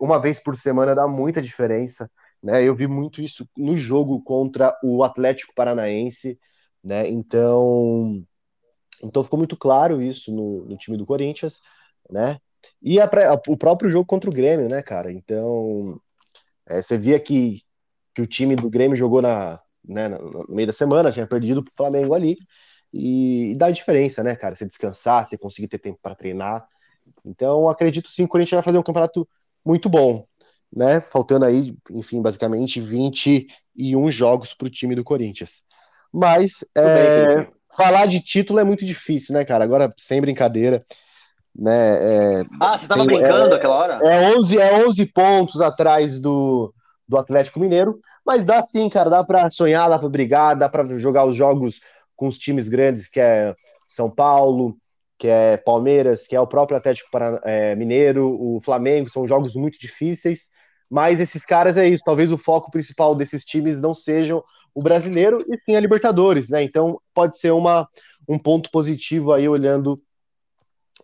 uma 0.00 0.20
vez 0.20 0.40
por 0.40 0.56
semana 0.56 0.94
dá 0.94 1.06
muita 1.08 1.40
diferença, 1.42 2.10
né? 2.42 2.62
Eu 2.64 2.74
vi 2.74 2.86
muito 2.86 3.22
isso 3.22 3.48
no 3.56 3.76
jogo 3.76 4.22
contra 4.22 4.76
o 4.82 5.02
Atlético 5.04 5.54
Paranaense, 5.54 6.38
né? 6.82 7.08
Então, 7.08 8.24
então 9.02 9.24
ficou 9.24 9.38
muito 9.38 9.56
claro 9.56 10.02
isso 10.02 10.32
no, 10.34 10.64
no 10.66 10.76
time 10.76 10.96
do 10.96 11.06
Corinthians, 11.06 11.60
né? 12.10 12.38
E 12.82 13.00
a 13.00 13.08
pré- 13.08 13.28
o 13.48 13.56
próprio 13.56 13.90
jogo 13.90 14.06
contra 14.06 14.30
o 14.30 14.32
Grêmio, 14.32 14.68
né, 14.68 14.82
cara? 14.82 15.12
Então, 15.12 16.00
é, 16.68 16.82
você 16.82 16.98
via 16.98 17.18
que, 17.20 17.60
que 18.14 18.22
o 18.22 18.26
time 18.26 18.56
do 18.56 18.70
Grêmio 18.70 18.96
jogou 18.96 19.22
na, 19.22 19.60
né, 19.84 20.08
no 20.08 20.44
no 20.48 20.54
meio 20.54 20.66
da 20.66 20.72
semana, 20.72 21.12
tinha 21.12 21.26
perdido 21.26 21.62
pro 21.64 21.72
Flamengo 21.74 22.14
ali, 22.14 22.36
e, 22.92 23.52
e 23.52 23.56
dá 23.58 23.70
diferença, 23.70 24.22
né, 24.22 24.36
cara? 24.36 24.54
Você 24.56 24.66
descansar, 24.66 25.26
você 25.26 25.38
conseguir 25.38 25.68
ter 25.68 25.78
tempo 25.78 25.98
para 26.02 26.14
treinar. 26.14 26.66
Então, 27.24 27.68
acredito 27.68 28.08
sim 28.08 28.24
que 28.24 28.26
o 28.26 28.28
Corinthians 28.28 28.56
vai 28.58 28.64
fazer 28.64 28.78
um 28.78 28.82
campeonato 28.82 29.28
muito 29.64 29.88
bom, 29.88 30.26
né? 30.74 31.00
Faltando 31.00 31.44
aí, 31.44 31.74
enfim, 31.90 32.20
basicamente 32.22 32.80
21 32.80 34.10
jogos 34.10 34.54
para 34.54 34.66
o 34.66 34.70
time 34.70 34.94
do 34.94 35.04
Corinthians. 35.04 35.62
Mas 36.12 36.64
bem, 36.76 36.84
é, 36.84 37.28
Felipe. 37.28 37.52
falar 37.76 38.06
de 38.06 38.20
título 38.20 38.58
é 38.60 38.64
muito 38.64 38.84
difícil, 38.84 39.34
né, 39.34 39.44
cara? 39.44 39.64
Agora, 39.64 39.90
sem 39.96 40.20
brincadeira, 40.20 40.80
né? 41.54 42.40
É, 42.40 42.42
Ah, 42.60 42.76
você 42.78 42.88
tava 42.88 43.06
tem- 43.06 43.16
brincando 43.18 43.54
aquela 43.54 43.74
hora? 43.76 44.00
é 44.04 44.34
11, 44.36 44.58
é 44.58 44.84
11 44.86 45.06
pontos 45.06 45.60
atrás 45.60 46.18
do, 46.18 46.72
do 47.06 47.16
Atlético 47.18 47.60
Mineiro, 47.60 47.98
mas 48.24 48.44
dá 48.44 48.62
sim, 48.62 48.88
cara, 48.88 49.10
dá 49.10 49.24
pra 49.24 49.48
sonhar, 49.50 49.88
dá 49.88 49.98
pra 49.98 50.08
brigar, 50.08 50.56
dá 50.56 50.68
pra 50.68 50.86
jogar 50.98 51.24
os 51.24 51.36
jogos 51.36 51.80
com 52.16 52.26
os 52.26 52.38
times 52.38 52.68
grandes, 52.68 53.08
que 53.08 53.20
é 53.20 53.54
São 53.88 54.10
Paulo, 54.10 54.76
que 55.22 55.28
é 55.28 55.56
Palmeiras, 55.56 56.26
que 56.26 56.34
é 56.34 56.40
o 56.40 56.48
próprio 56.48 56.76
Atlético 56.76 57.08
é, 57.44 57.76
Mineiro, 57.76 58.26
o 58.28 58.60
Flamengo, 58.60 59.08
são 59.08 59.24
jogos 59.24 59.54
muito 59.54 59.78
difíceis, 59.78 60.48
mas 60.90 61.20
esses 61.20 61.46
caras 61.46 61.76
é 61.76 61.88
isso, 61.88 62.02
talvez 62.04 62.32
o 62.32 62.36
foco 62.36 62.72
principal 62.72 63.14
desses 63.14 63.44
times 63.44 63.80
não 63.80 63.94
sejam 63.94 64.42
o 64.74 64.82
brasileiro, 64.82 65.44
e 65.48 65.56
sim 65.56 65.76
a 65.76 65.80
Libertadores, 65.80 66.50
né? 66.50 66.64
Então 66.64 67.00
pode 67.14 67.38
ser 67.38 67.52
uma, 67.52 67.88
um 68.28 68.36
ponto 68.36 68.68
positivo 68.72 69.32
aí 69.32 69.48
olhando 69.48 69.96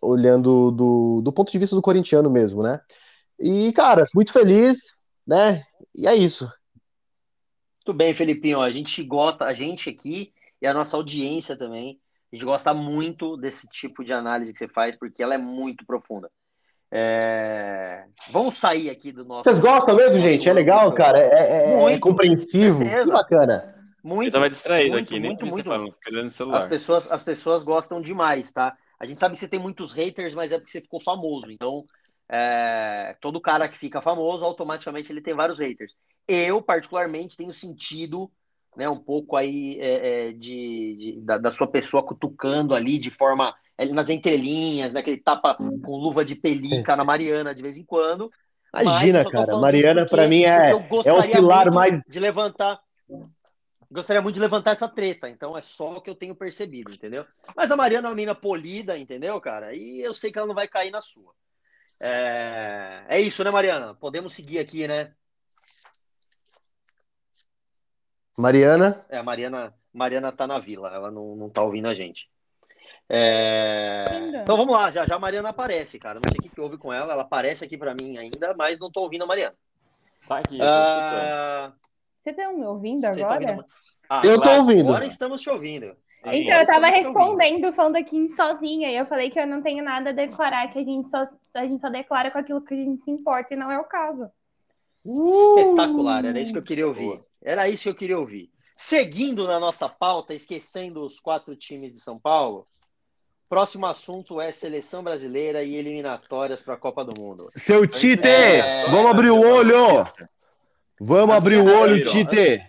olhando 0.01 0.69
do, 0.71 1.21
do 1.21 1.31
ponto 1.31 1.49
de 1.49 1.57
vista 1.57 1.73
do 1.73 1.81
corintiano 1.81 2.29
mesmo, 2.29 2.61
né? 2.61 2.81
E, 3.39 3.71
cara, 3.71 4.03
muito 4.13 4.33
feliz, 4.33 4.95
né? 5.25 5.63
E 5.95 6.05
é 6.05 6.13
isso. 6.13 6.51
Muito 7.85 7.97
bem, 7.97 8.13
Felipinho. 8.13 8.59
A 8.59 8.69
gente 8.69 9.01
gosta, 9.01 9.45
a 9.45 9.53
gente 9.53 9.89
aqui 9.89 10.33
e 10.61 10.67
a 10.67 10.73
nossa 10.73 10.97
audiência 10.97 11.55
também, 11.55 12.01
a 12.31 12.35
gente 12.35 12.45
gosta 12.45 12.73
muito 12.73 13.35
desse 13.37 13.67
tipo 13.67 14.03
de 14.03 14.13
análise 14.13 14.53
que 14.53 14.59
você 14.59 14.67
faz, 14.67 14.95
porque 14.95 15.23
ela 15.23 15.33
é 15.33 15.37
muito 15.37 15.85
profunda. 15.85 16.29
É... 16.91 18.05
Vamos 18.31 18.57
sair 18.57 18.89
aqui 18.89 19.11
do 19.11 19.23
nosso. 19.23 19.43
Vocês 19.43 19.59
gostam 19.59 19.95
mesmo, 19.95 20.19
gente? 20.21 20.49
É 20.49 20.53
legal, 20.53 20.91
cara. 20.93 21.19
É, 21.19 21.27
é, 21.27 21.73
é 21.73 21.77
Muito, 21.77 21.99
compreensivo. 21.99 22.79
certeza. 22.79 23.05
Que 23.05 23.11
bacana. 23.11 23.75
Muito. 24.03 24.27
Eu 24.27 24.31
tava 24.31 24.49
distraído 24.49 24.93
muito, 24.93 25.05
aqui, 25.05 25.19
nem 25.19 25.29
muito, 25.31 25.43
vi 25.43 25.51
você 25.51 25.55
muito. 25.55 25.67
falando, 25.67 25.91
fica 25.91 26.09
olhando 26.09 26.23
no 26.25 26.29
celular. 26.29 26.57
As 26.59 26.65
pessoas, 26.65 27.11
as 27.11 27.23
pessoas 27.23 27.63
gostam 27.63 28.01
demais, 28.01 28.51
tá? 28.51 28.75
A 28.99 29.05
gente 29.05 29.19
sabe 29.19 29.33
que 29.33 29.39
você 29.39 29.47
tem 29.47 29.59
muitos 29.59 29.91
haters, 29.91 30.33
mas 30.33 30.51
é 30.51 30.57
porque 30.57 30.71
você 30.71 30.81
ficou 30.81 30.99
famoso. 30.99 31.51
Então, 31.51 31.85
é, 32.27 33.15
todo 33.21 33.41
cara 33.41 33.67
que 33.67 33.77
fica 33.77 34.01
famoso, 34.01 34.45
automaticamente 34.45 35.11
ele 35.11 35.21
tem 35.21 35.33
vários 35.33 35.59
haters. 35.59 35.95
Eu, 36.27 36.61
particularmente, 36.61 37.37
tenho 37.37 37.53
sentido 37.53 38.31
né, 38.79 38.87
um 38.87 38.97
pouco 38.97 39.35
aí 39.35 39.77
é, 39.81 40.29
é, 40.29 40.31
de, 40.31 40.95
de- 40.95 41.21
da, 41.21 41.37
da 41.37 41.51
sua 41.51 41.67
pessoa 41.67 42.01
cutucando 42.01 42.73
ali 42.73 42.97
de 42.97 43.11
forma 43.11 43.53
é, 43.77 43.85
nas 43.87 44.07
entrelinhas, 44.09 44.93
né, 44.93 45.01
que 45.01 45.09
ele 45.09 45.21
tapa 45.21 45.55
com 45.55 45.97
luva 45.97 46.23
de 46.23 46.33
pelica 46.33 46.95
na 46.95 47.03
Mariana 47.03 47.53
de 47.53 47.61
vez 47.61 47.77
em 47.77 47.83
quando. 47.83 48.31
Imagina, 48.73 49.29
cara. 49.29 49.57
Mariana, 49.57 50.05
pra 50.05 50.27
mim, 50.27 50.43
é, 50.43 50.71
é 50.71 51.13
o 51.13 51.27
pilar 51.29 51.69
mais. 51.71 52.03
de 52.07 52.19
levantar. 52.19 52.79
Gostaria 53.91 54.21
muito 54.21 54.35
de 54.35 54.41
levantar 54.41 54.71
essa 54.71 54.87
treta, 54.87 55.27
então 55.27 55.57
é 55.57 55.61
só 55.61 55.97
o 55.97 56.01
que 56.01 56.09
eu 56.09 56.15
tenho 56.15 56.35
percebido, 56.35 56.91
entendeu? 56.93 57.25
Mas 57.55 57.71
a 57.71 57.75
Mariana 57.75 58.07
é 58.07 58.09
uma 58.11 58.15
mina 58.15 58.35
polida, 58.35 58.97
entendeu, 58.97 59.41
cara? 59.41 59.75
E 59.75 59.99
eu 60.01 60.13
sei 60.13 60.31
que 60.31 60.37
ela 60.37 60.47
não 60.47 60.53
vai 60.55 60.67
cair 60.67 60.91
na 60.91 61.01
sua. 61.01 61.33
É, 61.99 63.03
é 63.09 63.19
isso, 63.19 63.43
né, 63.43 63.51
Mariana? 63.51 63.95
Podemos 63.95 64.33
seguir 64.33 64.59
aqui, 64.59 64.87
né? 64.87 65.11
Mariana. 68.39 69.05
É, 69.09 69.17
a 69.17 69.23
Mariana, 69.23 69.73
Mariana 69.93 70.31
tá 70.31 70.47
na 70.47 70.59
vila, 70.59 70.89
ela 70.93 71.11
não, 71.11 71.35
não 71.35 71.49
tá 71.49 71.61
ouvindo 71.61 71.89
a 71.89 71.93
gente. 71.93 72.29
É. 73.09 74.05
Então 74.41 74.55
vamos 74.55 74.73
lá, 74.73 74.89
já 74.91 75.05
já 75.05 75.15
a 75.15 75.19
Mariana 75.19 75.49
aparece, 75.49 75.99
cara. 75.99 76.21
Não 76.23 76.29
sei 76.29 76.37
o 76.39 76.43
que, 76.43 76.49
que 76.55 76.61
houve 76.61 76.77
com 76.77 76.93
ela, 76.93 77.11
ela 77.11 77.23
aparece 77.23 77.65
aqui 77.65 77.77
pra 77.77 77.93
mim 77.93 78.17
ainda, 78.17 78.55
mas 78.57 78.79
não 78.79 78.89
tô 78.89 79.01
ouvindo 79.01 79.23
a 79.23 79.27
Mariana. 79.27 79.55
Tá 80.25 80.37
aqui, 80.37 80.57
eu 80.57 80.65
tô 80.65 80.81
escutando. 80.81 81.21
Ah, 81.21 81.73
Vocês 82.23 82.37
estão 82.37 82.57
me 82.57 82.65
ouvindo 82.65 83.01
vocês 83.01 83.25
agora? 83.25 83.41
ouvindo? 83.41 83.63
Ah, 84.09 84.21
Eu 84.23 84.35
tô 84.35 84.41
claro, 84.41 84.61
ouvindo. 84.61 84.89
Agora 84.89 85.05
estamos 85.05 85.41
te 85.41 85.49
ouvindo. 85.49 85.93
Então, 86.19 86.33
eu 86.33 86.61
Agora 86.61 86.65
tava 86.65 86.87
respondendo, 86.87 87.73
falando 87.73 87.95
aqui 87.97 88.29
sozinha, 88.29 88.89
e 88.89 88.95
eu 88.95 89.05
falei 89.05 89.29
que 89.29 89.39
eu 89.39 89.47
não 89.47 89.61
tenho 89.61 89.83
nada 89.83 90.11
a 90.11 90.13
declarar, 90.13 90.71
que 90.71 90.79
a 90.79 90.83
gente 90.83 91.09
só, 91.09 91.27
a 91.53 91.65
gente 91.65 91.81
só 91.81 91.89
declara 91.89 92.31
com 92.31 92.37
aquilo 92.37 92.61
que 92.61 92.73
a 92.73 92.77
gente 92.77 93.01
se 93.03 93.11
importa, 93.11 93.53
e 93.53 93.57
não 93.57 93.69
é 93.69 93.77
o 93.77 93.83
caso. 93.83 94.29
Espetacular, 95.05 96.25
era 96.25 96.39
isso 96.39 96.51
que 96.51 96.57
eu 96.59 96.63
queria 96.63 96.87
ouvir. 96.87 97.05
Boa. 97.05 97.21
Era 97.41 97.69
isso 97.69 97.83
que 97.83 97.89
eu 97.89 97.95
queria 97.95 98.19
ouvir. 98.19 98.49
Seguindo 98.77 99.45
na 99.47 99.59
nossa 99.59 99.89
pauta, 99.89 100.33
esquecendo 100.33 101.05
os 101.05 101.19
quatro 101.19 101.55
times 101.55 101.91
de 101.93 101.99
São 101.99 102.19
Paulo, 102.19 102.65
próximo 103.49 103.85
assunto 103.85 104.39
é 104.39 104.51
seleção 104.51 105.03
brasileira 105.03 105.63
e 105.63 105.75
eliminatórias 105.75 106.63
para 106.63 106.75
a 106.75 106.77
Copa 106.77 107.03
do 107.03 107.19
Mundo. 107.19 107.49
Seu 107.55 107.85
Tite! 107.87 108.27
É, 108.27 108.89
Vamos 108.89 109.11
abrir 109.11 109.31
o 109.31 109.39
olho! 109.41 110.05
Vamos 110.99 111.35
abrir 111.35 111.57
o 111.57 111.65
olho, 111.65 112.03
Tite! 112.05 112.61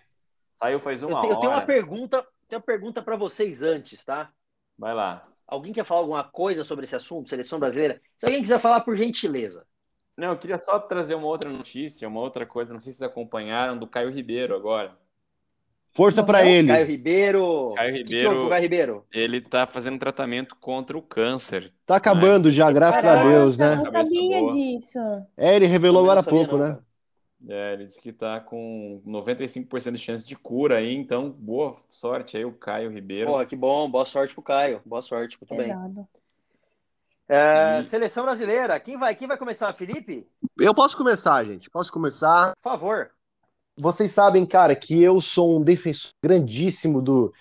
Saiu 0.55 0.79
faz 0.81 1.03
Eu 1.03 1.09
uma 1.09 1.21
tenho, 1.23 1.33
eu 1.33 1.37
tenho 1.39 1.51
uma 1.53 1.57
hora. 1.59 1.67
pergunta, 1.67 2.27
tenho 2.49 2.61
uma 2.61 2.67
pergunta 2.67 3.03
para 3.03 3.17
vocês 3.17 3.63
antes, 3.63 4.05
tá? 4.05 4.31
Vai 4.79 4.95
lá. 4.95 5.27
Alguém 5.47 5.73
quer 5.73 5.85
falar 5.85 6.01
alguma 6.01 6.23
coisa 6.25 6.63
sobre 6.65 6.85
esse 6.85 6.95
assunto, 6.95 7.29
seleção 7.31 7.59
brasileira? 7.59 8.01
Se 8.19 8.27
alguém 8.27 8.43
quiser 8.43 8.61
falar, 8.61 8.81
por 8.83 8.97
gentileza. 8.97 9.67
Não, 10.21 10.33
eu 10.33 10.37
queria 10.37 10.59
só 10.59 10.79
trazer 10.79 11.15
uma 11.15 11.27
outra 11.27 11.51
notícia, 11.51 12.07
uma 12.07 12.21
outra 12.21 12.45
coisa, 12.45 12.75
não 12.75 12.81
sei 12.81 12.93
se 12.93 12.99
vocês 12.99 13.11
acompanharam, 13.11 13.79
do 13.79 13.87
Caio 13.87 14.11
Ribeiro 14.11 14.55
agora. 14.55 14.93
Força 15.93 16.23
pra 16.23 16.45
ele. 16.45 16.69
Caio 16.69 16.87
Ribeiro. 16.87 17.73
Caio 17.75 17.91
O 17.91 17.95
que 17.97 18.05
que 18.05 18.15
Ribeiro- 18.17 18.49
Caio 18.51 18.63
Ribeiro? 18.63 19.07
Ele 19.11 19.41
tá 19.41 19.67
fazendo 19.67 19.99
tratamento 19.99 20.55
contra 20.57 20.97
o 20.97 21.01
câncer. 21.01 21.73
Tá 21.87 21.97
acabando 21.97 22.51
já, 22.51 22.71
graças 22.71 23.03
a 23.03 23.23
Deus, 23.23 23.59
eu 23.59 23.67
né? 23.67 23.77
não 23.77 23.85
Cabeça 23.85 24.15
sabia 24.15 24.53
disso. 24.53 24.99
É, 25.39 25.57
ele 25.57 25.65
revelou 25.65 26.03
agora 26.03 26.21
há 26.21 26.23
não 26.23 26.31
pouco, 26.31 26.59
não, 26.59 26.67
né? 26.69 26.79
É, 27.49 27.73
ele 27.73 27.87
disse 27.87 28.03
que 28.03 28.13
tá 28.13 28.39
com 28.41 29.01
95% 29.07 29.93
de 29.93 29.99
chance 29.99 30.29
de 30.29 30.37
cura 30.37 30.77
aí, 30.77 30.95
então 30.95 31.31
boa 31.31 31.75
sorte 31.89 32.37
aí 32.37 32.45
o 32.45 32.53
Caio 32.53 32.91
Ribeiro. 32.91 33.31
Porra, 33.31 33.47
que 33.47 33.57
bom. 33.57 33.91
Boa 33.91 34.05
sorte 34.05 34.35
pro 34.35 34.43
Caio. 34.43 34.83
Boa 34.85 35.01
sorte, 35.01 35.39
muito 35.41 35.57
bem. 35.57 35.75
É, 37.33 37.85
Seleção 37.85 38.25
brasileira. 38.25 38.81
Quem 38.81 38.99
vai, 38.99 39.15
quem 39.15 39.29
vai 39.29 39.37
começar, 39.37 39.73
Felipe? 39.73 40.27
Eu 40.59 40.75
posso 40.75 40.97
começar, 40.97 41.45
gente. 41.45 41.71
Posso 41.71 41.93
começar. 41.93 42.55
Por 42.57 42.71
favor. 42.71 43.13
Vocês 43.79 44.11
sabem, 44.11 44.45
cara, 44.45 44.75
que 44.75 45.01
eu 45.01 45.21
sou 45.21 45.57
um 45.57 45.63
defensor 45.63 46.11
grandíssimo 46.21 47.01
do, 47.01 47.33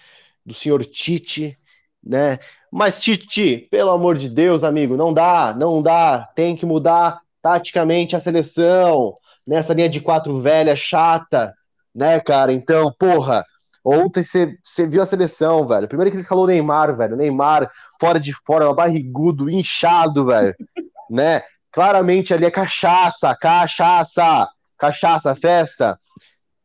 do 0.46 0.54
senhor 0.54 0.86
Tite, 0.86 1.58
né? 2.04 2.38
Mas, 2.72 3.00
Tite, 3.00 3.68
pelo 3.72 3.90
amor 3.90 4.16
de 4.16 4.30
Deus, 4.30 4.64
amigo, 4.64 4.96
não 4.96 5.12
dá, 5.12 5.56
não 5.58 5.82
dá. 5.82 6.30
Tem 6.36 6.56
que 6.56 6.68
mudar 6.68 7.20
taticamente 7.42 8.16
a 8.16 8.20
seleção, 8.20 9.16
nessa 9.48 9.74
linha 9.74 9.90
de 9.90 10.00
quatro 10.00 10.40
velha 10.40 10.76
chata, 10.76 11.52
né, 11.96 12.20
cara? 12.20 12.54
Então, 12.54 12.94
porra, 13.00 13.44
ontem 13.90 14.22
você 14.24 14.88
viu 14.88 15.02
a 15.02 15.06
seleção, 15.06 15.68
velho. 15.68 15.88
Primeiro 15.88 16.12
que 16.12 16.16
ele 16.18 16.22
escalou 16.22 16.46
o 16.46 16.48
Neymar, 16.48 16.96
velho. 16.96 17.16
Neymar, 17.16 17.72
fora 18.00 18.20
de 18.20 18.34
fora, 18.34 18.74
barrigudo, 18.74 19.50
inchado, 19.50 20.26
velho, 20.26 20.56
né? 21.10 21.44
Claramente 21.72 22.34
ali 22.34 22.46
é 22.46 22.52
cachaça, 22.52 23.36
cachaça, 23.36 24.48
cachaça, 24.78 25.36
festa. 25.36 26.00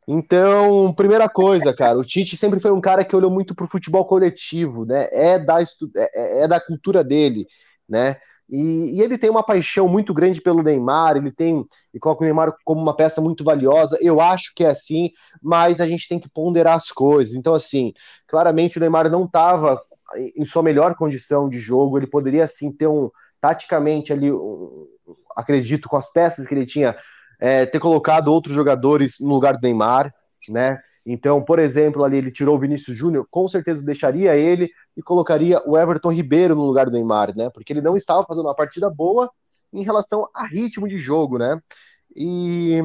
Então, 0.07 0.93
primeira 0.95 1.29
coisa, 1.29 1.75
cara, 1.75 1.99
o 1.99 2.05
Tite 2.05 2.37
sempre 2.37 2.61
foi 2.61 2.71
um 2.71 2.81
cara 2.81 3.05
que 3.05 3.17
olhou 3.17 3.31
muito 3.31 3.55
pro 3.55 3.67
futebol 3.67 4.07
coletivo, 4.07 4.85
né? 4.85 5.09
É 5.13 5.39
da, 5.39 5.63
estu- 5.63 5.91
é, 5.97 6.45
é 6.45 6.49
da 6.49 6.61
cultura 6.61 7.03
dele, 7.03 7.47
né? 7.89 8.17
E, 8.49 8.99
e 8.99 9.03
ele 9.03 9.17
tem 9.17 9.31
uma 9.31 9.43
paixão 9.45 9.89
muito 9.89 10.13
grande 10.13 10.41
pelo 10.41 10.63
Neymar, 10.63 11.17
ele 11.17 11.33
tem 11.33 11.65
e 11.93 11.99
coloca 11.99 12.23
o 12.23 12.25
Neymar 12.25 12.55
como 12.65 12.81
uma 12.81 12.95
peça 12.95 13.21
muito 13.21 13.43
valiosa. 13.45 13.99
Eu 14.01 14.21
acho 14.21 14.53
que 14.55 14.65
é 14.65 14.69
assim, 14.69 15.11
mas 15.43 15.81
a 15.81 15.87
gente 15.87 16.09
tem 16.09 16.19
que 16.19 16.29
ponderar 16.29 16.77
as 16.77 16.91
coisas. 16.93 17.35
Então, 17.35 17.55
assim, 17.55 17.93
claramente 18.27 18.77
o 18.77 18.81
Neymar 18.81 19.11
não 19.11 19.25
estava 19.25 19.81
em 20.37 20.45
sua 20.45 20.63
melhor 20.63 20.95
condição 20.95 21.49
de 21.49 21.59
jogo, 21.59 21.99
ele 21.99 22.07
poderia 22.07 22.47
sim 22.47 22.71
ter 22.71 22.87
um 22.87 23.11
taticamente 23.41 24.13
ali, 24.13 24.33
um- 24.33 24.87
acredito, 25.37 25.89
com 25.89 25.97
as 25.97 26.11
peças 26.13 26.47
que 26.47 26.55
ele 26.55 26.67
tinha 26.67 26.97
é, 27.41 27.67
ter 27.67 27.81
colocado 27.81 28.29
outros 28.29 28.55
jogadores 28.55 29.17
no 29.21 29.31
lugar 29.35 29.55
do 29.57 29.61
Neymar, 29.63 30.15
né? 30.51 30.81
Então, 31.05 31.43
por 31.43 31.59
exemplo, 31.59 32.05
ali 32.05 32.19
ele 32.19 32.33
tirou 32.33 32.57
o 32.57 32.59
Vinícius 32.59 32.97
Júnior, 32.97 33.27
com 33.31 33.47
certeza 33.49 33.85
deixaria 33.85 34.37
ele 34.37 34.71
e 34.97 35.03
colocaria 35.03 35.61
o 35.67 35.77
Everton 35.77 36.13
Ribeiro 36.13 36.55
no 36.55 36.65
lugar 36.65 36.87
do 36.87 36.93
Neymar, 36.93 37.37
né? 37.37 37.51
Porque 37.51 37.73
ele 37.73 37.83
não 37.83 37.97
estava 37.97 38.25
fazendo 38.25 38.47
uma 38.47 38.55
partida 38.55 38.89
boa 38.91 39.31
em 39.73 39.83
relação 39.83 40.29
a 40.35 40.47
ritmo 40.47 40.89
de 40.89 40.99
jogo, 40.99 41.39
né? 41.39 41.61
E 42.15 42.81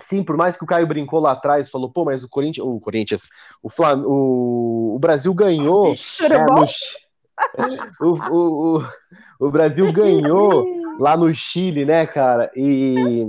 sim, 0.00 0.22
por 0.22 0.36
mais 0.36 0.56
que 0.56 0.64
o 0.64 0.66
Caio 0.66 0.86
brincou 0.86 1.20
lá 1.20 1.32
atrás, 1.32 1.70
falou, 1.70 1.90
pô, 1.90 2.04
mas 2.04 2.24
o 2.24 2.28
Corinthians, 2.28 2.66
o 2.66 2.80
Corinthians, 2.80 3.28
o, 3.62 3.68
Flam... 3.68 4.02
o... 4.06 4.94
o 4.94 4.98
Brasil 4.98 5.34
ganhou, 5.34 5.94
é, 6.22 6.44
no 6.44 6.66
Chi- 6.66 6.96
o, 8.00 8.06
o, 8.06 8.78
o, 8.78 8.88
o 9.40 9.50
Brasil 9.50 9.86
ganhou 9.92 10.64
lá 10.98 11.16
no 11.16 11.32
Chile, 11.32 11.84
né, 11.84 12.06
cara? 12.06 12.50
E, 12.56 13.26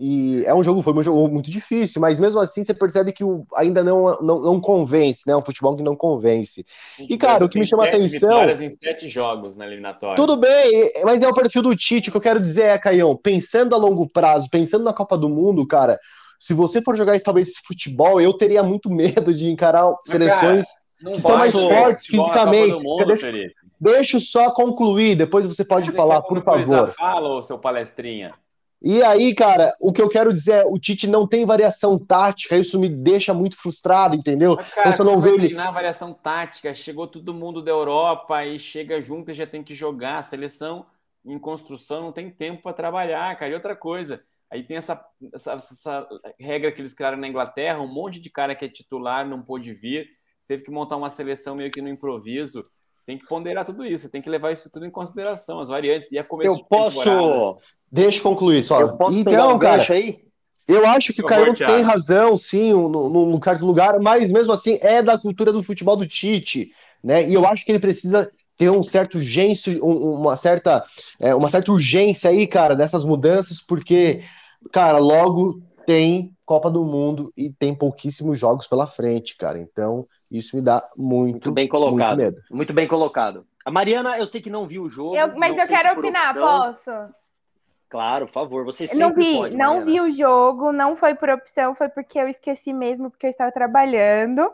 e 0.00 0.44
é 0.44 0.54
um 0.54 0.62
jogo, 0.62 0.80
foi 0.80 0.92
um 0.92 1.02
jogo 1.02 1.28
muito 1.28 1.50
difícil, 1.50 2.00
mas 2.00 2.20
mesmo 2.20 2.38
assim 2.38 2.62
você 2.62 2.72
percebe 2.72 3.12
que 3.12 3.24
o, 3.24 3.44
ainda 3.56 3.82
não, 3.82 4.20
não, 4.20 4.40
não 4.40 4.60
convence, 4.60 5.22
né? 5.26 5.32
É 5.32 5.36
um 5.36 5.44
futebol 5.44 5.74
que 5.76 5.82
não 5.82 5.96
convence. 5.96 6.64
E, 6.98 7.18
cara, 7.18 7.44
o 7.44 7.48
que 7.48 7.58
me 7.58 7.66
chama 7.66 7.84
sete 7.84 7.96
atenção- 7.96 8.50
em 8.50 8.70
sete 8.70 9.08
jogos 9.08 9.56
na 9.56 9.66
eliminatória. 9.66 10.14
Tudo 10.16 10.36
bem, 10.36 10.92
mas 11.04 11.22
é 11.22 11.28
o 11.28 11.34
perfil 11.34 11.62
do 11.62 11.74
Tite. 11.74 12.08
O 12.08 12.12
que 12.12 12.18
eu 12.18 12.22
quero 12.22 12.40
dizer 12.40 12.62
é, 12.66 12.78
Caião, 12.78 13.16
pensando 13.16 13.74
a 13.74 13.78
longo 13.78 14.06
prazo, 14.06 14.48
pensando 14.50 14.84
na 14.84 14.92
Copa 14.92 15.18
do 15.18 15.28
Mundo, 15.28 15.66
cara, 15.66 15.98
se 16.38 16.54
você 16.54 16.80
for 16.80 16.96
jogar 16.96 17.20
talvez 17.20 17.48
esse 17.48 17.62
futebol, 17.66 18.20
eu 18.20 18.32
teria 18.32 18.62
muito 18.62 18.88
medo 18.94 19.34
de 19.34 19.48
encarar 19.50 19.92
seleções. 20.04 20.66
Não 21.02 21.12
que 21.12 21.20
são 21.20 21.36
mais 21.36 21.52
fortes 21.52 22.06
fisicamente. 22.06 22.82
Mundo, 22.84 23.04
Deixa- 23.80 24.16
eu 24.16 24.20
só 24.20 24.50
concluir, 24.50 25.14
depois 25.16 25.46
você 25.46 25.64
pode 25.64 25.92
falar, 25.92 26.22
quer 26.22 26.28
por 26.28 26.42
favor. 26.42 26.84
a 26.84 26.86
Fala, 26.88 27.36
ô 27.36 27.42
seu 27.42 27.58
palestrinha. 27.58 28.34
E 28.80 29.02
aí, 29.02 29.34
cara, 29.34 29.74
o 29.80 29.92
que 29.92 30.00
eu 30.00 30.08
quero 30.08 30.32
dizer 30.32 30.52
é, 30.52 30.64
o 30.64 30.78
Tite 30.78 31.08
não 31.08 31.26
tem 31.26 31.44
variação 31.44 31.98
tática, 31.98 32.56
isso 32.56 32.78
me 32.78 32.88
deixa 32.88 33.34
muito 33.34 33.56
frustrado, 33.56 34.14
entendeu? 34.14 34.56
Mas, 34.56 34.68
cara, 34.70 34.92
Então 34.92 34.92
você 34.92 35.02
não 35.04 35.20
vê 35.20 35.30
ele. 35.30 35.38
treinar 35.38 35.72
variação 35.72 36.12
tática? 36.14 36.74
Chegou 36.74 37.06
todo 37.08 37.34
mundo 37.34 37.62
da 37.62 37.70
Europa 37.70 38.44
e 38.44 38.58
chega 38.58 39.00
junto 39.00 39.30
e 39.30 39.34
já 39.34 39.46
tem 39.46 39.64
que 39.64 39.74
jogar. 39.74 40.18
A 40.18 40.22
seleção 40.22 40.86
em 41.24 41.38
construção 41.38 42.02
não 42.02 42.12
tem 42.12 42.30
tempo 42.30 42.62
para 42.62 42.72
trabalhar, 42.72 43.36
cara. 43.36 43.50
E 43.50 43.54
outra 43.54 43.74
coisa, 43.76 44.22
aí 44.50 44.64
tem 44.64 44.76
essa, 44.76 45.04
essa, 45.34 45.52
essa 45.54 46.08
regra 46.38 46.70
que 46.72 46.80
eles 46.80 46.94
criaram 46.94 47.18
na 47.18 47.28
Inglaterra, 47.28 47.80
um 47.80 47.92
monte 47.92 48.20
de 48.20 48.30
cara 48.30 48.54
que 48.54 48.64
é 48.64 48.68
titular 48.68 49.26
não 49.28 49.42
pôde 49.42 49.72
vir, 49.74 50.08
você 50.38 50.48
teve 50.48 50.64
que 50.64 50.70
montar 50.70 50.96
uma 50.96 51.10
seleção 51.10 51.56
meio 51.56 51.70
que 51.72 51.82
no 51.82 51.88
improviso. 51.88 52.64
Tem 53.08 53.16
que 53.16 53.26
ponderar 53.26 53.64
tudo 53.64 53.86
isso, 53.86 54.10
tem 54.10 54.20
que 54.20 54.28
levar 54.28 54.52
isso 54.52 54.68
tudo 54.68 54.84
em 54.84 54.90
consideração, 54.90 55.60
as 55.60 55.70
variantes. 55.70 56.12
E 56.12 56.18
a 56.18 56.22
começo 56.22 56.50
Eu 56.50 56.56
de 56.56 56.62
temporada- 56.68 56.94
posso, 56.94 57.58
Deixa 57.90 58.18
eu 58.18 58.22
concluir 58.22 58.62
só. 58.62 58.82
eu 58.82 58.98
posso 58.98 59.24
pegar 59.24 59.30
então, 59.44 59.56
um 59.56 59.58
cara, 59.58 59.76
aí? 59.94 60.18
Eu 60.68 60.86
acho 60.86 61.14
que 61.14 61.22
o 61.22 61.24
Por 61.24 61.30
favor, 61.30 61.56
Caio 61.56 61.72
tem 61.78 61.80
razão, 61.82 62.36
sim, 62.36 62.70
no, 62.70 63.08
certo 63.42 63.64
lugar, 63.64 63.98
mas 63.98 64.30
mesmo 64.30 64.52
assim 64.52 64.78
é 64.82 65.02
da 65.02 65.16
cultura 65.16 65.50
do 65.50 65.62
futebol 65.62 65.96
do 65.96 66.06
Tite, 66.06 66.70
né? 67.02 67.26
E 67.26 67.32
eu 67.32 67.46
acho 67.46 67.64
que 67.64 67.72
ele 67.72 67.78
precisa 67.78 68.30
ter 68.58 68.68
um 68.68 68.82
certo 68.82 69.14
urgência, 69.14 69.82
um- 69.82 70.12
uma 70.20 70.36
certa, 70.36 70.84
é, 71.18 71.34
uma 71.34 71.48
certa 71.48 71.72
urgência 71.72 72.28
aí, 72.28 72.46
cara, 72.46 72.76
dessas 72.76 73.04
mudanças, 73.04 73.58
porque, 73.58 74.20
cara, 74.70 74.98
logo 74.98 75.62
tem 75.86 76.30
Copa 76.48 76.70
do 76.70 76.82
Mundo 76.82 77.30
e 77.36 77.50
tem 77.50 77.74
pouquíssimos 77.74 78.38
jogos 78.38 78.66
pela 78.66 78.86
frente, 78.86 79.36
cara. 79.36 79.58
Então, 79.58 80.08
isso 80.30 80.56
me 80.56 80.62
dá 80.62 80.82
muito, 80.96 81.32
Muito 81.32 81.52
bem 81.52 81.68
colocado. 81.68 82.16
muito 82.16 82.16
medo. 82.16 82.42
Muito 82.50 82.72
bem 82.72 82.88
colocado. 82.88 83.46
A 83.66 83.70
Mariana, 83.70 84.18
eu 84.18 84.26
sei 84.26 84.40
que 84.40 84.48
não 84.48 84.66
viu 84.66 84.84
o 84.84 84.88
jogo. 84.88 85.14
Eu- 85.14 85.36
mas 85.36 85.54
eu 85.58 85.66
quero 85.66 85.98
opinar, 85.98 86.28
opção- 86.30 86.48
posso? 86.48 86.90
Claro, 87.90 88.26
por 88.28 88.32
favor. 88.32 88.64
Você 88.64 88.84
Eu 88.84 88.88
sempre 88.88 89.04
não 89.04 89.14
vi, 89.14 89.36
pode, 89.38 89.56
não 89.58 89.84
vi 89.84 90.00
o 90.00 90.10
jogo, 90.10 90.72
não 90.72 90.96
foi 90.96 91.14
por 91.14 91.28
opção, 91.28 91.74
foi 91.74 91.90
porque 91.90 92.18
eu 92.18 92.26
esqueci 92.28 92.72
mesmo, 92.72 93.10
porque 93.10 93.26
eu 93.26 93.30
estava 93.30 93.52
trabalhando. 93.52 94.50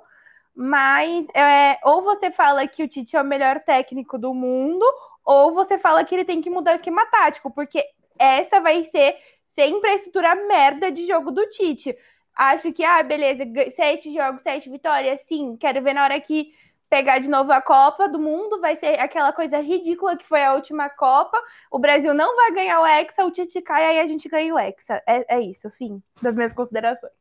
Mas 0.52 1.26
é, 1.32 1.78
ou 1.84 2.02
você 2.02 2.32
fala 2.32 2.66
que 2.66 2.82
o 2.82 2.88
Tite 2.88 3.16
é 3.16 3.22
o 3.22 3.24
melhor 3.24 3.60
técnico 3.60 4.18
do 4.18 4.34
mundo, 4.34 4.84
ou 5.24 5.54
você 5.54 5.78
fala 5.78 6.02
que 6.04 6.12
ele 6.12 6.24
tem 6.24 6.40
que 6.40 6.50
mudar 6.50 6.72
o 6.72 6.74
esquema 6.74 7.06
tático, 7.06 7.52
porque 7.52 7.84
essa 8.18 8.60
vai 8.60 8.84
ser 8.86 9.16
sempre 9.54 9.90
a 9.90 9.94
estrutura 9.94 10.34
merda 10.34 10.90
de 10.90 11.06
jogo 11.06 11.30
do 11.30 11.48
Tite. 11.48 11.96
Acho 12.34 12.72
que, 12.72 12.84
ah, 12.84 13.02
beleza, 13.02 13.44
sete 13.74 14.12
jogos, 14.12 14.42
sete 14.42 14.68
vitórias, 14.68 15.20
sim. 15.20 15.56
Quero 15.56 15.82
ver 15.82 15.94
na 15.94 16.04
hora 16.04 16.20
que 16.20 16.52
pegar 16.90 17.18
de 17.18 17.28
novo 17.28 17.50
a 17.52 17.60
Copa 17.60 18.08
do 18.08 18.20
Mundo, 18.20 18.60
vai 18.60 18.76
ser 18.76 19.00
aquela 19.00 19.32
coisa 19.32 19.58
ridícula 19.60 20.16
que 20.16 20.24
foi 20.24 20.44
a 20.44 20.54
última 20.54 20.88
Copa. 20.88 21.36
O 21.70 21.78
Brasil 21.78 22.14
não 22.14 22.36
vai 22.36 22.52
ganhar 22.52 22.80
o 22.80 22.86
Hexa, 22.86 23.24
o 23.24 23.30
Tite 23.30 23.60
cai, 23.62 23.84
aí 23.84 24.00
a 24.00 24.06
gente 24.06 24.28
ganha 24.28 24.54
o 24.54 24.58
Hexa. 24.58 25.02
É, 25.06 25.36
é 25.36 25.40
isso, 25.40 25.70
fim 25.70 26.02
das 26.20 26.34
minhas 26.34 26.52
considerações. 26.52 27.12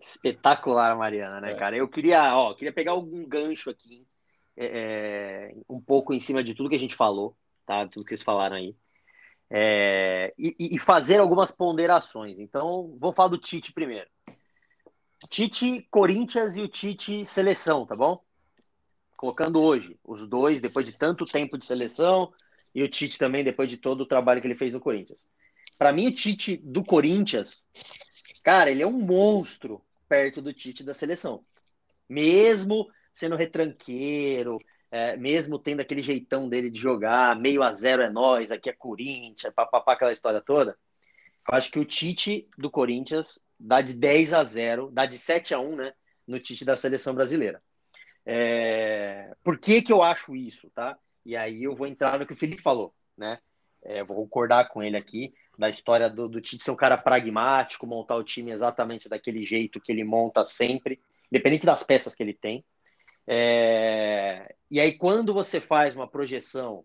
Espetacular, 0.00 0.96
Mariana, 0.96 1.40
né, 1.40 1.52
É. 1.52 1.54
cara? 1.54 1.76
Eu 1.76 1.88
queria, 1.88 2.36
ó, 2.36 2.52
queria 2.54 2.72
pegar 2.72 2.92
algum 2.92 3.24
gancho 3.26 3.70
aqui, 3.70 4.06
é, 4.56 4.66
é, 4.66 5.54
um 5.68 5.80
pouco 5.80 6.12
em 6.12 6.20
cima 6.20 6.42
de 6.42 6.54
tudo 6.54 6.68
que 6.68 6.76
a 6.76 6.78
gente 6.78 6.94
falou, 6.96 7.36
tá? 7.64 7.86
Tudo 7.86 8.04
que 8.04 8.10
vocês 8.10 8.22
falaram 8.22 8.56
aí. 8.56 8.74
É, 9.54 10.32
e, 10.38 10.56
e 10.58 10.78
fazer 10.78 11.20
algumas 11.20 11.50
ponderações. 11.50 12.40
Então, 12.40 12.96
vou 12.98 13.12
falar 13.12 13.28
do 13.28 13.38
Tite 13.38 13.72
primeiro. 13.72 14.08
Tite 15.28 15.86
Corinthians 15.90 16.56
e 16.56 16.62
o 16.62 16.68
Tite 16.68 17.26
seleção, 17.26 17.84
tá 17.84 17.94
bom? 17.94 18.22
Colocando 19.16 19.60
hoje 19.60 19.98
os 20.02 20.26
dois, 20.26 20.60
depois 20.60 20.86
de 20.86 20.96
tanto 20.96 21.26
tempo 21.26 21.58
de 21.58 21.66
seleção, 21.66 22.32
e 22.74 22.82
o 22.82 22.88
Tite 22.88 23.18
também, 23.18 23.44
depois 23.44 23.68
de 23.68 23.76
todo 23.76 24.00
o 24.00 24.06
trabalho 24.06 24.40
que 24.40 24.46
ele 24.46 24.56
fez 24.56 24.72
no 24.72 24.80
Corinthians. 24.80 25.28
Para 25.78 25.92
mim, 25.92 26.06
o 26.06 26.12
Tite 26.12 26.56
do 26.56 26.82
Corinthians, 26.82 27.66
cara, 28.42 28.70
ele 28.70 28.82
é 28.82 28.86
um 28.86 28.92
monstro 28.92 29.82
perto 30.08 30.40
do 30.40 30.52
Tite 30.52 30.82
da 30.82 30.94
seleção. 30.94 31.44
Mesmo 32.08 32.88
sendo 33.12 33.36
retranqueiro, 33.36 34.58
é, 34.92 35.16
mesmo 35.16 35.58
tendo 35.58 35.80
aquele 35.80 36.02
jeitão 36.02 36.46
dele 36.46 36.70
de 36.70 36.78
jogar, 36.78 37.34
meio 37.40 37.62
a 37.62 37.72
zero 37.72 38.02
é 38.02 38.10
nós, 38.10 38.52
aqui 38.52 38.68
é 38.68 38.74
Corinthians, 38.74 39.54
papapá, 39.54 39.94
aquela 39.94 40.12
história 40.12 40.42
toda. 40.42 40.76
Eu 41.48 41.56
acho 41.56 41.72
que 41.72 41.78
o 41.78 41.84
Tite 41.84 42.46
do 42.58 42.70
Corinthians 42.70 43.42
dá 43.58 43.80
de 43.80 43.94
10 43.94 44.34
a 44.34 44.44
0, 44.44 44.90
dá 44.92 45.06
de 45.06 45.16
7 45.16 45.54
a 45.54 45.58
1, 45.58 45.76
né, 45.76 45.94
no 46.26 46.38
Tite 46.38 46.62
da 46.62 46.76
seleção 46.76 47.14
brasileira. 47.14 47.62
É, 48.26 49.32
Por 49.42 49.58
que 49.58 49.80
que 49.80 49.92
eu 49.92 50.02
acho 50.02 50.36
isso, 50.36 50.70
tá? 50.74 50.98
E 51.24 51.34
aí 51.34 51.64
eu 51.64 51.74
vou 51.74 51.86
entrar 51.86 52.18
no 52.18 52.26
que 52.26 52.34
o 52.34 52.36
Felipe 52.36 52.60
falou, 52.60 52.94
né? 53.16 53.38
É, 53.82 54.04
vou 54.04 54.16
concordar 54.18 54.68
com 54.68 54.82
ele 54.82 54.96
aqui 54.96 55.32
da 55.58 55.70
história 55.70 56.10
do, 56.10 56.28
do 56.28 56.40
Tite 56.40 56.64
ser 56.64 56.70
um 56.70 56.76
cara 56.76 56.98
pragmático, 56.98 57.86
montar 57.86 58.16
o 58.16 58.22
time 58.22 58.52
exatamente 58.52 59.08
daquele 59.08 59.44
jeito 59.44 59.80
que 59.80 59.90
ele 59.90 60.04
monta 60.04 60.44
sempre, 60.44 61.00
independente 61.30 61.64
das 61.64 61.82
peças 61.82 62.14
que 62.14 62.22
ele 62.22 62.34
tem. 62.34 62.62
É, 63.26 64.54
E 64.70 64.80
aí, 64.80 64.92
quando 64.96 65.32
você 65.34 65.60
faz 65.60 65.94
uma 65.94 66.08
projeção 66.08 66.84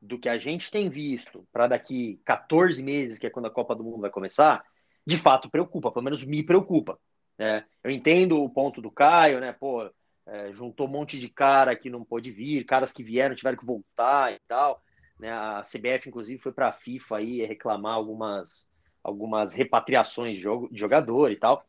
do 0.00 0.18
que 0.18 0.28
a 0.28 0.38
gente 0.38 0.70
tem 0.70 0.88
visto 0.88 1.46
para 1.52 1.66
daqui 1.68 2.20
14 2.24 2.82
meses, 2.82 3.18
que 3.18 3.26
é 3.26 3.30
quando 3.30 3.46
a 3.46 3.50
Copa 3.50 3.74
do 3.74 3.82
Mundo 3.82 4.00
vai 4.00 4.10
começar, 4.10 4.64
de 5.06 5.16
fato 5.16 5.50
preocupa, 5.50 5.90
pelo 5.90 6.04
menos 6.04 6.24
me 6.24 6.42
preocupa. 6.44 6.98
né? 7.36 7.64
Eu 7.82 7.90
entendo 7.90 8.42
o 8.42 8.50
ponto 8.50 8.80
do 8.80 8.90
Caio, 8.90 9.40
né? 9.40 9.52
Pô, 9.52 9.90
é, 10.26 10.52
juntou 10.52 10.86
um 10.86 10.90
monte 10.90 11.18
de 11.18 11.28
cara 11.28 11.74
que 11.74 11.90
não 11.90 12.04
pôde 12.04 12.30
vir, 12.30 12.64
caras 12.64 12.92
que 12.92 13.02
vieram 13.02 13.34
tiveram 13.34 13.56
que 13.56 13.64
voltar 13.66 14.32
e 14.32 14.38
tal. 14.46 14.82
Né? 15.18 15.30
A 15.30 15.62
CBF, 15.62 16.08
inclusive, 16.08 16.40
foi 16.40 16.52
para 16.52 16.68
a 16.68 16.72
FIFA 16.72 17.16
aí 17.16 17.44
reclamar 17.44 17.94
algumas, 17.94 18.70
algumas 19.02 19.54
repatriações 19.54 20.36
de, 20.36 20.42
jogo, 20.42 20.68
de 20.70 20.78
jogador 20.78 21.32
e 21.32 21.36
tal. 21.36 21.64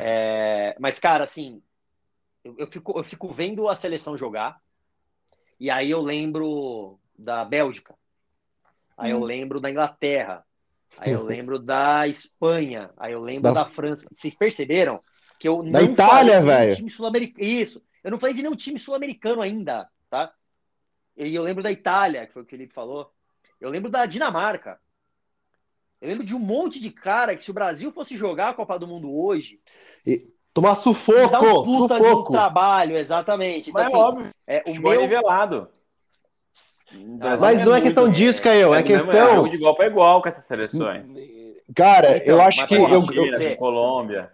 É, 0.00 0.74
mas, 0.80 0.98
cara, 0.98 1.24
assim, 1.24 1.62
eu, 2.44 2.54
eu, 2.58 2.66
fico, 2.66 2.98
eu 2.98 3.04
fico 3.04 3.32
vendo 3.32 3.68
a 3.68 3.76
seleção 3.76 4.16
jogar, 4.16 4.60
e 5.58 5.70
aí 5.70 5.90
eu 5.90 6.00
lembro 6.00 6.98
da 7.18 7.44
Bélgica, 7.44 7.94
aí 8.96 9.10
eu 9.10 9.18
Hum. 9.20 9.24
lembro 9.24 9.60
da 9.60 9.70
Inglaterra, 9.70 10.44
aí 10.98 11.12
eu 11.12 11.22
lembro 11.24 11.58
da 11.58 12.06
Espanha, 12.06 12.90
aí 12.96 13.12
eu 13.12 13.20
lembro 13.20 13.52
da, 13.52 13.64
Da- 13.64 13.70
França. 13.70 14.08
Vocês 14.14 14.34
perceberam 14.34 15.02
que 15.38 15.48
eu 15.48 15.62
Da 15.62 15.80
não 15.80 15.92
Itália, 15.92 16.40
velho. 16.40 16.74
time 16.74 16.90
sul-americano. 16.90 17.44
Isso, 17.46 17.82
eu 18.02 18.10
não 18.10 18.18
falei 18.18 18.34
de 18.34 18.42
nenhum 18.42 18.56
time 18.56 18.78
sul-americano 18.78 19.42
ainda, 19.42 19.88
tá? 20.10 20.32
E 21.16 21.34
eu 21.34 21.42
lembro 21.42 21.62
da 21.62 21.70
Itália, 21.72 22.26
que 22.26 22.32
foi 22.32 22.42
o 22.42 22.44
que 22.46 22.54
o 22.54 22.56
Felipe 22.56 22.72
falou. 22.74 23.12
Eu 23.60 23.70
lembro 23.70 23.90
da 23.90 24.06
Dinamarca. 24.06 24.80
Eu 26.00 26.08
lembro 26.08 26.24
de 26.24 26.34
um 26.34 26.38
monte 26.38 26.80
de 26.80 26.90
cara 26.92 27.36
que 27.36 27.42
se 27.42 27.50
o 27.50 27.54
Brasil 27.54 27.90
fosse 27.92 28.16
jogar 28.16 28.50
a 28.50 28.54
Copa 28.54 28.78
do 28.78 28.86
Mundo 28.86 29.12
hoje, 29.12 29.60
Tomar 30.54 30.70
dá 30.70 30.72
um 30.72 30.82
sufoco, 30.82 31.64
puta 31.64 31.94
de 31.96 32.02
um 32.02 32.04
sufoco. 32.06 32.32
trabalho, 32.32 32.96
exatamente. 32.96 33.70
Então, 33.70 33.82
Mas 33.82 33.92
é 33.92 33.96
assim, 33.96 34.04
óbvio, 34.04 34.30
é, 34.46 34.62
o 34.66 34.70
é 34.70 34.78
meu, 34.78 35.00
nivelado. 35.02 35.68
Mas 37.38 37.60
não 37.60 37.74
é 37.74 37.80
questão 37.80 38.10
disso, 38.10 38.42
Caio, 38.42 38.74
é 38.74 38.82
do 38.82 38.88
mesmo- 38.88 39.10
questão- 39.12 39.34
jogo 39.36 39.48
de 39.50 39.56
igual 39.56 39.76
para 39.76 39.86
igual 39.86 40.22
com 40.22 40.28
essas 40.28 40.44
seleções. 40.44 41.12
Cara, 41.76 42.16
Então, 42.16 42.34
eu 42.36 42.40
acho 42.42 42.60
mas 42.60 42.68
que. 42.68 42.74
Eu, 42.74 43.40
eu- 43.40 43.56
Colômbia. 43.56 44.32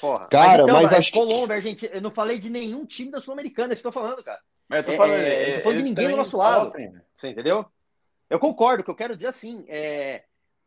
porra. 0.00 0.26
Cara, 0.28 0.66
mas 0.66 0.92
é 0.92 0.96
acho 0.96 1.12
que- 1.12 1.18
Colômbia, 1.18 1.56
Argentina, 1.56 1.92
eu 1.94 2.00
não 2.00 2.10
falei 2.10 2.38
de 2.38 2.48
nenhum 2.48 2.86
time 2.86 3.10
da 3.10 3.20
Sul-Americana, 3.20 3.72
é 3.72 3.74
isso 3.74 3.82
que 3.82 3.86
eu 3.88 3.92
tô 3.92 4.00
falando, 4.00 4.24
cara. 4.24 4.40
Mas 4.66 4.78
eu 4.78 4.84
tô 4.86 4.92
É, 4.92 4.96
falando, 4.96 5.14
é, 5.20 5.50
eu 5.50 5.56
tô 5.56 5.62
falando 5.62 5.76
de 5.78 5.84
ninguém 5.84 6.08
do 6.08 6.16
nosso 6.16 6.36
lado. 6.38 6.64
sofrem, 6.66 6.90
né? 6.90 7.02
Você 7.16 7.28
entendeu? 7.28 7.66
Eu 8.30 8.38
concordo, 8.38 8.80
o 8.80 8.84
que 8.84 8.90
eu 8.90 8.94
quero 8.96 9.14
dizer 9.14 9.28
assim, 9.28 9.62
é, 9.68 10.22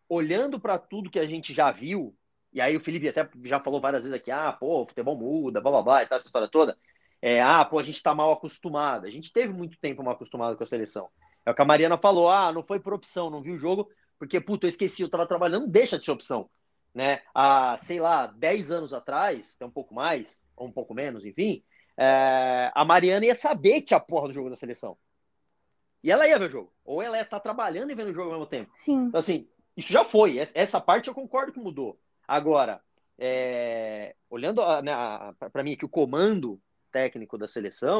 olhando 0.08 0.60
para 0.60 0.78
tudo 0.78 1.10
que 1.10 1.18
a 1.20 1.26
gente 1.26 1.52
já 1.52 1.72
viu, 1.72 2.14
e 2.58 2.62
aí 2.62 2.76
o 2.76 2.80
Felipe 2.80 3.08
até 3.08 3.30
já 3.44 3.60
falou 3.60 3.80
várias 3.80 4.02
vezes 4.02 4.18
aqui, 4.18 4.32
ah, 4.32 4.52
pô, 4.52 4.82
o 4.82 4.88
futebol 4.88 5.16
muda, 5.16 5.62
blá 5.62 5.72
blá 5.72 5.82
blá, 5.84 6.04
e 6.04 6.08
tal, 6.08 6.16
essa 6.16 6.26
história 6.26 6.48
toda. 6.48 6.76
É, 7.22 7.40
ah, 7.40 7.64
pô, 7.64 7.78
a 7.78 7.84
gente 7.84 8.02
tá 8.02 8.16
mal 8.16 8.32
acostumado. 8.32 9.06
A 9.06 9.12
gente 9.12 9.32
teve 9.32 9.54
muito 9.54 9.78
tempo 9.80 10.04
mal 10.04 10.16
acostumado 10.16 10.58
com 10.58 10.64
a 10.64 10.66
seleção. 10.66 11.08
É 11.46 11.52
o 11.52 11.54
que 11.54 11.62
a 11.62 11.66
Mariana 11.66 12.00
falou, 12.00 12.32
ah, 12.32 12.52
não 12.52 12.64
foi 12.64 12.80
por 12.80 12.96
opção, 12.96 13.30
não 13.30 13.44
viu 13.44 13.54
o 13.54 13.60
jogo, 13.60 13.88
porque, 14.18 14.42
puta, 14.42 14.66
eu 14.66 14.70
esqueci, 14.70 15.04
eu 15.04 15.10
tava 15.10 15.28
trabalhando, 15.28 15.64
não 15.66 15.70
deixa 15.70 16.00
de 16.00 16.06
ser 16.06 16.12
opção. 16.12 16.50
Né? 16.96 17.22
Há, 17.32 17.78
sei 17.80 18.00
lá, 18.00 18.26
10 18.26 18.72
anos 18.72 18.92
atrás, 18.92 19.54
até 19.56 19.64
um 19.64 19.70
pouco 19.72 19.94
mais, 19.94 20.44
ou 20.56 20.68
um 20.68 20.72
pouco 20.72 20.96
menos, 20.96 21.26
enfim, 21.26 21.64
é, 21.96 22.72
a 22.74 22.84
Mariana 22.84 23.24
ia 23.28 23.36
saber 23.36 23.82
que 23.82 23.88
tinha 23.88 23.98
a 23.98 24.02
porra 24.02 24.30
do 24.30 24.34
jogo 24.34 24.50
da 24.50 24.56
seleção. 24.56 24.98
E 26.04 26.12
ela 26.12 26.28
ia 26.28 26.40
ver 26.40 26.46
o 26.46 26.52
jogo. 26.52 26.74
Ou 26.84 27.04
ela 27.04 27.18
ia 27.18 27.24
estar 27.24 27.40
trabalhando 27.40 27.92
e 27.92 27.96
vendo 27.96 28.10
o 28.10 28.14
jogo 28.14 28.32
ao 28.32 28.40
mesmo 28.40 28.48
tempo. 28.48 28.70
Sim. 28.72 29.06
Então, 29.06 29.20
assim, 29.20 29.48
isso 29.76 29.94
já 29.94 30.04
foi. 30.04 30.38
Es- 30.40 30.52
Essa 30.56 30.82
parte 30.82 31.08
eu 31.08 31.14
concordo 31.14 31.52
que 31.52 31.60
mudou. 31.60 32.00
Agora, 32.28 32.82
é, 33.18 34.16
olhando 34.30 34.62
né, 34.82 34.92
para 35.52 35.64
mim 35.64 35.74
aqui 35.74 35.86
o 35.86 35.90
comando 35.90 36.60
técnico 36.92 37.38
da 37.38 37.48
seleção, 37.48 38.00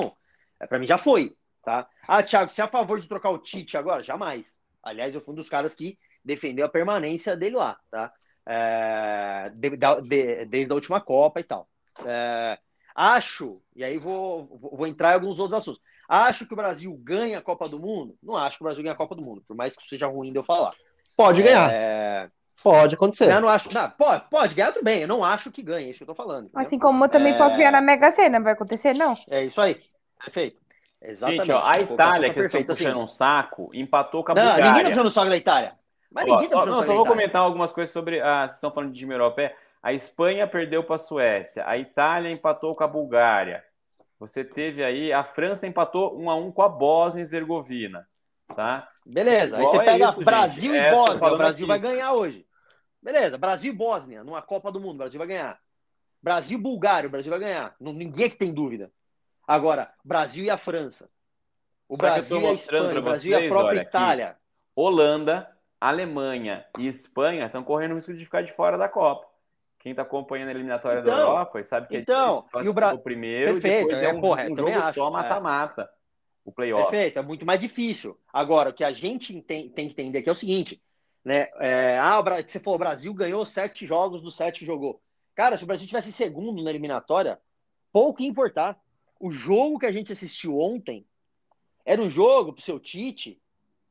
é, 0.60 0.68
para 0.68 0.80
mim 0.80 0.88
já 0.88 0.98
foi. 0.98 1.36
Tá? 1.64 1.88
Ah, 2.08 2.24
Thiago, 2.24 2.52
você 2.52 2.62
é 2.62 2.64
a 2.64 2.68
favor 2.68 3.00
de 3.00 3.08
trocar 3.08 3.30
o 3.30 3.38
Tite 3.40 3.78
agora? 3.78 4.02
Jamais. 4.02 4.64
Aliás, 4.82 5.14
eu 5.14 5.22
fui 5.22 5.34
um 5.34 5.36
dos 5.36 5.50
caras 5.50 5.76
que 5.76 5.98
defendeu 6.24 6.66
a 6.66 6.70
permanência 6.70 7.36
dele 7.36 7.56
lá. 7.56 7.78
Tá? 7.92 8.14
É, 8.46 9.52
de- 9.54 9.78
de- 9.78 10.46
desde 10.46 10.72
a 10.72 10.76
última 10.76 11.02
Copa 11.02 11.40
e 11.40 11.44
tal. 11.44 11.68
É, 12.06 12.58
acho, 12.96 13.62
e 13.76 13.84
aí 13.84 13.98
vou, 13.98 14.48
vou 14.60 14.88
entrar 14.88 15.12
em 15.12 15.14
alguns 15.16 15.40
outros 15.40 15.58
assuntos. 15.58 15.82
Acho 16.08 16.48
que 16.48 16.54
o 16.54 16.58
Brasil 16.58 16.96
ganha 17.04 17.40
a 17.40 17.42
Copa 17.42 17.68
do 17.68 17.80
Mundo? 17.80 18.18
Não 18.24 18.38
acho 18.38 18.58
que 18.58 18.64
o 18.64 18.66
Brasil 18.66 18.82
ganha 18.82 18.94
a 18.94 18.98
Copa 18.98 19.14
do 19.16 19.22
Mundo, 19.22 19.44
por 19.46 19.58
mais 19.58 19.76
que 19.76 19.84
seja 19.84 20.08
ruim 20.08 20.32
de 20.32 20.38
eu 20.40 20.44
falar. 20.44 20.74
Pode 21.18 21.42
ganhar, 21.44 21.70
É, 21.74 22.30
pode 22.64 22.96
acontecer. 22.96 23.32
eu 23.32 23.42
não 23.42 23.50
acho. 23.50 23.74
Não, 23.74 23.90
pode, 23.92 24.24
pode 24.30 24.56
ganhar, 24.56 24.72
tudo 24.72 24.84
bem. 24.84 25.02
Eu 25.02 25.08
não 25.08 25.24
acho 25.24 25.52
que 25.52 25.62
ganhe, 25.62 25.88
é 25.88 25.90
isso 25.90 26.00
que 26.00 26.04
eu 26.04 26.08
tô 26.08 26.16
falando. 26.16 26.46
entendeu? 26.46 26.62
Assim 26.66 26.80
como 26.80 27.04
eu 27.06 27.10
também 27.10 27.34
É. 27.34 27.38
posso 27.38 27.56
ganhar 27.58 27.72
na 27.72 27.82
Mega 27.82 28.12
Sena, 28.12 28.40
vai 28.40 28.54
acontecer, 28.54 28.94
não? 28.96 29.14
É 29.30 29.44
isso 29.46 29.60
aí. 29.62 29.78
Perfeito. 30.24 30.58
Exatamente. 31.02 31.46
Gente, 31.46 31.52
ó, 31.52 31.58
a 31.60 31.62
colocação 31.62 31.94
Itália, 31.96 32.28
tá 32.28 32.28
que 32.28 32.34
vocês 32.34 32.46
estão 32.46 32.60
assim. 32.60 32.84
puxando 32.84 33.00
um 33.04 33.08
saco, 33.08 33.70
empatou 33.74 34.24
com 34.24 34.32
a 34.32 34.36
Não, 34.36 34.42
Bulgária. 34.44 34.66
ninguém 34.66 34.84
tá 34.84 34.90
puxando 34.90 35.06
o 35.08 35.12
saco 35.12 35.30
da 35.30 35.38
Itália. 35.38 35.74
Mas 36.12 36.26
Ó, 36.26 36.28
ninguém 36.32 36.50
tá 36.50 36.56
só, 36.56 36.60
puxando 36.62 36.74
não, 36.74 36.80
o 36.82 36.84
só 36.86 36.94
vou 36.96 37.06
comentar 37.06 37.42
algumas 37.42 37.72
coisas 37.72 37.94
sobre. 37.94 38.20
A, 38.20 38.42
vocês 38.48 38.56
estão 38.56 38.72
falando 38.72 38.92
de 38.94 39.00
time 39.00 39.14
europeia. 39.14 39.54
A 39.84 39.94
Espanha 39.94 40.48
perdeu 40.48 40.84
para 40.84 40.96
a 40.96 41.00
Suécia. 41.00 41.64
A 41.68 41.78
Itália 41.78 42.32
empatou 42.32 42.74
com 42.74 42.84
a 42.84 42.88
Bulgária. 42.88 43.64
Você 44.20 44.44
teve 44.44 44.84
aí. 44.84 45.14
A 45.14 45.24
França 45.24 45.68
empatou 45.68 46.18
1 46.20 46.30
a 46.32 46.36
1 46.36 46.52
com 46.52 46.64
a 46.64 46.70
Bósnia 46.70 47.22
e 47.22 47.24
Herzegovina. 47.24 48.08
Tá? 48.56 48.88
Beleza. 49.06 49.58
Aí 49.58 49.62
Igual 49.62 49.76
você 49.76 49.82
é 49.84 49.92
pega 49.92 50.10
isso, 50.10 50.24
Brasil 50.26 50.74
gente. 50.74 50.82
e 50.82 50.86
É, 50.88 50.92
Bósnia. 50.92 51.32
O 51.34 51.38
Brasil 51.38 51.66
aqui. 51.66 51.68
vai 51.68 51.80
ganhar 51.80 52.14
hoje. 52.14 52.47
Beleza, 53.02 53.38
Brasil 53.38 53.72
e 53.72 53.76
Bósnia, 53.76 54.24
numa 54.24 54.42
Copa 54.42 54.72
do 54.72 54.80
Mundo, 54.80 54.96
o 54.96 54.98
Brasil 54.98 55.18
vai 55.18 55.28
ganhar. 55.28 55.60
Brasil 56.22 56.58
e 56.58 56.62
Bulgária, 56.62 57.08
o 57.08 57.12
Brasil 57.12 57.30
vai 57.30 57.40
ganhar. 57.40 57.76
Ninguém 57.80 58.26
é 58.26 58.30
que 58.30 58.38
tem 58.38 58.54
dúvida. 58.54 58.92
Agora, 59.48 59.94
Brasil 60.04 60.44
e 60.44 60.50
a 60.50 60.58
França. 60.58 61.10
O 61.88 61.96
Só 61.96 62.02
Brasil 62.02 62.42
e 62.42 62.46
a 62.48 62.54
Espanha, 62.54 63.00
o 63.00 63.04
Brasil 63.04 63.32
e 63.40 63.46
a 63.46 63.50
própria 63.50 63.80
olha. 63.80 63.88
Itália. 63.88 64.38
Holanda, 64.76 65.50
Alemanha 65.80 66.66
e 66.78 66.88
Espanha 66.88 67.46
estão 67.46 67.64
correndo 67.64 67.92
o 67.92 67.96
risco 67.96 68.14
de 68.14 68.26
ficar 68.26 68.42
de 68.42 68.52
fora 68.52 68.78
da 68.78 68.90
Copa. 68.90 69.28
Quem 69.80 69.92
está 69.92 70.02
acompanhando 70.02 70.50
a 70.50 70.52
eliminatória 70.52 71.02
da 71.02 71.12
Então, 71.12 71.28
Europa 71.28 71.64
sabe 71.64 71.88
que 71.88 71.98
é 71.98 72.00
então, 72.02 72.42
difícil 72.42 72.66
e 72.66 72.70
o 72.70 72.74
Bra- 72.74 72.94
o 72.94 73.00
primeiro 73.00 73.54
Perfeito, 73.54 73.88
depois 73.88 74.04
é, 74.04 74.06
é 74.06 74.14
um, 74.14 74.20
porra, 74.20 74.44
um 74.50 74.56
jogo 74.56 74.72
acho, 74.72 75.00
só 75.00 75.08
é. 75.08 75.12
mata-mata. 75.12 75.90
O 76.44 76.52
playoff. 76.52 76.90
Perfeito, 76.90 77.20
é 77.20 77.22
muito 77.22 77.46
mais 77.46 77.60
difícil. 77.60 78.18
Agora, 78.32 78.70
o 78.70 78.74
que 78.74 78.84
a 78.84 78.92
gente 78.92 79.40
tem, 79.42 79.70
tem 79.70 79.88
que 79.88 79.94
entender 79.94 80.20
aqui 80.20 80.30
é 80.30 80.32
o 80.32 80.36
seguinte, 80.36 80.82
né? 81.28 81.50
É, 81.60 82.00
ah, 82.00 82.22
você 82.22 82.58
falou, 82.58 82.78
o 82.78 82.80
Brasil 82.80 83.14
ganhou 83.14 83.46
sete 83.46 83.86
jogos 83.86 84.22
dos 84.22 84.38
sete 84.38 84.66
jogou. 84.66 85.02
Cara, 85.36 85.58
se 85.58 85.66
o 85.66 85.68
Brasil 85.68 85.86
tivesse 85.86 86.10
segundo 86.14 86.64
na 86.64 86.70
eliminatória, 86.70 87.38
pouco 87.92 88.22
ia 88.22 88.30
importar. 88.30 88.80
O 89.20 89.30
jogo 89.30 89.78
que 89.78 89.86
a 89.86 89.92
gente 89.92 90.14
assistiu 90.14 90.58
ontem 90.58 91.06
era 91.86 92.02
um 92.02 92.10
jogo 92.10 92.54
pro 92.54 92.64
seu 92.64 92.80
Tite, 92.80 93.42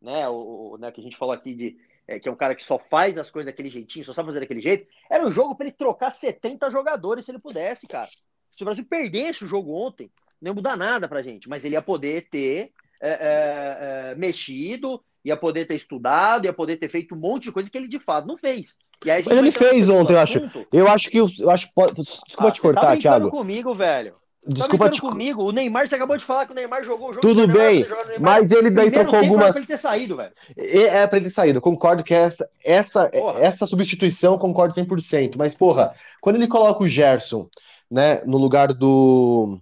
né? 0.01 0.27
O, 0.31 0.73
o- 0.73 0.79
né, 0.79 0.91
que 0.91 0.99
a 0.99 1.05
gente 1.05 1.17
falou 1.17 1.35
aqui 1.35 1.55
de 1.55 1.77
é, 2.09 2.19
que 2.19 2.27
é 2.27 2.33
um 2.33 2.37
cara 2.37 2.55
que 2.55 2.65
só 2.65 2.79
faz 2.79 3.19
as 3.19 3.31
coisas 3.31 3.53
daquele 3.53 3.69
jeitinho, 3.69 4.05
só 4.05 4.15
sabe 4.15 4.29
fazer 4.29 4.41
daquele 4.41 4.63
jeito. 4.63 4.89
Era 5.11 5.27
um 5.27 5.31
jogo 5.31 5.55
para 5.55 5.67
ele 5.67 5.77
trocar 5.77 6.11
70 6.13 6.71
jogadores 6.71 7.27
se 7.27 7.33
ele 7.33 7.39
pudesse, 7.39 7.87
cara. 7.87 8.09
Se 8.51 8.63
o 8.63 8.65
Brasil 8.65 8.87
perdesse 8.89 9.45
o 9.45 9.49
jogo 9.49 9.75
ontem, 9.75 10.11
não 10.41 10.53
ia 10.53 10.55
mudar 10.55 10.75
nada 10.75 11.07
pra 11.07 11.21
gente, 11.21 11.51
mas 11.51 11.65
ele 11.67 11.75
ia 11.75 11.83
poder 11.83 12.31
ter 12.31 12.73
é, 13.03 13.11
é, 13.11 14.11
é, 14.13 14.15
mexido, 14.15 15.05
ia 15.27 15.37
poder 15.37 15.67
ter 15.67 15.75
estudado, 15.75 16.45
ia 16.45 16.53
poder 16.53 16.77
ter 16.77 16.89
feito 16.89 17.15
um 17.15 17.19
monte 17.19 17.45
de 17.45 17.53
coisa 17.53 17.69
que 17.71 17.77
ele 17.77 17.89
de 17.89 17.99
fato 17.99 18.27
não 18.29 18.37
fez. 18.39 18.77
E 19.05 19.09
Mas 19.25 19.37
ele 19.39 19.51
fez 19.53 19.89
ontem, 19.91 20.15
eu 20.15 20.21
acho. 20.21 20.41
Eu 20.73 20.89
acho 20.89 21.11
que. 21.11 21.19
Eu 21.19 21.51
acho, 21.51 21.69
desculpa 21.99 22.49
Ah, 22.49 22.51
te 22.53 22.57
tá 22.57 22.63
cortar, 22.63 22.81
brincando 22.93 23.01
Thiago. 23.01 23.31
comigo, 23.31 23.75
velho. 23.75 24.13
Desculpa 24.49 24.85
tá 24.85 24.91
te 24.93 25.01
comigo. 25.01 25.43
O 25.43 25.51
Neymar, 25.51 25.89
você 25.89 25.97
acabou 25.97 26.17
de 26.17 26.25
falar 26.25 26.47
que 26.47 26.53
o 26.53 26.55
Neymar 26.55 26.85
jogou 26.85 27.09
o 27.11 27.13
jogo. 27.13 27.21
Tudo 27.21 27.49
Neymar 27.49 27.57
bem, 27.57 27.87
Mas 28.21 28.51
ele 28.53 28.71
daí 28.71 28.87
Primeiro 28.91 28.93
trocou 29.11 29.19
era 29.19 29.27
algumas. 29.27 29.51
pra 29.51 29.59
ele 29.59 29.67
ter 29.67 29.77
saído, 29.79 30.17
velho. 30.17 30.33
É 30.57 30.79
é 31.01 31.07
pra 31.07 31.17
ele 31.19 31.27
ter 31.27 31.33
saído. 31.33 31.61
Concordo 31.61 32.05
que 32.05 32.15
essa, 32.15 32.49
essa, 32.65 33.09
Porra. 33.09 33.41
essa 33.41 33.67
substituição, 33.67 34.39
concordo 34.39 34.73
100%. 34.75 35.35
Mas, 35.37 35.53
porra, 35.55 35.93
quando 36.21 36.37
ele 36.37 36.47
coloca 36.47 36.83
o 36.85 36.87
Gerson, 36.89 37.49
né, 37.91 38.23
no 38.25 38.39
lugar 38.39 38.73
do. 38.73 39.59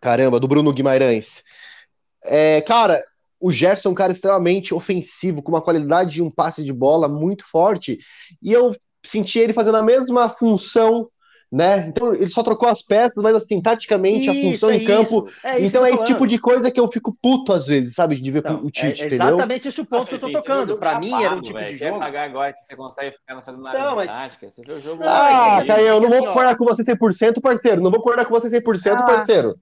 Caramba, 0.00 0.40
do 0.40 0.48
Bruno 0.48 0.72
Guimarães. 0.72 1.44
É, 2.24 2.60
cara, 2.62 3.02
o 3.40 3.50
Gerson 3.50 3.88
é 3.88 3.92
um 3.92 3.94
cara 3.94 4.12
extremamente 4.12 4.74
ofensivo, 4.74 5.42
com 5.42 5.50
uma 5.52 5.62
qualidade 5.62 6.12
de 6.12 6.22
um 6.22 6.30
passe 6.30 6.62
de 6.64 6.72
bola 6.72 7.08
muito 7.08 7.44
forte. 7.48 7.98
E 8.42 8.52
eu 8.52 8.74
senti 9.04 9.38
ele 9.38 9.52
fazendo 9.52 9.76
a 9.78 9.82
mesma 9.82 10.28
função. 10.28 11.08
Né? 11.52 11.88
Então 11.88 12.14
ele 12.14 12.28
só 12.28 12.44
trocou 12.44 12.68
as 12.68 12.80
peças, 12.80 13.20
mas 13.20 13.34
assim, 13.36 13.60
taticamente 13.60 14.30
a 14.30 14.32
Isso, 14.32 14.42
função 14.42 14.70
é 14.70 14.76
em 14.76 14.84
campo 14.84 15.26
isso, 15.26 15.38
é 15.44 15.56
isso 15.58 15.66
então 15.66 15.84
é 15.84 15.90
esse 15.90 16.04
tipo 16.04 16.24
de 16.24 16.38
coisa 16.38 16.70
que 16.70 16.78
eu 16.78 16.86
fico 16.86 17.12
puto 17.20 17.52
às 17.52 17.66
vezes, 17.66 17.92
sabe? 17.96 18.20
De 18.20 18.30
ver 18.30 18.44
Não, 18.44 18.62
o 18.64 18.70
Tite, 18.70 19.02
é 19.02 19.06
entendeu? 19.08 19.26
exatamente 19.30 19.66
esse 19.66 19.80
o 19.80 19.84
ponto 19.84 20.06
que 20.06 20.14
eu 20.14 20.20
tô 20.20 20.30
tocando. 20.30 20.68
jogo 20.68 20.78
Pra 20.78 21.00
mim 21.00 21.12
era 21.12 21.34
um 21.34 21.40
tipo 21.42 21.58
velho. 21.58 21.72
de 21.72 21.76
Quer 21.80 21.88
jogo. 21.88 21.98
pagar 21.98 22.22
agora 22.26 22.52
que 22.52 22.62
você 22.64 22.76
consegue 22.76 23.16
ficar 23.16 23.42
fazendo 23.42 23.62
Não, 23.64 23.68
análise 23.68 23.96
mas- 23.96 24.10
tática. 24.12 24.48
Você 24.48 24.62
vê 24.62 24.72
o 24.74 24.80
jogo. 24.80 25.02
Não, 25.02 25.08
Ah, 25.10 25.58
é 25.60 25.66
Caio, 25.66 25.86
eu 25.88 26.00
não 26.00 26.08
vou 26.08 26.18
assim, 26.18 26.26
concordar 26.28 26.56
com 26.56 26.64
você 26.64 26.84
100%, 26.84 27.40
parceiro. 27.40 27.80
Não 27.82 27.90
vou 27.90 27.98
concordar 28.00 28.26
com 28.26 28.30
você 28.32 28.48
100%, 28.48 29.00
Ah. 29.00 29.04
parceiro. 29.04 29.56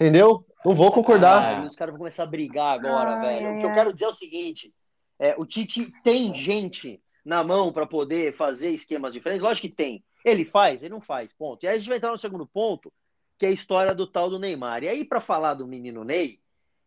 Entendeu? 0.00 0.46
Não 0.64 0.74
vou 0.74 0.90
concordar. 0.90 1.58
Ah, 1.58 1.66
os 1.66 1.76
caras 1.76 1.92
vão 1.92 1.98
começar 1.98 2.22
a 2.22 2.26
brigar 2.26 2.72
agora, 2.72 3.16
Ai, 3.16 3.20
velho. 3.20 3.48
ai, 3.48 3.56
o 3.56 3.58
que 3.58 3.66
eu 3.66 3.74
quero 3.74 3.92
dizer 3.92 4.06
é 4.06 4.08
o 4.08 4.12
seguinte: 4.12 4.72
é, 5.18 5.34
o 5.36 5.44
Tite 5.44 5.92
tem 6.02 6.34
gente 6.34 7.02
na 7.22 7.44
mão 7.44 7.70
para 7.70 7.86
poder 7.86 8.32
fazer 8.32 8.70
esquemas 8.70 9.12
diferentes? 9.12 9.42
Lógico 9.42 9.68
que 9.68 9.74
tem. 9.74 10.02
Ele 10.24 10.44
faz, 10.44 10.82
ele 10.82 10.94
não 10.94 11.02
faz, 11.02 11.32
ponto. 11.34 11.64
E 11.64 11.68
aí 11.68 11.76
a 11.76 11.78
gente 11.78 11.88
vai 11.88 11.98
entrar 11.98 12.10
no 12.10 12.18
segundo 12.18 12.46
ponto, 12.46 12.90
que 13.38 13.44
é 13.44 13.50
a 13.50 13.52
história 13.52 13.94
do 13.94 14.06
tal 14.06 14.30
do 14.30 14.38
Neymar. 14.38 14.82
E 14.82 14.88
aí, 14.88 15.04
para 15.04 15.20
falar 15.20 15.52
do 15.54 15.66
menino 15.66 16.02
Ney, 16.02 16.38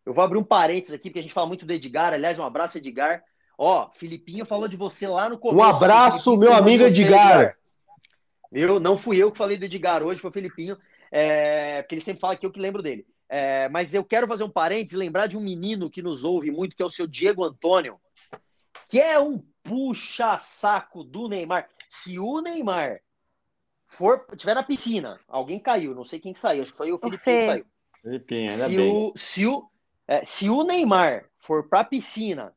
eu 0.04 0.12
vou 0.12 0.24
abrir 0.24 0.38
um 0.38 0.44
parênteses 0.44 0.94
aqui, 0.94 1.08
porque 1.08 1.20
a 1.20 1.22
gente 1.22 1.34
fala 1.34 1.46
muito 1.46 1.64
do 1.64 1.72
Edgar. 1.72 2.12
Aliás, 2.12 2.36
um 2.36 2.44
abraço, 2.44 2.78
Edgar. 2.78 3.22
Ó, 3.56 3.90
Filipinho 3.92 4.44
falou 4.44 4.66
de 4.66 4.76
você 4.76 5.06
lá 5.06 5.28
no 5.28 5.38
começo. 5.38 5.58
Um 5.58 5.62
abraço, 5.62 6.24
Filipinho 6.24 6.50
meu 6.50 6.52
amigo 6.52 6.82
você, 6.82 6.90
Edgar. 6.90 7.56
Eu, 8.52 8.78
não 8.78 8.98
fui 8.98 9.16
eu 9.16 9.32
que 9.32 9.38
falei 9.38 9.56
do 9.56 9.64
Edgar 9.64 10.02
hoje, 10.02 10.20
foi 10.20 10.30
o 10.30 10.32
Filipinho, 10.32 10.76
é, 11.10 11.82
porque 11.82 11.94
ele 11.94 12.04
sempre 12.04 12.20
fala 12.20 12.36
que 12.36 12.44
eu 12.46 12.50
que 12.52 12.60
lembro 12.60 12.82
dele. 12.82 13.06
É, 13.28 13.68
mas 13.68 13.94
eu 13.94 14.04
quero 14.04 14.28
fazer 14.28 14.44
um 14.44 14.50
parênteses, 14.50 14.98
lembrar 14.98 15.26
de 15.26 15.36
um 15.36 15.40
menino 15.40 15.90
que 15.90 16.02
nos 16.02 16.24
ouve 16.24 16.50
muito, 16.50 16.76
que 16.76 16.82
é 16.82 16.86
o 16.86 16.90
seu 16.90 17.06
Diego 17.06 17.42
Antônio, 17.42 17.98
que 18.86 19.00
é 19.00 19.18
um 19.18 19.42
puxa-saco 19.62 21.02
do 21.02 21.28
Neymar. 21.28 21.68
Se 21.90 22.18
o 22.18 22.40
Neymar 22.40 23.00
for 23.88 24.26
tiver 24.36 24.54
na 24.54 24.62
piscina, 24.62 25.18
alguém 25.26 25.58
caiu, 25.58 25.94
não 25.94 26.04
sei 26.04 26.20
quem 26.20 26.32
que 26.32 26.38
saiu, 26.38 26.62
acho 26.62 26.72
que 26.72 26.78
foi 26.78 26.92
o 26.92 26.98
Filipinho 26.98 27.18
Fê. 27.24 27.38
que 27.38 27.46
saiu. 27.46 27.66
Filipinho, 28.02 28.50
ainda 28.50 28.68
Se 28.68 28.76
bem. 28.76 28.92
o, 28.92 29.12
se, 29.16 29.46
o, 29.46 29.70
é, 30.06 30.24
se 30.26 30.50
o 30.50 30.62
Neymar 30.62 31.28
for 31.38 31.68
pra 31.68 31.82
piscina, 31.84 32.54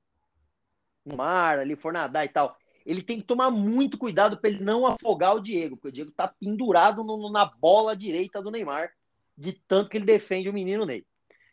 no 1.05 1.15
mar, 1.15 1.59
ali 1.59 1.75
for 1.75 1.93
nadar 1.93 2.25
e 2.25 2.29
tal, 2.29 2.57
ele 2.87 3.03
tem 3.03 3.17
que 3.19 3.25
tomar 3.27 3.51
muito 3.51 3.97
cuidado 3.97 4.37
para 4.37 4.49
ele 4.49 4.63
não 4.63 4.87
afogar 4.87 5.35
o 5.35 5.41
Diego, 5.41 5.75
porque 5.75 5.89
o 5.89 5.91
Diego 5.91 6.11
tá 6.11 6.27
pendurado 6.39 7.03
no- 7.03 7.29
na 7.29 7.45
bola 7.45 7.95
direita 7.95 8.41
do 8.41 8.49
Neymar, 8.49 8.89
de 9.37 9.51
tanto 9.67 9.89
que 9.89 9.97
ele 9.97 10.05
defende 10.05 10.49
o 10.49 10.53
menino 10.53 10.85
Ney. 10.85 11.05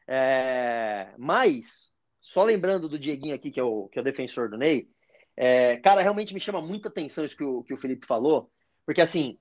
É, 0.07 1.13
mas, 1.19 1.91
só 2.21 2.45
lembrando 2.45 2.89
do 2.89 2.99
Dieguinho 2.99 3.35
aqui, 3.35 3.51
que 3.51 3.59
é 3.59 3.65
o, 3.65 3.89
que 3.89 3.99
é 3.99 4.03
o 4.03 4.05
defensor 4.05 4.49
do 4.49 4.57
Ney, 4.57 4.89
é, 5.37 5.77
cara, 5.79 6.03
realmente 6.03 6.33
me 6.33 6.41
chama 6.41 6.63
muita 6.63 6.89
atenção 6.89 7.25
isso 7.25 7.37
que 7.37 7.43
o, 7.43 7.65
que 7.65 7.75
o 7.75 7.79
Felipe 7.79 8.07
falou, 8.07 8.49
porque 8.87 9.01
assim, 9.01 9.37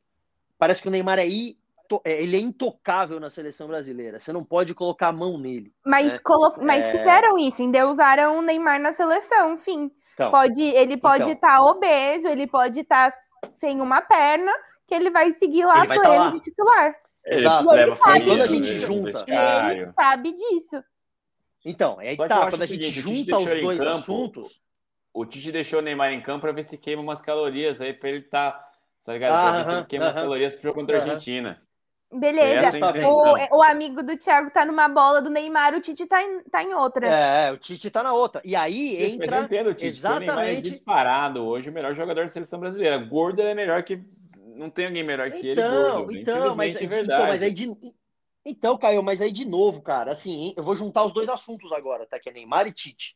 parece 0.57 0.81
que 0.81 0.87
o 0.87 0.91
Neymar 0.91 1.19
é, 1.19 1.27
é, 1.27 2.23
ele 2.23 2.35
é 2.35 2.39
intocável 2.39 3.19
na 3.19 3.29
seleção 3.29 3.67
brasileira. 3.67 4.19
Você 4.19 4.33
não 4.33 4.43
pode 4.43 4.73
colocar 4.73 5.09
a 5.09 5.13
mão 5.13 5.37
nele. 5.37 5.71
Mas, 5.85 6.13
É. 6.13 6.19
colo... 6.19 6.55
Mas 6.59 6.83
É. 6.83 6.91
fizeram 6.91 7.37
isso, 7.37 7.61
endeusaram 7.61 8.39
o 8.39 8.41
Neymar 8.41 8.79
na 8.81 8.93
seleção, 8.93 9.53
enfim. 9.53 9.91
Então, 10.13 10.31
Pode, 10.31 10.61
ele 10.61 10.97
pode 10.97 11.23
Então. 11.23 11.33
estar 11.33 11.61
obeso, 11.61 12.27
ele 12.27 12.45
pode 12.47 12.79
estar 12.81 13.13
sem 13.59 13.81
uma 13.81 14.01
perna, 14.01 14.51
que 14.87 14.93
ele 14.93 15.09
vai 15.09 15.33
seguir 15.33 15.65
lá 15.65 15.79
Ele 15.79 15.87
vai 15.87 15.97
tá 15.97 16.03
pleno 16.03 16.23
lá. 16.25 16.29
de 16.31 16.39
titular. 16.41 16.95
Exato. 17.25 17.69
Ele 17.71 17.75
leva 17.85 17.95
sabe 17.95 18.25
quando 18.25 18.41
a 18.41 18.47
gente 18.47 18.81
junta-. 18.81 19.25
Ele 19.27 19.91
sabe 19.93 20.31
disso. 20.33 20.83
Então, 21.65 21.99
é 22.01 22.09
aí 22.09 22.15
Só 22.15 22.27
tá. 22.27 22.49
Quando 22.49 22.61
a 22.61 22.65
gente 22.65 22.91
junta 22.91 23.37
os 23.37 23.45
dois 23.45 23.79
campo, 23.79 23.91
assuntos. 23.91 24.61
O 25.13 25.25
Tite 25.25 25.51
deixou 25.51 25.79
o 25.79 25.81
Neymar 25.81 26.11
em 26.11 26.21
campo 26.21 26.41
pra 26.41 26.51
ver 26.51 26.63
se 26.63 26.77
queima 26.77 27.01
umas 27.01 27.21
calorias 27.21 27.79
aí 27.81 27.93
pra 27.93 28.09
ele 28.09 28.21
tá. 28.23 28.51
Tá 29.05 29.13
ligado? 29.13 29.33
Ah, 29.33 29.41
pra 29.51 29.51
ver 29.63 29.65
se 29.65 29.77
ele 29.77 29.85
queima 29.87 30.05
umas 30.05 30.17
aham. 30.17 30.25
calorias 30.25 30.53
pro 30.53 30.63
jogo 30.63 30.79
contra 30.79 30.97
a. 30.97 31.01
Argentina. 31.01 31.61
Beleza. 32.13 32.67
Essa 32.77 32.77
é. 32.97 33.07
O, 33.07 33.57
o 33.57 33.63
amigo 33.63 34.03
do 34.03 34.15
Thiago 34.17 34.51
tá 34.51 34.65
numa 34.65 34.87
bola 34.87 35.21
do 35.21 35.29
Neymar, 35.29 35.73
o 35.75 35.81
Tite 35.81 36.05
tá 36.05 36.21
em, 36.21 36.41
tá 36.43 36.63
em 36.63 36.73
outra. 36.73 37.07
É, 37.07 37.51
o 37.51 37.57
Tite 37.57 37.89
tá 37.89 38.03
na 38.03 38.13
outra. 38.13 38.41
E 38.45 38.55
aí 38.55 38.95
Sim, 39.11 39.17
mas 39.17 39.31
eu 39.31 39.37
entra. 39.37 39.41
entendo, 39.45 39.73
Tite, 39.73 40.01
porque 40.01 40.15
O 40.15 40.19
Neymar 40.19 40.37
é 40.39 40.41
exatamente. 40.43 40.61
disparado 40.69 41.43
hoje 41.43 41.69
o 41.69 41.73
melhor 41.73 41.93
jogador 41.95 42.21
da 42.23 42.29
seleção 42.29 42.59
brasileira. 42.59 42.97
Gordo 42.97 43.41
ele 43.41 43.49
é 43.49 43.55
melhor 43.55 43.83
que. 43.83 44.01
Não 44.55 44.69
tem 44.69 44.85
alguém 44.85 45.03
melhor 45.03 45.31
que 45.31 45.47
ele, 45.47 45.59
Então, 45.59 45.97
gordo. 46.05 46.15
então, 46.15 46.55
mas, 46.55 46.75
Infelizmente 46.75 46.77
é 46.77 46.85
então, 46.85 46.97
verdade. 46.97 47.27
mas 47.31 47.43
aí 47.43 47.51
de. 47.51 47.93
Então, 48.45 48.77
Caio, 48.77 49.01
mas 49.01 49.21
aí 49.21 49.31
de 49.31 49.45
novo, 49.45 49.81
cara, 49.81 50.11
assim, 50.11 50.53
eu 50.57 50.63
vou 50.63 50.75
juntar 50.75 51.05
os 51.05 51.13
dois 51.13 51.29
assuntos 51.29 51.71
agora, 51.71 52.05
tá? 52.05 52.19
Que 52.19 52.29
é 52.29 52.33
Neymar 52.33 52.67
e 52.67 52.71
Tite. 52.73 53.15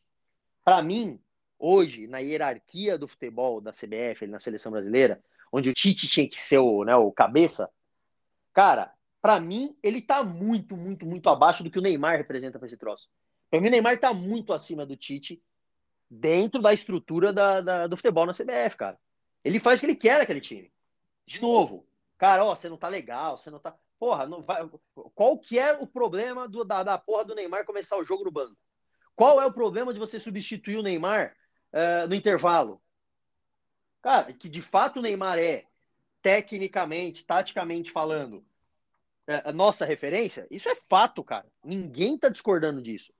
Pra 0.64 0.80
mim, 0.82 1.20
hoje, 1.58 2.06
na 2.06 2.18
hierarquia 2.18 2.96
do 2.98 3.06
futebol 3.06 3.60
da 3.60 3.70
CBF, 3.72 4.26
na 4.26 4.40
seleção 4.40 4.72
brasileira, 4.72 5.20
onde 5.52 5.68
o 5.70 5.74
Tite 5.74 6.08
tinha 6.08 6.26
que 6.28 6.40
ser 6.40 6.58
o, 6.58 6.82
né, 6.82 6.96
o 6.96 7.12
cabeça, 7.12 7.68
cara, 8.52 8.92
pra 9.20 9.40
mim, 9.40 9.76
ele 9.82 10.00
tá 10.02 10.22
muito, 10.22 10.76
muito, 10.76 11.06
muito 11.06 11.28
abaixo 11.28 11.62
do 11.62 11.70
que 11.70 11.78
o 11.78 11.82
Neymar 11.82 12.16
representa 12.16 12.58
pra 12.58 12.66
esse 12.66 12.76
troço. 12.76 13.08
Pra 13.50 13.60
mim, 13.60 13.68
o 13.68 13.70
Neymar 13.70 13.98
tá 13.98 14.12
muito 14.12 14.52
acima 14.52 14.84
do 14.84 14.96
Tite 14.96 15.42
dentro 16.10 16.60
da 16.60 16.72
estrutura 16.72 17.32
da, 17.32 17.60
da- 17.60 17.86
do 17.86 17.96
futebol 17.96 18.26
na 18.26 18.32
CBF, 18.34 18.76
cara. 18.76 18.98
Ele 19.44 19.60
faz 19.60 19.78
o 19.78 19.80
que 19.80 19.86
ele 19.86 19.96
quer 19.96 20.18
naquele 20.18 20.40
time. 20.40 20.72
De 21.26 21.40
novo, 21.40 21.86
cara, 22.16 22.44
ó, 22.44 22.54
você 22.56 22.68
não 22.68 22.76
tá 22.76 22.88
legal, 22.88 23.36
você 23.36 23.50
não 23.50 23.58
tá. 23.58 23.76
Porra, 23.98 24.26
não 24.26 24.42
vai... 24.42 24.68
qual 25.14 25.38
que 25.38 25.58
é 25.58 25.72
o 25.78 25.86
problema 25.86 26.48
do, 26.48 26.64
da, 26.64 26.82
da 26.82 26.98
porra 26.98 27.24
do 27.24 27.34
Neymar 27.34 27.64
começar 27.64 27.96
o 27.96 28.04
jogo 28.04 28.24
no 28.24 28.30
banco? 28.30 28.56
Qual 29.14 29.40
é 29.40 29.46
o 29.46 29.52
problema 29.52 29.92
de 29.92 29.98
você 29.98 30.20
substituir 30.20 30.76
o 30.78 30.82
Neymar 30.82 31.36
eh, 31.72 32.06
no 32.06 32.14
intervalo? 32.14 32.80
Cara, 34.00 34.32
que 34.32 34.48
de 34.48 34.62
fato 34.62 34.98
o 34.98 35.02
Neymar 35.02 35.38
é, 35.38 35.66
tecnicamente, 36.28 37.24
taticamente 37.24 37.90
falando, 37.90 38.44
a 39.44 39.50
nossa 39.50 39.86
referência, 39.86 40.46
isso 40.50 40.68
é 40.68 40.74
fato, 40.74 41.24
cara. 41.24 41.46
Ninguém 41.64 42.18
tá 42.18 42.28
discordando 42.28 42.82
disso. 42.82 43.14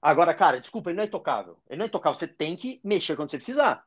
Agora, 0.00 0.34
cara, 0.34 0.60
desculpa, 0.60 0.90
ele 0.90 0.96
não 0.96 1.04
é 1.04 1.06
intocável. 1.06 1.56
Ele 1.70 1.78
não 1.78 1.86
é 1.86 1.88
intocável. 1.88 2.18
Você 2.18 2.28
tem 2.28 2.54
que 2.54 2.82
mexer 2.84 3.16
quando 3.16 3.30
você 3.30 3.38
precisar. 3.38 3.82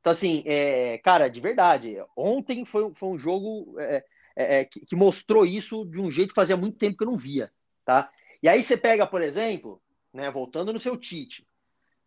Então, 0.00 0.12
assim, 0.12 0.42
é, 0.44 0.98
cara, 0.98 1.28
de 1.28 1.40
verdade, 1.40 1.96
ontem 2.14 2.62
foi, 2.66 2.92
foi 2.94 3.08
um 3.08 3.18
jogo 3.18 3.74
é, 3.80 4.04
é, 4.36 4.60
é, 4.60 4.64
que, 4.66 4.84
que 4.84 4.94
mostrou 4.94 5.46
isso 5.46 5.86
de 5.86 5.98
um 5.98 6.10
jeito 6.10 6.28
que 6.28 6.34
fazia 6.34 6.58
muito 6.58 6.76
tempo 6.76 6.98
que 6.98 7.04
eu 7.04 7.10
não 7.10 7.16
via, 7.16 7.50
tá? 7.86 8.12
E 8.42 8.50
aí 8.50 8.62
você 8.62 8.76
pega, 8.76 9.06
por 9.06 9.22
exemplo, 9.22 9.80
né, 10.12 10.30
voltando 10.30 10.74
no 10.74 10.78
seu 10.78 10.94
Tite, 10.98 11.46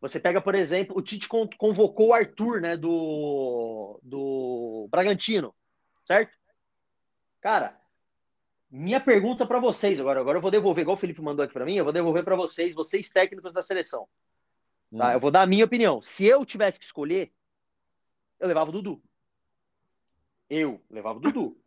Você 0.01 0.19
pega, 0.19 0.41
por 0.41 0.55
exemplo, 0.55 0.97
o 0.97 1.01
Tite 1.01 1.27
convocou 1.27 2.09
o 2.09 2.13
Arthur, 2.13 2.61
né, 2.61 2.77
do, 2.77 3.99
do 4.03 4.87
Bragantino, 4.91 5.55
certo? 6.05 6.37
Cara, 7.41 7.79
minha 8.69 8.99
pergunta 8.99 9.47
para 9.47 9.59
vocês 9.59 9.99
agora, 9.99 10.19
agora 10.19 10.37
eu 10.37 10.41
vou 10.41 10.51
devolver, 10.51 10.81
igual 10.81 10.95
o 10.95 10.99
Felipe 10.99 11.21
mandou 11.21 11.43
aqui 11.43 11.53
para 11.53 11.65
mim, 11.65 11.75
eu 11.75 11.83
vou 11.83 11.93
devolver 11.93 12.23
para 12.23 12.35
vocês, 12.35 12.73
vocês 12.73 13.09
técnicos 13.09 13.53
da 13.53 13.63
seleção. 13.63 14.07
Tá? 14.95 15.09
Hum. 15.09 15.11
Eu 15.13 15.19
vou 15.19 15.31
dar 15.31 15.41
a 15.43 15.47
minha 15.47 15.65
opinião. 15.65 16.01
Se 16.01 16.25
eu 16.25 16.45
tivesse 16.45 16.79
que 16.79 16.85
escolher, 16.85 17.31
eu 18.39 18.47
levava 18.47 18.69
o 18.69 18.73
Dudu. 18.73 19.01
Eu 20.49 20.83
levava 20.89 21.17
o 21.17 21.21
Dudu. 21.21 21.57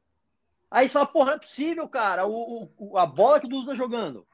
Aí 0.71 0.87
você 0.87 0.93
fala, 0.93 1.07
porra, 1.07 1.27
não 1.27 1.35
é 1.35 1.39
possível, 1.39 1.89
cara. 1.89 2.27
O, 2.27 2.71
o, 2.77 2.99
a 2.99 3.07
bola 3.07 3.41
que 3.41 3.47
o 3.47 3.49
Dudu 3.49 3.67
tá 3.67 3.75
jogando. 3.75 4.27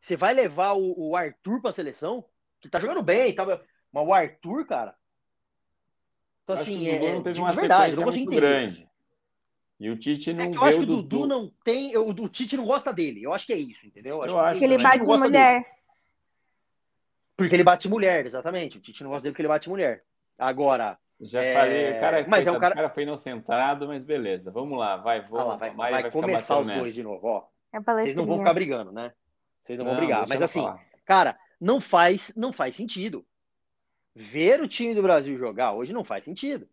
Você 0.00 0.16
vai 0.16 0.32
levar 0.32 0.72
o, 0.72 1.10
o 1.10 1.16
Arthur 1.16 1.60
pra 1.60 1.72
seleção? 1.72 2.24
Que 2.60 2.68
tá 2.68 2.80
jogando 2.80 3.02
bem, 3.02 3.34
tá... 3.34 3.44
mas 3.92 4.06
o 4.06 4.12
Arthur, 4.12 4.66
cara. 4.66 4.94
Então, 6.44 6.56
assim, 6.56 6.88
é, 6.88 7.12
não 7.12 7.22
teve 7.22 7.40
uma 7.40 7.52
verdade, 7.52 7.96
não 7.96 8.04
muito 8.04 8.30
grande. 8.30 8.88
E 9.78 9.90
o 9.90 9.98
Tite 9.98 10.32
não 10.32 10.44
é 10.44 10.48
eu 10.48 10.64
acho 10.64 10.78
que 10.78 10.84
o 10.84 10.86
Dudu, 10.86 11.02
Dudu 11.02 11.26
não 11.26 11.52
tem. 11.64 11.90
Eu, 11.92 12.08
o 12.08 12.28
Tite 12.28 12.56
não 12.56 12.64
gosta 12.64 12.92
dele. 12.94 13.22
Eu 13.22 13.34
acho 13.34 13.44
que 13.44 13.52
é 13.52 13.56
isso, 13.56 13.86
entendeu? 13.86 14.22
Eu, 14.22 14.28
eu 14.28 14.40
acho 14.40 14.58
que 14.58 14.64
ele 14.64 14.78
bate 14.78 15.02
mulher. 15.02 15.60
Dele. 15.60 15.66
Porque 17.36 17.54
ele 17.54 17.64
bate 17.64 17.88
mulher, 17.88 18.24
exatamente. 18.24 18.78
O 18.78 18.80
Tite 18.80 19.02
não 19.02 19.10
gosta 19.10 19.24
dele 19.24 19.32
porque 19.32 19.42
ele 19.42 19.48
bate 19.48 19.68
mulher. 19.68 20.02
Agora, 20.38 20.98
já 21.20 21.42
é... 21.42 21.54
falei, 21.54 21.92
cara, 21.94 22.26
mas 22.28 22.46
é 22.46 22.52
um 22.52 22.58
cara... 22.58 22.74
o 22.74 22.76
cara 22.76 22.90
foi 22.90 23.02
inocentado, 23.02 23.88
mas 23.88 24.04
beleza, 24.04 24.50
vamos 24.50 24.78
lá, 24.78 24.96
vai, 24.96 25.22
vamos, 25.22 25.40
ah 25.40 25.44
lá, 25.44 25.56
vai, 25.56 25.70
vai, 25.74 25.90
vai 25.90 26.10
começar 26.10 26.58
os 26.58 26.68
dois 26.68 26.94
de 26.94 27.02
novo, 27.02 27.26
ó. 27.26 27.46
É 27.72 27.80
Vocês 27.80 28.14
não 28.14 28.26
vão 28.26 28.38
ficar 28.38 28.54
brigando, 28.54 28.92
né? 28.92 29.12
Vocês 29.62 29.78
não, 29.78 29.86
não 29.86 29.92
vão 29.92 30.00
brigar, 30.00 30.26
mas 30.28 30.42
assim, 30.42 30.60
falar. 30.60 30.84
cara, 31.04 31.38
não 31.60 31.80
faz, 31.80 32.32
não 32.36 32.52
faz 32.52 32.76
sentido. 32.76 33.26
Ver 34.14 34.62
o 34.62 34.68
time 34.68 34.94
do 34.94 35.02
Brasil 35.02 35.36
jogar 35.36 35.72
hoje 35.72 35.92
não 35.92 36.04
faz 36.04 36.24
sentido. 36.24 36.68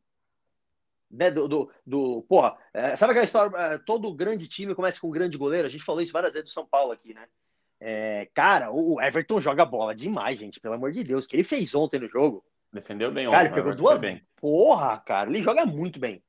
Né, 1.11 1.29
do, 1.29 1.47
do, 1.47 1.71
do, 1.85 2.23
porra, 2.23 2.57
é, 2.73 2.95
sabe 2.95 3.11
aquela 3.11 3.25
história? 3.25 3.55
É, 3.55 3.77
todo 3.77 4.13
grande 4.15 4.47
time 4.47 4.73
começa 4.73 4.99
com 4.99 5.07
um 5.07 5.11
grande 5.11 5.37
goleiro. 5.37 5.67
A 5.67 5.69
gente 5.69 5.83
falou 5.83 6.01
isso 6.01 6.11
várias 6.11 6.33
vezes 6.33 6.49
do 6.49 6.53
São 6.53 6.65
Paulo 6.65 6.91
aqui, 6.91 7.13
né? 7.13 7.27
É, 7.79 8.29
cara, 8.33 8.71
o 8.71 8.99
Everton 8.99 9.39
joga 9.41 9.65
bola 9.65 9.93
demais, 9.93 10.39
gente, 10.39 10.59
pelo 10.59 10.73
amor 10.73 10.91
de 10.91 11.03
Deus. 11.03 11.25
O 11.25 11.27
que 11.27 11.35
ele 11.35 11.43
fez 11.43 11.75
ontem 11.75 11.99
no 11.99 12.07
jogo 12.07 12.43
Defendeu 12.73 13.11
bem 13.11 13.25
cara, 13.25 13.37
ontem. 13.37 13.49
Cara, 13.49 13.61
pegou 13.61 13.75
duas. 13.75 14.01
Bem. 14.01 14.21
Porra, 14.35 14.97
cara, 14.97 15.29
ele 15.29 15.43
joga 15.43 15.65
muito 15.65 15.99
bem. 15.99 16.23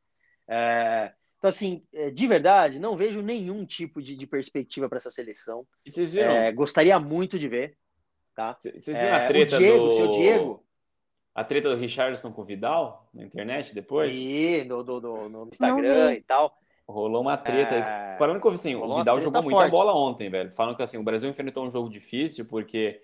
É... 0.46 1.12
Então, 1.38 1.48
assim, 1.48 1.82
é, 1.92 2.11
de 2.11 2.26
verdade, 2.26 2.78
não 2.78 2.96
vejo 2.96 3.20
nenhum 3.20 3.64
tipo 3.64 4.02
de, 4.02 4.14
de 4.14 4.26
perspectiva 4.26 4.88
para 4.88 4.98
essa 4.98 5.11
seleção. 5.11 5.66
É, 6.32 6.52
gostaria 6.52 6.98
muito 6.98 7.38
de 7.38 7.48
ver. 7.48 7.76
Tá? 8.35 8.57
Vocês 8.59 8.87
viram 8.87 9.01
é, 9.01 9.24
a 9.24 9.28
treta 9.28 9.57
o 9.57 9.59
Diego, 9.59 9.87
do... 9.87 9.97
seu 9.97 10.11
Diego? 10.11 10.64
A 11.35 11.45
treta 11.45 11.68
do 11.68 11.76
Richardson 11.76 12.32
com 12.32 12.43
o 12.43 12.45
Vidal 12.45 13.09
na 13.12 13.24
internet 13.24 13.74
depois? 13.74 14.12
E 14.14 14.64
no, 14.64 14.85
no, 14.85 15.01
no, 15.01 15.28
no 15.28 15.49
Instagram 15.49 16.14
e 16.14 16.22
tal. 16.22 16.57
Rolou 16.87 17.22
uma 17.22 17.37
treta. 17.37 17.74
É... 17.74 18.16
Falando 18.18 18.41
que 18.41 18.49
assim, 18.49 18.74
o 18.74 18.99
Vidal 18.99 19.20
jogou 19.20 19.43
forte. 19.43 19.55
muita 19.55 19.70
bola 19.70 19.95
ontem, 19.95 20.28
velho. 20.28 20.53
Falando 20.53 20.76
que 20.76 20.82
assim, 20.82 20.99
o 20.99 21.03
Brasil 21.03 21.28
enfrentou 21.28 21.64
um 21.64 21.70
jogo 21.70 21.89
difícil 21.89 22.47
porque 22.47 23.01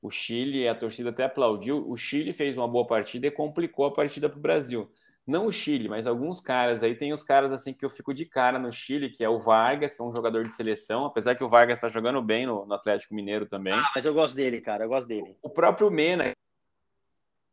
o 0.00 0.10
Chile, 0.10 0.68
a 0.68 0.74
torcida 0.74 1.10
até 1.10 1.24
aplaudiu. 1.24 1.88
O 1.88 1.96
Chile 1.96 2.32
fez 2.32 2.56
uma 2.56 2.68
boa 2.68 2.86
partida 2.86 3.26
e 3.26 3.30
complicou 3.30 3.86
a 3.86 3.90
partida 3.90 4.28
para 4.28 4.38
o 4.38 4.42
Brasil. 4.42 4.90
Não 5.26 5.46
o 5.46 5.52
Chile, 5.52 5.88
mas 5.88 6.06
alguns 6.06 6.38
caras 6.38 6.82
aí. 6.82 6.94
Tem 6.94 7.12
os 7.12 7.22
caras 7.22 7.50
assim 7.50 7.72
que 7.72 7.84
eu 7.84 7.88
fico 7.88 8.12
de 8.12 8.26
cara 8.26 8.58
no 8.58 8.70
Chile, 8.70 9.08
que 9.08 9.24
é 9.24 9.28
o 9.28 9.38
Vargas, 9.38 9.94
que 9.94 10.02
é 10.02 10.04
um 10.04 10.12
jogador 10.12 10.44
de 10.44 10.52
seleção, 10.52 11.06
apesar 11.06 11.34
que 11.34 11.42
o 11.42 11.48
Vargas 11.48 11.78
está 11.78 11.88
jogando 11.88 12.20
bem 12.20 12.44
no, 12.44 12.66
no, 12.66 12.74
Atlético 12.74 13.14
Mineiro 13.14 13.46
também. 13.46 13.72
Ah, 13.72 13.90
mas 13.94 14.04
eu 14.04 14.12
gosto 14.12 14.34
dele, 14.34 14.60
cara, 14.60 14.84
eu 14.84 14.88
gosto 14.88 15.06
dele. 15.06 15.34
O 15.42 15.48
próprio 15.48 15.90
Mena, 15.90 16.34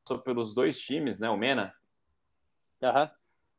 passou 0.04 0.20
pelos 0.20 0.54
dois 0.54 0.80
times, 0.80 1.20
né? 1.20 1.30
O 1.30 1.38
Mena. 1.38 1.74
Uhum. 2.82 3.10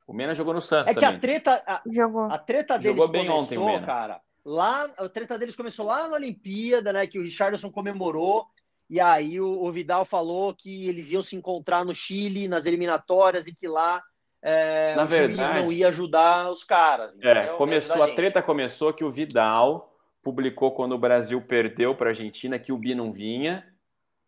O 0.07 0.13
Mena 0.13 0.35
jogou 0.35 0.53
no 0.53 0.61
Santos. 0.61 0.91
É 0.91 0.95
que 0.95 1.01
também. 1.01 1.17
a 1.17 1.21
treta, 1.21 1.65
a, 1.67 1.83
jogou. 1.91 2.25
a 2.25 2.39
treta 2.39 2.79
deles 2.79 2.97
jogou 2.97 3.11
bem 3.11 3.27
começou, 3.27 3.63
ontem, 3.63 3.87
cara. 3.87 4.21
Lá, 4.45 4.85
a 4.99 5.09
treta 5.09 5.39
deles 5.39 5.57
começou 5.57 5.87
lá 5.87 6.09
na 6.09 6.17
Olimpíada, 6.17 6.93
né? 6.93 7.07
Que 7.07 7.19
o 7.19 7.23
Richardson 7.23 7.71
comemorou 7.71 8.47
e 8.89 9.01
aí 9.01 9.41
o, 9.41 9.63
o, 9.63 9.73
Vidal 9.73 10.05
falou 10.05 10.55
que 10.55 10.89
eles 10.89 11.11
iam 11.11 11.23
se 11.23 11.37
encontrar 11.37 11.85
no 11.85 11.95
Chile, 11.95 12.49
nas 12.49 12.67
eliminatórias, 12.67 13.47
e 13.47 13.55
que 13.55 13.67
lá 13.67 14.03
é, 14.43 14.95
Na 14.97 15.05
o 15.05 15.07
verdade, 15.07 15.61
não 15.61 15.71
ia 15.71 15.89
ajudar 15.89 16.51
os 16.51 16.65
caras. 16.65 17.17
É, 17.21 17.47
começou, 17.57 18.03
a, 18.03 18.07
a 18.07 18.15
treta 18.15 18.43
começou 18.43 18.93
que 18.93 19.05
o 19.05 19.11
Vidal 19.11 19.97
publicou 20.21 20.73
quando 20.73 20.93
o 20.93 20.99
Brasil 20.99 21.41
perdeu 21.41 21.95
para 21.95 22.09
a 22.09 22.11
Argentina 22.11 22.59
que 22.59 22.73
o 22.73 22.77
Bi 22.77 22.95
não 22.95 23.13
vinha, 23.13 23.65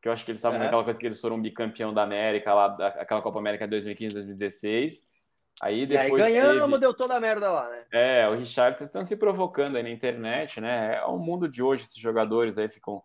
que 0.01 0.09
eu 0.09 0.13
acho 0.13 0.25
que 0.25 0.31
eles 0.31 0.39
estavam 0.39 0.61
é. 0.61 0.65
naquela 0.65 0.85
coisa 0.85 0.99
que 0.99 1.07
eles 1.07 1.21
foram 1.21 1.41
bicampeão 1.41 1.93
da 1.93 2.03
América, 2.03 2.55
lá, 2.55 2.67
aquela 2.99 3.23
Copa 3.23 3.39
América 3.39 3.67
2015, 3.67 4.15
2016. 4.15 5.15
Aí 5.61 5.87
depois. 5.87 6.23
E 6.23 6.27
aí 6.27 6.33
ganhamos, 6.35 6.67
teve... 6.67 6.79
deu 6.79 6.95
toda 6.95 7.15
a 7.15 7.21
merda 7.21 7.51
lá, 7.51 7.69
né? 7.69 7.85
É, 7.93 8.29
o 8.29 8.35
Richard, 8.35 8.77
vocês 8.77 8.89
estão 8.89 9.05
se 9.05 9.17
provocando 9.17 9.77
aí 9.77 9.83
na 9.83 9.91
internet, 9.91 10.61
né? 10.61 10.97
É 10.97 11.05
o 11.05 11.17
mundo 11.17 11.49
de 11.49 11.63
hoje, 11.63 11.85
esses 11.85 12.01
jogadores 12.01 12.59
aí 12.59 12.69
ficam 12.69 13.03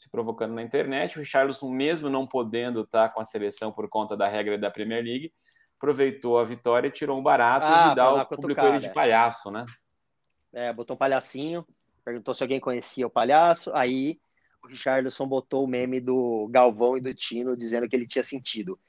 se 0.00 0.08
provocando 0.08 0.54
na 0.54 0.62
internet. 0.62 1.16
O 1.16 1.20
Richarlison, 1.20 1.68
mesmo 1.68 2.08
não 2.08 2.26
podendo 2.26 2.80
estar 2.80 3.10
com 3.10 3.20
a 3.20 3.24
seleção 3.24 3.70
por 3.70 3.86
conta 3.86 4.16
da 4.16 4.26
regra 4.26 4.56
da 4.56 4.70
Premier 4.70 5.04
League, 5.04 5.30
aproveitou 5.76 6.38
a 6.38 6.44
vitória 6.44 6.88
e 6.88 6.90
tirou 6.90 7.18
um 7.18 7.22
barato. 7.22 7.66
Ah, 7.66 7.86
o 7.86 7.88
Vidal 7.90 8.26
publicou 8.26 8.68
ele 8.68 8.78
de 8.78 8.88
palhaço, 8.88 9.50
né? 9.50 9.66
É, 10.54 10.72
botou 10.72 10.94
um 10.94 10.98
palhacinho, 10.98 11.66
perguntou 12.02 12.32
se 12.32 12.42
alguém 12.42 12.58
conhecia 12.58 13.06
o 13.06 13.10
palhaço, 13.10 13.70
aí 13.74 14.18
o 14.64 14.68
Richarlison 14.68 15.26
botou 15.26 15.64
o 15.64 15.68
meme 15.68 16.00
do 16.00 16.48
Galvão 16.50 16.96
e 16.96 17.00
do 17.02 17.12
Tino 17.12 17.54
dizendo 17.54 17.86
que 17.86 17.94
ele 17.94 18.06
tinha 18.06 18.24
sentido. 18.24 18.80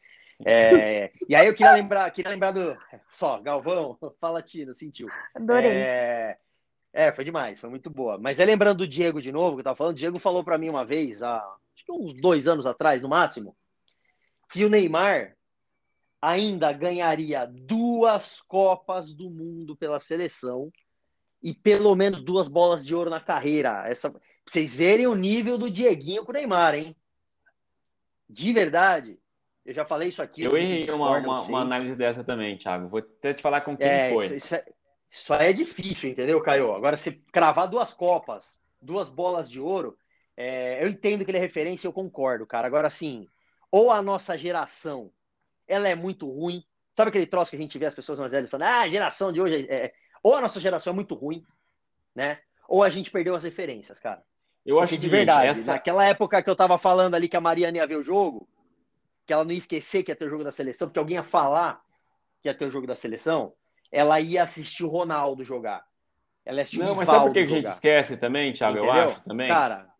É, 0.45 1.11
e 1.27 1.35
aí 1.35 1.45
eu 1.45 1.53
queria 1.53 1.73
lembrar, 1.73 2.09
queria 2.11 2.31
lembrar 2.31 2.51
do. 2.51 2.77
Só, 3.11 3.39
Galvão, 3.41 3.97
fala 4.19 4.41
Tino, 4.41 4.73
sentiu. 4.73 5.09
Adorei. 5.35 5.71
É, 5.71 6.37
é, 6.93 7.11
foi 7.11 7.23
demais, 7.23 7.59
foi 7.59 7.69
muito 7.69 7.89
boa. 7.89 8.17
Mas 8.17 8.39
é 8.39 8.45
lembrando 8.45 8.79
do 8.79 8.87
Diego 8.87 9.21
de 9.21 9.31
novo, 9.31 9.55
que 9.55 9.59
eu 9.61 9.63
tava 9.63 9.75
falando, 9.75 9.93
o 9.93 9.97
Diego 9.97 10.19
falou 10.19 10.43
para 10.43 10.57
mim 10.57 10.69
uma 10.69 10.85
vez, 10.85 11.23
há 11.23 11.37
acho 11.37 11.85
que 11.85 11.91
uns 11.91 12.13
dois 12.13 12.47
anos 12.47 12.65
atrás, 12.65 13.01
no 13.01 13.09
máximo, 13.09 13.55
que 14.51 14.65
o 14.65 14.69
Neymar 14.69 15.35
ainda 16.21 16.71
ganharia 16.71 17.47
duas 17.47 18.41
Copas 18.41 19.13
do 19.13 19.29
Mundo 19.29 19.75
pela 19.75 19.99
seleção 19.99 20.71
e 21.41 21.53
pelo 21.53 21.95
menos 21.95 22.21
duas 22.21 22.47
bolas 22.47 22.85
de 22.85 22.93
ouro 22.93 23.09
na 23.09 23.19
carreira. 23.19 23.87
Essa, 23.87 24.11
pra 24.11 24.21
vocês 24.45 24.75
verem 24.75 25.07
o 25.07 25.15
nível 25.15 25.57
do 25.57 25.71
Dieguinho 25.71 26.23
com 26.23 26.31
o 26.31 26.33
Neymar, 26.33 26.75
hein? 26.75 26.95
De 28.29 28.53
verdade. 28.53 29.19
Eu 29.65 29.73
já 29.73 29.85
falei 29.85 30.09
isso 30.09 30.21
aqui. 30.21 30.43
Eu 30.43 30.57
errei 30.57 30.89
uma, 30.91 31.17
uma, 31.17 31.41
uma, 31.41 31.61
análise 31.61 31.95
dessa 31.95 32.23
também, 32.23 32.57
Thiago. 32.57 32.89
Vou 32.89 32.99
até 32.99 33.33
te 33.33 33.41
falar 33.41 33.61
com 33.61 33.77
quem 33.77 33.87
é, 33.87 34.11
foi. 34.11 34.25
Isso, 34.25 34.35
isso 34.35 34.55
é, 34.55 34.65
só 35.11 35.35
é 35.35 35.51
difícil, 35.51 36.09
entendeu, 36.09 36.41
Caio? 36.41 36.73
Agora, 36.73 36.95
se 36.95 37.11
cravar 37.33 37.67
duas 37.67 37.93
Copas, 37.93 38.59
duas 38.81 39.09
bolas 39.09 39.49
de 39.49 39.59
ouro, 39.59 39.97
é, 40.37 40.81
eu 40.81 40.87
entendo 40.87 41.25
que 41.25 41.31
ele 41.31 41.37
é 41.37 41.41
referência, 41.41 41.85
eu 41.85 41.91
concordo, 41.91 42.47
cara. 42.47 42.65
Agora, 42.65 42.87
assim, 42.87 43.27
ou 43.69 43.91
a 43.91 44.01
nossa 44.01 44.37
geração, 44.37 45.11
ela 45.67 45.89
é 45.89 45.95
muito 45.95 46.29
ruim. 46.29 46.63
Sabe 46.95 47.09
aquele 47.09 47.27
troço 47.27 47.51
que 47.51 47.57
a 47.57 47.61
gente 47.61 47.77
vê 47.77 47.85
as 47.85 47.95
pessoas 47.95 48.19
mais 48.19 48.31
velhas 48.31 48.49
falando, 48.49 48.67
ah, 48.67 48.81
a 48.81 48.89
geração 48.89 49.33
de 49.33 49.41
hoje 49.41 49.67
é... 49.69 49.85
é 49.85 49.93
ou 50.23 50.35
a 50.35 50.41
nossa 50.41 50.59
geração 50.59 50.93
é 50.93 50.95
muito 50.95 51.15
ruim, 51.15 51.43
né? 52.13 52.39
Ou 52.67 52.83
a 52.83 52.89
gente 52.89 53.09
perdeu 53.09 53.35
as 53.35 53.43
referências, 53.43 53.99
cara. 53.99 54.23
Eu 54.65 54.79
acho 54.79 54.95
de 54.95 55.09
verdade. 55.09 55.49
Essa... 55.49 55.73
Naquela 55.73 56.05
época 56.05 56.43
que 56.43 56.49
eu 56.49 56.55
tava 56.55 56.77
falando 56.77 57.15
ali 57.15 57.27
que 57.27 57.35
a 57.35 57.41
Mariana 57.41 57.77
ia 57.77 57.87
ver 57.87 57.95
o 57.95 58.03
jogo, 58.03 58.47
que 59.25 59.33
ela 59.33 59.43
não 59.43 59.51
ia 59.51 59.57
esquecer 59.57 60.03
que 60.03 60.11
ia 60.11 60.15
ter 60.15 60.25
o 60.25 60.29
jogo 60.29 60.43
da 60.43 60.51
seleção, 60.51 60.87
porque 60.87 60.99
alguém 60.99 61.15
ia 61.15 61.23
falar 61.23 61.81
que 62.39 62.47
ia 62.47 62.53
ter 62.53 62.65
o 62.65 62.71
jogo 62.71 62.85
da 62.85 62.93
seleção, 62.93 63.53
ela 63.91 64.19
ia 64.19 64.43
assistir 64.43 64.83
o 64.83 64.87
Ronaldo 64.87 65.43
jogar. 65.43 65.83
Ela 66.45 66.57
ia 66.57 66.63
assistir 66.63 66.79
Não, 66.79 66.93
o 66.93 66.95
mas 66.95 67.07
sabe 67.07 67.25
por 67.25 67.33
que 67.33 67.39
a 67.39 67.45
gente 67.45 67.67
esquece 67.67 68.17
também, 68.17 68.53
Thiago? 68.53 68.77
Entendeu? 68.77 68.95
Eu 68.95 69.01
acho 69.03 69.21
também. 69.21 69.47
Cara, 69.47 69.91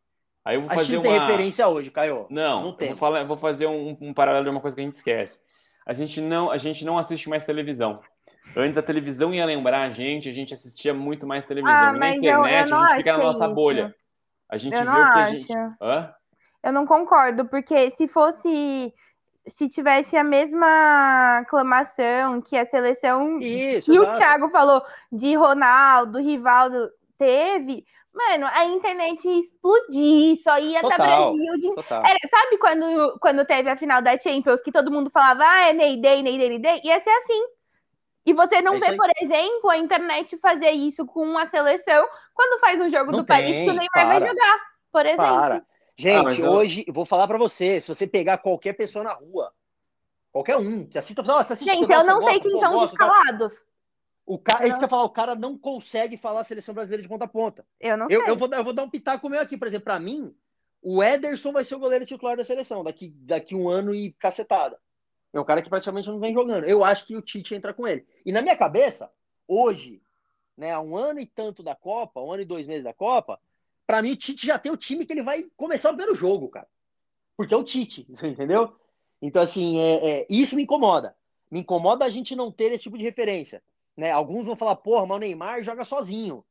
Aí 0.43 0.55
eu 0.55 0.61
vou 0.61 0.69
fazer 0.69 0.81
a 0.81 0.83
gente 0.83 0.95
não 0.95 1.01
uma... 1.01 1.19
tem 1.19 1.27
referência 1.27 1.67
hoje, 1.67 1.91
Caio. 1.91 2.25
Não, 2.29 2.63
não 2.63 2.73
tem. 2.73 2.87
Vou, 2.89 2.97
falar, 2.97 3.23
vou 3.23 3.37
fazer 3.37 3.67
um, 3.67 3.95
um 4.01 4.13
paralelo 4.13 4.45
de 4.45 4.49
uma 4.49 4.59
coisa 4.59 4.75
que 4.75 4.81
a 4.81 4.85
gente 4.85 4.93
esquece. 4.93 5.39
A 5.85 5.93
gente 5.93 6.19
não, 6.19 6.49
a 6.49 6.57
gente 6.57 6.83
não 6.83 6.97
assiste 6.97 7.29
mais 7.29 7.45
televisão. 7.45 7.99
Antes 8.55 8.77
a 8.77 8.81
televisão 8.81 9.33
ia 9.33 9.45
lembrar 9.45 9.83
a 9.83 9.89
gente, 9.91 10.27
a 10.27 10.33
gente 10.33 10.53
assistia 10.53 10.93
muito 10.93 11.27
mais 11.27 11.45
televisão. 11.45 11.75
Ah, 11.75 11.91
na 11.93 12.09
internet 12.09 12.25
eu, 12.25 12.39
eu 12.39 12.43
a 12.43 12.85
gente 12.87 12.95
fica 12.97 13.17
na 13.17 13.23
nossa 13.23 13.45
é 13.45 13.53
bolha. 13.53 13.95
A 14.49 14.57
gente 14.57 14.75
eu 14.75 14.83
vê 14.83 14.89
o 14.89 14.93
que 14.93 14.99
acho. 14.99 15.19
a 15.19 15.25
gente. 15.25 15.53
Hã? 15.79 16.13
Eu 16.63 16.73
não 16.73 16.85
concordo, 16.85 17.45
porque 17.45 17.91
se 17.91 18.07
fosse 18.07 18.93
se 19.47 19.67
tivesse 19.67 20.15
a 20.15 20.23
mesma 20.23 21.39
aclamação 21.39 22.41
que 22.41 22.57
a 22.57 22.65
seleção 22.65 23.39
Isso, 23.39 23.91
que 23.91 23.99
o 23.99 24.13
Thiago 24.13 24.49
falou 24.49 24.83
de 25.11 25.35
Ronaldo, 25.35 26.19
Rivaldo 26.19 26.89
teve, 27.17 27.85
mano, 28.13 28.47
a 28.51 28.65
internet 28.65 29.27
ia 29.27 29.39
explodir, 29.39 30.41
só 30.41 30.59
ia 30.59 30.81
estar 30.81 30.97
Brasil. 30.97 31.57
De... 31.59 31.69
Era, 31.89 32.19
sabe 32.29 32.57
quando, 32.57 33.19
quando 33.19 33.45
teve 33.45 33.69
a 33.69 33.77
final 33.77 34.01
da 34.01 34.19
Champions 34.19 34.61
que 34.61 34.71
todo 34.71 34.91
mundo 34.91 35.09
falava, 35.09 35.43
ah, 35.43 35.69
é 35.69 35.73
Ney 35.73 35.97
Day, 35.97 36.21
Ney 36.21 36.37
Day, 36.37 36.49
Ney 36.49 36.59
Day? 36.59 36.81
Ia 36.83 37.01
ser 37.01 37.09
assim. 37.09 37.43
E 38.25 38.33
você 38.33 38.61
não 38.61 38.75
é 38.75 38.79
vê, 38.79 38.95
por 38.95 39.09
exemplo, 39.19 39.69
a 39.69 39.77
internet 39.77 40.37
fazer 40.37 40.71
isso 40.71 41.05
com 41.05 41.37
a 41.37 41.47
seleção 41.47 42.05
quando 42.33 42.59
faz 42.59 42.79
um 42.79 42.89
jogo 42.89 43.11
não 43.11 43.19
do 43.19 43.25
tem, 43.25 43.35
país 43.35 43.57
que 43.57 43.69
o 43.69 43.73
Neymar 43.73 43.89
para. 43.91 44.19
vai 44.19 44.29
jogar, 44.29 44.59
por 44.91 45.05
exemplo. 45.05 45.25
Para. 45.25 45.65
Gente, 46.02 46.24
mas 46.24 46.39
eu- 46.39 46.52
hoje, 46.52 46.84
eu 46.88 46.93
vou 46.93 47.06
falar 47.06 47.28
pra 47.28 47.38
você, 47.38 47.80
se 47.82 47.88
você 47.88 48.08
pegar 48.08 48.38
qualquer 48.39 48.74
pessoa 48.74 49.04
na 49.04 49.14
rua, 49.14 49.54
qualquer 50.32 50.58
um, 50.58 50.86
que 50.86 50.97
assista, 50.97 51.24
fala, 51.24 51.41
"Ah, 51.41 51.43
você 51.43 51.54
assiste 51.54 51.70
Gente, 51.70 51.91
eu 51.91 52.04
não 52.04 52.22
sei 52.22 52.39
gosta, 52.39 52.49
quem 52.49 52.60
são 52.60 52.74
os 52.84 52.91
cara." 52.91 53.14
escalados. 53.14 53.68
O 54.26 54.38
cara, 54.39 54.64
é 54.66 54.68
isso 54.70 54.78
que 54.78 54.84
eu 54.84 54.88
ia 54.88 54.89
falar, 54.89 55.04
o 55.04 55.10
cara 55.10 55.36
não 55.36 55.58
consegue 55.58 56.16
falar 56.18 56.41
a 56.41 56.43
seleção 56.43 56.74
brasileira 56.74 57.02
de 57.04 57.10
ponta 57.10 57.26
a 57.26 57.28
ponta. 57.28 57.66
Eu 57.80 57.97
não 57.97 58.08
Eu, 58.10 58.22
sei. 58.22 58.30
eu, 58.32 58.36
vou, 58.38 58.47
dar- 58.47 58.58
eu 58.58 58.64
vou 58.64 58.74
dar 58.74 58.84
um 58.84 58.89
pitaco 58.89 59.28
meu 59.30 59.41
aqui, 59.41 59.58
por 59.58 59.68
exemplo, 59.68 59.86
pra 59.86 59.99
mim, 59.99 60.34
o 60.82 61.04
Ederson 61.04 61.52
vai 61.52 61.64
ser 61.64 61.76
o 61.76 61.80
goleiro 61.80 62.06
titular 62.06 62.38
da 62.38 62.43
seleção 62.43 62.84
daqui, 62.84 63.10
daqui 63.18 63.56
um 63.56 63.68
ano 63.70 63.93
e 63.93 64.14
cacetada. 64.14 64.80
É 65.34 65.39
um 65.39 65.43
cara 65.45 65.62
que 65.62 65.70
praticamente 65.70 66.08
não 66.08 66.20
vem 66.20 66.34
jogando. 66.34 66.66
Eu 66.66 66.84
acho 66.84 67.06
que 67.06 67.16
o 67.16 67.22
Tite 67.22 67.56
entra 67.56 67.74
com 67.74 67.88
ele. 67.88 68.06
E 68.26 68.32
na 68.32 68.41
minha 68.41 68.56
cabeça, 68.56 69.10
hoje, 69.47 70.02
né, 70.58 70.72
há 70.72 70.80
um 70.82 70.95
ano 70.95 71.20
e 71.20 71.26
tanto 71.26 71.64
da 71.64 71.76
Copa, 71.76 72.22
um 72.22 72.32
ano 72.32 72.41
e 72.43 72.45
dois 72.45 72.68
meses 72.68 72.84
da 72.84 72.93
Copa, 72.93 73.39
pra 73.91 74.01
mim 74.01 74.13
o 74.13 74.15
Tite 74.15 74.47
já 74.47 74.57
tem 74.57 74.71
o 74.71 74.77
time 74.77 75.05
que 75.05 75.11
ele 75.11 75.21
vai 75.21 75.43
começar 75.57 75.89
o 75.89 75.93
primeiro 75.93 76.15
jogo, 76.15 76.47
cara. 76.47 76.65
Porque 77.35 77.53
é 77.53 77.57
o 77.57 77.63
Tite, 77.63 78.07
entendeu? 78.23 78.73
Então, 79.21 79.41
assim, 79.41 79.79
é, 79.79 80.21
é, 80.21 80.27
isso 80.29 80.55
me 80.55 80.63
incomoda. 80.63 81.13
Me 81.51 81.59
incomoda 81.59 82.05
a 82.05 82.09
gente 82.09 82.33
não 82.33 82.49
ter 82.49 82.71
esse 82.71 82.83
tipo 82.83 82.97
de 82.97 83.03
referência. 83.03 83.61
Né? 83.97 84.09
Alguns 84.09 84.45
vão 84.45 84.55
falar, 84.55 84.77
porra, 84.77 85.05
mas 85.05 85.17
o 85.17 85.19
Neymar 85.19 85.61
joga 85.61 85.83
sozinho. 85.83 86.41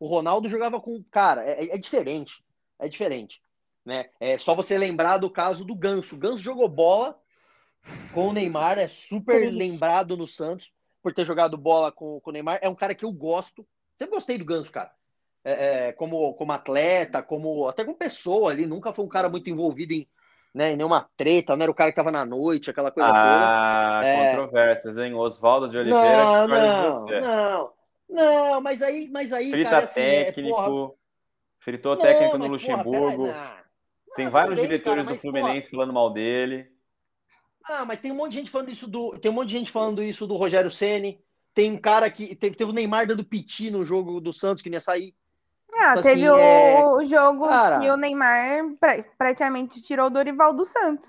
O 0.00 0.08
Ronaldo 0.08 0.48
jogava 0.48 0.80
com. 0.80 1.00
Cara, 1.08 1.44
é, 1.44 1.66
é 1.68 1.78
diferente. 1.78 2.42
É 2.80 2.88
diferente. 2.88 3.40
Né? 3.86 4.10
É 4.18 4.36
só 4.36 4.52
você 4.56 4.76
lembrar 4.76 5.18
do 5.18 5.30
caso 5.30 5.64
do 5.64 5.76
Ganso. 5.76 6.16
O 6.16 6.18
Ganso 6.18 6.42
jogou 6.42 6.68
bola 6.68 7.16
com 8.12 8.26
o 8.26 8.32
Neymar, 8.32 8.76
é 8.76 8.88
super 8.88 9.52
lembrado 9.52 10.16
no 10.16 10.26
Santos 10.26 10.72
por 11.00 11.14
ter 11.14 11.24
jogado 11.24 11.56
bola 11.56 11.92
com, 11.92 12.18
com 12.20 12.30
o 12.30 12.32
Neymar. 12.32 12.58
É 12.60 12.68
um 12.68 12.74
cara 12.74 12.92
que 12.92 13.04
eu 13.04 13.12
gosto. 13.12 13.64
Sempre 13.96 14.16
gostei 14.16 14.36
do 14.36 14.44
Ganso, 14.44 14.72
cara. 14.72 14.97
É, 15.44 15.88
é, 15.88 15.92
como, 15.92 16.34
como 16.34 16.52
atleta, 16.52 17.22
como 17.22 17.68
até 17.68 17.84
como 17.84 17.96
pessoa 17.96 18.50
ali. 18.50 18.66
Nunca 18.66 18.92
foi 18.92 19.04
um 19.04 19.08
cara 19.08 19.28
muito 19.28 19.48
envolvido 19.48 19.92
em, 19.94 20.06
né, 20.54 20.72
em 20.72 20.76
nenhuma 20.76 21.08
treta, 21.16 21.56
não 21.56 21.62
era 21.62 21.70
o 21.70 21.74
cara 21.74 21.90
que 21.90 21.96
tava 21.96 22.10
na 22.10 22.24
noite, 22.26 22.70
aquela 22.70 22.90
coisa 22.90 23.14
toda. 23.14 23.54
Ah, 23.54 24.00
É. 24.04 24.36
controvérsias, 24.36 24.98
hein? 24.98 25.14
Oswaldo 25.14 25.68
de 25.68 25.76
Oliveira 25.78 26.24
Não, 26.24 26.48
discorda 26.48 26.68
de 26.68 26.82
não, 26.82 26.82
você. 26.82 27.20
não, 27.20 27.72
não, 28.08 28.60
mas 28.60 28.82
aí, 28.82 29.08
mas 29.10 29.32
aí, 29.32 29.50
Frita 29.50 29.70
cara, 29.70 29.84
assim, 29.84 30.00
é, 30.00 30.24
técnico, 30.24 30.56
porra, 30.56 30.92
fritou 31.58 31.94
não, 31.94 32.02
técnico 32.02 32.38
no 32.38 32.48
mas, 32.48 32.62
porra, 32.62 32.76
Luxemburgo. 32.76 33.26
não. 33.28 33.58
Tem 34.14 34.26
Ah, 34.26 34.30
vários 34.30 34.56
bem, 34.56 34.68
diretores 34.68 35.04
cara, 35.04 35.04
do 35.04 35.10
mas, 35.12 35.20
Fluminense 35.20 35.70
falando 35.70 35.92
mal 35.92 36.12
dele. 36.12 36.64
porra, 37.66 37.80
ah, 37.80 37.84
mas 37.84 38.00
tem 38.00 38.10
um 38.12 38.16
monte 38.16 38.32
de 38.32 38.38
gente 38.38 38.50
falando 38.50 38.70
isso 38.70 38.86
do, 38.88 39.18
tem 39.18 39.30
um 39.30 39.34
monte 39.34 39.50
de 39.50 39.58
gente 39.58 39.70
falando 39.70 40.02
isso 40.02 40.26
do 40.26 40.36
Rogério 40.36 40.70
Ceni. 40.70 41.22
Tem 41.54 41.72
um 41.72 41.80
cara 41.80 42.10
que 42.10 42.34
teve, 42.34 42.56
teve 42.56 42.70
o 42.70 42.74
Neymar 42.74 43.06
dando 43.06 43.24
piti 43.24 43.70
no 43.70 43.84
jogo 43.84 44.20
do 44.20 44.32
Santos 44.32 44.62
que 44.62 44.70
não 44.70 44.76
ia 44.76 44.80
sair. 44.80 45.14
Ah, 45.80 45.90
Tipo 45.90 46.02
teve 46.02 46.26
assim, 46.26 46.28
o, 46.28 46.36
é- 46.38 46.86
o 46.86 47.04
jogo 47.04 47.48
Cara. 47.48 47.78
que 47.80 47.90
o 47.90 47.96
Neymar 47.96 48.74
pra- 48.80 49.04
praticamente 49.16 49.80
tirou 49.80 50.06
o 50.06 50.10
Dorival 50.10 50.52
do 50.52 50.64
Santos. 50.64 51.08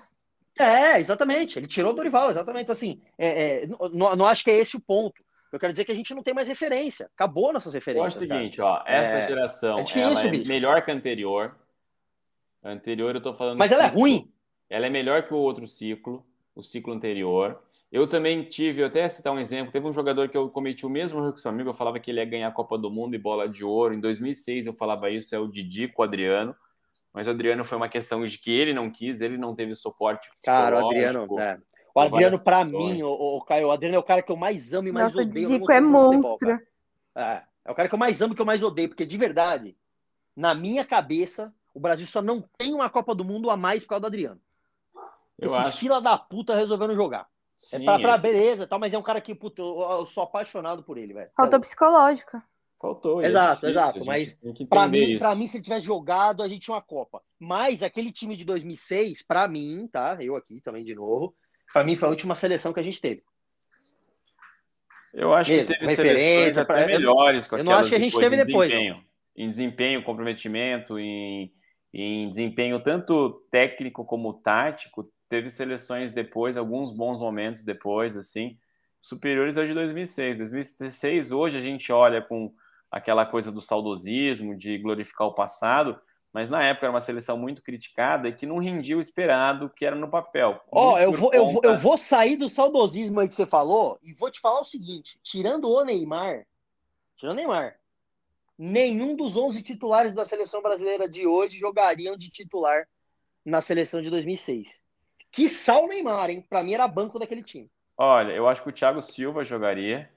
É, 0.58 1.00
exatamente. 1.00 1.58
Ele 1.58 1.66
tirou 1.66 1.92
o 1.92 1.94
Dorival, 1.94 2.30
exatamente. 2.30 2.62
Então, 2.64 2.72
assim, 2.72 3.00
é, 3.18 3.62
é, 3.62 3.66
não, 3.66 4.14
não 4.14 4.26
acho 4.26 4.44
que 4.44 4.50
é 4.50 4.58
esse 4.58 4.76
o 4.76 4.80
ponto. 4.80 5.22
Eu 5.52 5.58
quero 5.58 5.72
dizer 5.72 5.84
que 5.84 5.90
a 5.92 5.94
gente 5.94 6.14
não 6.14 6.22
tem 6.22 6.32
mais 6.34 6.46
referência. 6.46 7.10
Acabou 7.14 7.52
nossas 7.52 7.72
Eu 7.74 7.78
referências. 7.78 8.16
acho 8.16 8.24
o 8.24 8.28
cara. 8.28 8.40
seguinte, 8.40 8.60
ó, 8.60 8.82
esta 8.86 9.14
É, 9.14 9.26
geração 9.26 9.78
é 9.80 9.82
difícil, 9.82 10.28
ela 10.28 10.36
é 10.36 10.44
melhor 10.46 10.82
que 10.84 10.90
a 10.90 10.94
anterior. 10.94 11.56
A 12.62 12.70
anterior 12.70 13.14
eu 13.14 13.22
tô 13.22 13.32
falando 13.34 13.58
Mas 13.58 13.72
ela 13.72 13.84
é 13.84 13.88
ruim. 13.88 14.30
Ela 14.68 14.86
é 14.86 14.90
melhor 14.90 15.24
que 15.24 15.34
o 15.34 15.38
outro 15.38 15.66
ciclo, 15.66 16.24
o 16.54 16.62
ciclo 16.62 16.92
anterior. 16.92 17.60
Eu 17.90 18.06
também 18.06 18.44
tive, 18.44 18.82
eu 18.82 18.86
até 18.86 19.08
citar 19.08 19.32
um 19.32 19.38
exemplo, 19.40 19.72
teve 19.72 19.86
um 19.86 19.92
jogador 19.92 20.28
que 20.28 20.36
eu 20.36 20.48
cometi 20.48 20.86
o 20.86 20.90
mesmo 20.90 21.18
erro 21.18 21.32
que 21.32 21.40
seu 21.40 21.50
amigo, 21.50 21.70
eu 21.70 21.74
falava 21.74 21.98
que 21.98 22.10
ele 22.10 22.20
ia 22.20 22.24
ganhar 22.24 22.48
a 22.48 22.52
Copa 22.52 22.78
do 22.78 22.88
Mundo 22.88 23.16
e 23.16 23.18
bola 23.18 23.48
de 23.48 23.64
ouro. 23.64 23.92
Em 23.92 24.00
2006 24.00 24.66
eu 24.66 24.72
falava 24.74 25.10
isso, 25.10 25.34
é 25.34 25.38
o 25.38 25.48
Didi 25.48 25.88
com 25.88 26.02
o 26.02 26.04
Adriano. 26.04 26.54
Mas 27.12 27.26
o 27.26 27.30
Adriano 27.30 27.64
foi 27.64 27.76
uma 27.76 27.88
questão 27.88 28.24
de 28.24 28.38
que 28.38 28.52
ele 28.52 28.72
não 28.72 28.88
quis, 28.88 29.20
ele 29.20 29.36
não 29.36 29.54
teve 29.56 29.74
suporte 29.74 30.30
Cara, 30.44 30.76
o 30.76 30.88
psicológico. 30.90 31.34
Adriano, 31.34 31.40
é. 31.40 31.70
O 31.92 32.00
Adriano, 32.00 32.38
pra 32.38 32.62
questões. 32.62 32.92
mim, 32.92 33.02
o, 33.02 33.08
o 33.10 33.44
Caio, 33.44 33.66
o 33.66 33.70
Adriano 33.72 33.96
é 33.96 33.98
o 33.98 34.04
cara 34.04 34.22
que 34.22 34.30
eu 34.30 34.36
mais 34.36 34.72
amo 34.72 34.86
e 34.86 34.92
mais 34.92 35.06
Nossa, 35.06 35.18
o 35.18 35.22
odeio. 35.22 35.34
mesmo 35.34 35.54
Didico 35.54 35.72
é 35.72 35.80
monstro. 35.80 36.60
É, 37.16 37.42
é 37.64 37.70
o 37.70 37.74
cara 37.74 37.88
que 37.88 37.94
eu 37.94 37.98
mais 37.98 38.22
amo 38.22 38.32
e 38.32 38.36
que 38.36 38.42
eu 38.42 38.46
mais 38.46 38.62
odeio, 38.62 38.88
porque 38.88 39.04
de 39.04 39.16
verdade, 39.16 39.76
na 40.36 40.54
minha 40.54 40.84
cabeça, 40.84 41.52
o 41.74 41.80
Brasil 41.80 42.06
só 42.06 42.22
não 42.22 42.44
tem 42.56 42.72
uma 42.72 42.88
Copa 42.88 43.14
do 43.14 43.24
Mundo 43.24 43.50
a 43.50 43.56
mais 43.56 43.82
por 43.82 43.90
causa 43.90 44.02
do 44.02 44.06
Adriano. 44.06 44.40
Eu 45.36 45.48
Esse 45.48 45.56
acho. 45.56 45.78
fila 45.78 46.00
da 46.00 46.16
puta 46.16 46.54
resolvendo 46.54 46.94
jogar. 46.94 47.26
Sim, 47.60 47.82
é 47.82 47.84
pra, 47.84 47.98
pra 47.98 48.18
beleza 48.18 48.62
e 48.62 48.66
tal, 48.66 48.78
mas 48.78 48.94
é 48.94 48.98
um 48.98 49.02
cara 49.02 49.20
que, 49.20 49.34
puta, 49.34 49.60
eu, 49.60 49.78
eu 49.78 50.06
sou 50.06 50.22
apaixonado 50.22 50.82
por 50.82 50.96
ele, 50.96 51.12
velho. 51.12 51.30
Faltou 51.36 51.60
psicológica. 51.60 52.42
faltou. 52.80 53.20
e 53.20 53.26
é 53.26 53.28
Exato, 53.28 53.66
exato, 53.66 54.04
mas 54.04 54.40
que 54.56 54.64
Pra 54.66 54.88
mim, 54.88 55.18
pra 55.18 55.34
mim, 55.34 55.46
se 55.46 55.58
ele 55.58 55.64
tivesse 55.64 55.84
jogado, 55.84 56.42
a 56.42 56.48
gente 56.48 56.62
tinha 56.62 56.74
uma 56.74 56.80
Copa. 56.80 57.22
Mas 57.38 57.82
aquele 57.82 58.10
time 58.10 58.34
de 58.34 58.46
2006, 58.46 59.22
pra 59.22 59.46
mim, 59.46 59.86
tá? 59.92 60.16
Eu 60.20 60.36
aqui 60.36 60.58
também 60.62 60.82
de 60.82 60.94
novo, 60.94 61.34
pra 61.70 61.84
mim 61.84 61.96
foi 61.96 62.08
a 62.08 62.10
última 62.10 62.34
seleção 62.34 62.72
que 62.72 62.80
a 62.80 62.82
gente 62.82 62.98
teve. 62.98 63.22
Eu 65.12 65.34
acho 65.34 65.50
que 65.50 65.56
Mesmo, 65.58 65.68
teve 65.68 65.86
referência 65.86 66.24
seleções 66.24 66.58
até 66.58 66.82
eu- 66.82 66.86
melhores 66.86 67.46
com 67.46 67.58
eu 67.58 67.64
não 67.64 67.72
acho 67.72 67.90
que 67.90 67.94
a 67.94 67.98
gente 67.98 68.16
teve 68.16 68.36
em 68.36 68.42
depois, 68.42 68.70
desempenho. 68.70 69.04
Em 69.36 69.48
desempenho, 69.48 70.02
comprometimento, 70.02 70.98
em, 70.98 71.52
em 71.92 72.30
desempenho 72.30 72.82
tanto 72.82 73.46
técnico 73.50 74.04
como 74.04 74.32
tático, 74.32 75.10
teve 75.30 75.48
seleções 75.48 76.10
depois, 76.12 76.56
alguns 76.56 76.90
bons 76.90 77.20
momentos 77.20 77.62
depois, 77.62 78.16
assim, 78.16 78.58
superiores 79.00 79.56
ao 79.56 79.64
de 79.64 79.72
2006. 79.72 80.38
2006, 80.38 81.30
hoje 81.30 81.56
a 81.56 81.60
gente 81.60 81.90
olha 81.92 82.20
com 82.20 82.52
aquela 82.90 83.24
coisa 83.24 83.52
do 83.52 83.62
saudosismo, 83.62 84.56
de 84.58 84.76
glorificar 84.78 85.28
o 85.28 85.34
passado, 85.34 85.98
mas 86.32 86.50
na 86.50 86.62
época 86.64 86.86
era 86.86 86.92
uma 86.92 87.00
seleção 87.00 87.38
muito 87.38 87.62
criticada 87.62 88.28
e 88.28 88.32
que 88.32 88.44
não 88.44 88.58
rendia 88.58 88.96
o 88.96 89.00
esperado 89.00 89.70
que 89.70 89.86
era 89.86 89.94
no 89.94 90.10
papel. 90.10 90.60
Ó, 90.70 90.90
Muito 90.90 91.02
eu 91.02 91.12
vou, 91.12 91.32
eu, 91.32 91.44
vou, 91.46 91.54
conta- 91.54 91.68
eu 91.68 91.78
vou 91.78 91.96
sair 91.96 92.36
do 92.36 92.48
saudosismo 92.48 93.20
aí 93.20 93.28
que 93.28 93.34
você 93.34 93.46
falou 93.46 94.00
e 94.02 94.12
vou 94.12 94.32
te 94.32 94.40
falar 94.40 94.60
o 94.60 94.64
seguinte: 94.64 95.18
tirando 95.22 95.68
o 95.68 95.84
Neymar, 95.84 96.44
tirando 97.16 97.34
o 97.34 97.36
Neymar, 97.36 97.76
nenhum 98.58 99.14
dos 99.14 99.36
11 99.36 99.62
titulares 99.62 100.12
da 100.12 100.24
seleção 100.24 100.60
brasileira 100.60 101.08
de 101.08 101.24
hoje 101.24 101.56
jogariam 101.56 102.16
de 102.16 102.28
titular 102.30 102.88
na 103.44 103.60
seleção 103.62 104.02
de 104.02 104.10
2006. 104.10 104.82
Que 105.30 105.48
sal 105.48 105.86
Neymar, 105.86 106.30
hein? 106.30 106.44
Pra 106.48 106.62
mim 106.62 106.74
era 106.74 106.88
banco 106.88 107.18
daquele 107.18 107.42
time. 107.42 107.70
Olha, 107.96 108.32
eu 108.32 108.48
acho 108.48 108.62
que 108.62 108.68
o 108.68 108.72
Thiago 108.72 109.02
Silva 109.02 109.44
jogaria. 109.44 110.10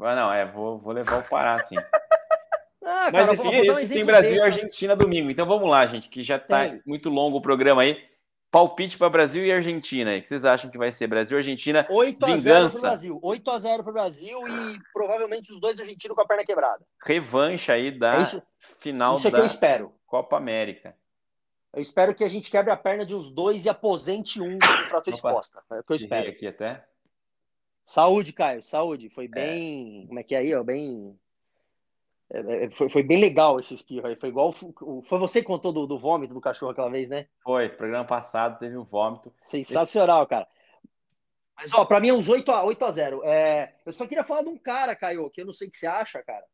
Ah, 0.00 0.16
não, 0.16 0.32
é, 0.32 0.46
vou, 0.46 0.78
vou 0.78 0.94
levar 0.94 1.18
o 1.18 1.28
Pará, 1.28 1.58
sim. 1.58 1.76
Ah, 2.86 3.08
Mas 3.10 3.28
cara, 3.28 3.32
enfim, 3.32 3.42
vou- 3.42 3.52
é 3.54 3.64
dar 3.66 3.74
um 3.74 3.78
isso. 3.78 3.88
Tem 3.94 4.04
Brasil 4.04 4.32
e 4.32 4.34
besta. 4.34 4.46
Argentina 4.46 4.94
domingo. 4.94 5.30
Então 5.30 5.46
vamos 5.46 5.70
lá, 5.70 5.86
gente, 5.86 6.10
que 6.10 6.22
já 6.22 6.38
tá 6.38 6.68
Tem. 6.68 6.82
muito 6.84 7.08
longo 7.08 7.38
o 7.38 7.40
programa 7.40 7.80
aí. 7.80 7.98
Palpite 8.54 8.96
para 8.96 9.10
Brasil 9.10 9.44
e 9.44 9.50
Argentina. 9.52 10.12
aí. 10.12 10.20
O 10.20 10.22
que 10.22 10.28
vocês 10.28 10.44
acham 10.44 10.70
que 10.70 10.78
vai 10.78 10.92
ser? 10.92 11.08
Brasil 11.08 11.36
e 11.36 11.40
Argentina? 11.40 11.84
8 11.90 12.24
a 12.24 12.28
0 12.28 12.38
Vingança. 12.38 12.70
pro 12.78 12.80
Brasil. 12.82 13.18
8 13.20 13.50
a 13.50 13.58
0 13.58 13.82
pro 13.82 13.92
Brasil 13.92 14.38
e 14.48 14.78
provavelmente 14.92 15.52
os 15.52 15.58
dois 15.58 15.80
argentinos 15.80 16.14
com 16.14 16.20
a 16.22 16.24
perna 16.26 16.44
quebrada. 16.44 16.86
Revanche 17.04 17.72
aí 17.72 17.90
da 17.90 18.20
É 18.20 18.22
isso- 18.22 18.42
final 18.58 19.16
Isso 19.16 19.26
é 19.26 19.30
que 19.32 19.36
eu 19.36 19.40
da 19.40 19.46
espero. 19.46 19.92
Copa 20.06 20.36
América. 20.36 20.94
Eu 21.72 21.82
espero 21.82 22.14
que 22.14 22.22
a 22.22 22.28
gente 22.28 22.48
quebre 22.48 22.70
a 22.70 22.76
perna 22.76 23.04
de 23.04 23.16
uns 23.16 23.28
dois 23.28 23.64
e 23.64 23.68
aposente 23.68 24.40
um 24.40 24.56
com 24.60 24.88
fratura 24.88 25.16
Opa. 25.16 25.28
exposta. 25.28 25.62
É 25.72 25.80
o 25.80 25.82
que 25.82 25.92
eu 25.92 25.96
espero. 25.96 26.28
aqui 26.30 26.46
até. 26.46 26.84
Saúde, 27.84 28.32
Caio, 28.32 28.62
saúde. 28.62 29.10
Foi 29.10 29.26
bem. 29.26 30.06
Como 30.06 30.20
é 30.20 30.22
que 30.22 30.34
é 30.34 30.38
aí, 30.38 30.54
ó? 30.54 30.62
Bem. 30.62 31.18
É, 32.36 32.64
é, 32.64 32.70
Foi, 32.70 32.88
foi 32.88 33.02
bem 33.02 33.20
legal 33.20 33.58
esse 33.60 33.74
espirro 33.74 34.06
aí. 34.06 34.16
Foi 34.16 34.28
igual. 34.28 34.52
Foi 34.52 35.18
você 35.18 35.40
que 35.40 35.46
contou 35.46 35.72
do, 35.72 35.86
do 35.86 35.98
vômito 35.98 36.34
do 36.34 36.40
cachorro 36.40 36.72
aquela 36.72 36.90
vez, 36.90 37.08
né? 37.08 37.26
Foi, 37.42 37.68
programa 37.68 38.04
passado 38.04 38.58
teve 38.58 38.76
o 38.76 38.84
vômito. 38.84 39.32
Sensacional, 39.42 40.26
cara. 40.26 40.46
Mas, 41.56 41.72
ó, 41.72 41.84
pra 41.84 42.00
mim 42.00 42.08
é 42.08 42.12
uns 42.12 42.28
8 42.28 42.50
a, 42.50 42.64
8 42.64 42.84
a 42.84 42.90
0. 42.90 43.22
É, 43.24 43.74
eu 43.86 43.92
só 43.92 44.06
queria 44.06 44.24
falar 44.24 44.42
de 44.42 44.48
um 44.48 44.58
cara, 44.58 44.96
Caio, 44.96 45.30
que 45.30 45.40
eu 45.40 45.46
não 45.46 45.52
sei 45.52 45.68
o 45.68 45.70
que 45.70 45.76
você 45.78 45.86
acha, 45.86 46.20
cara, 46.22 46.44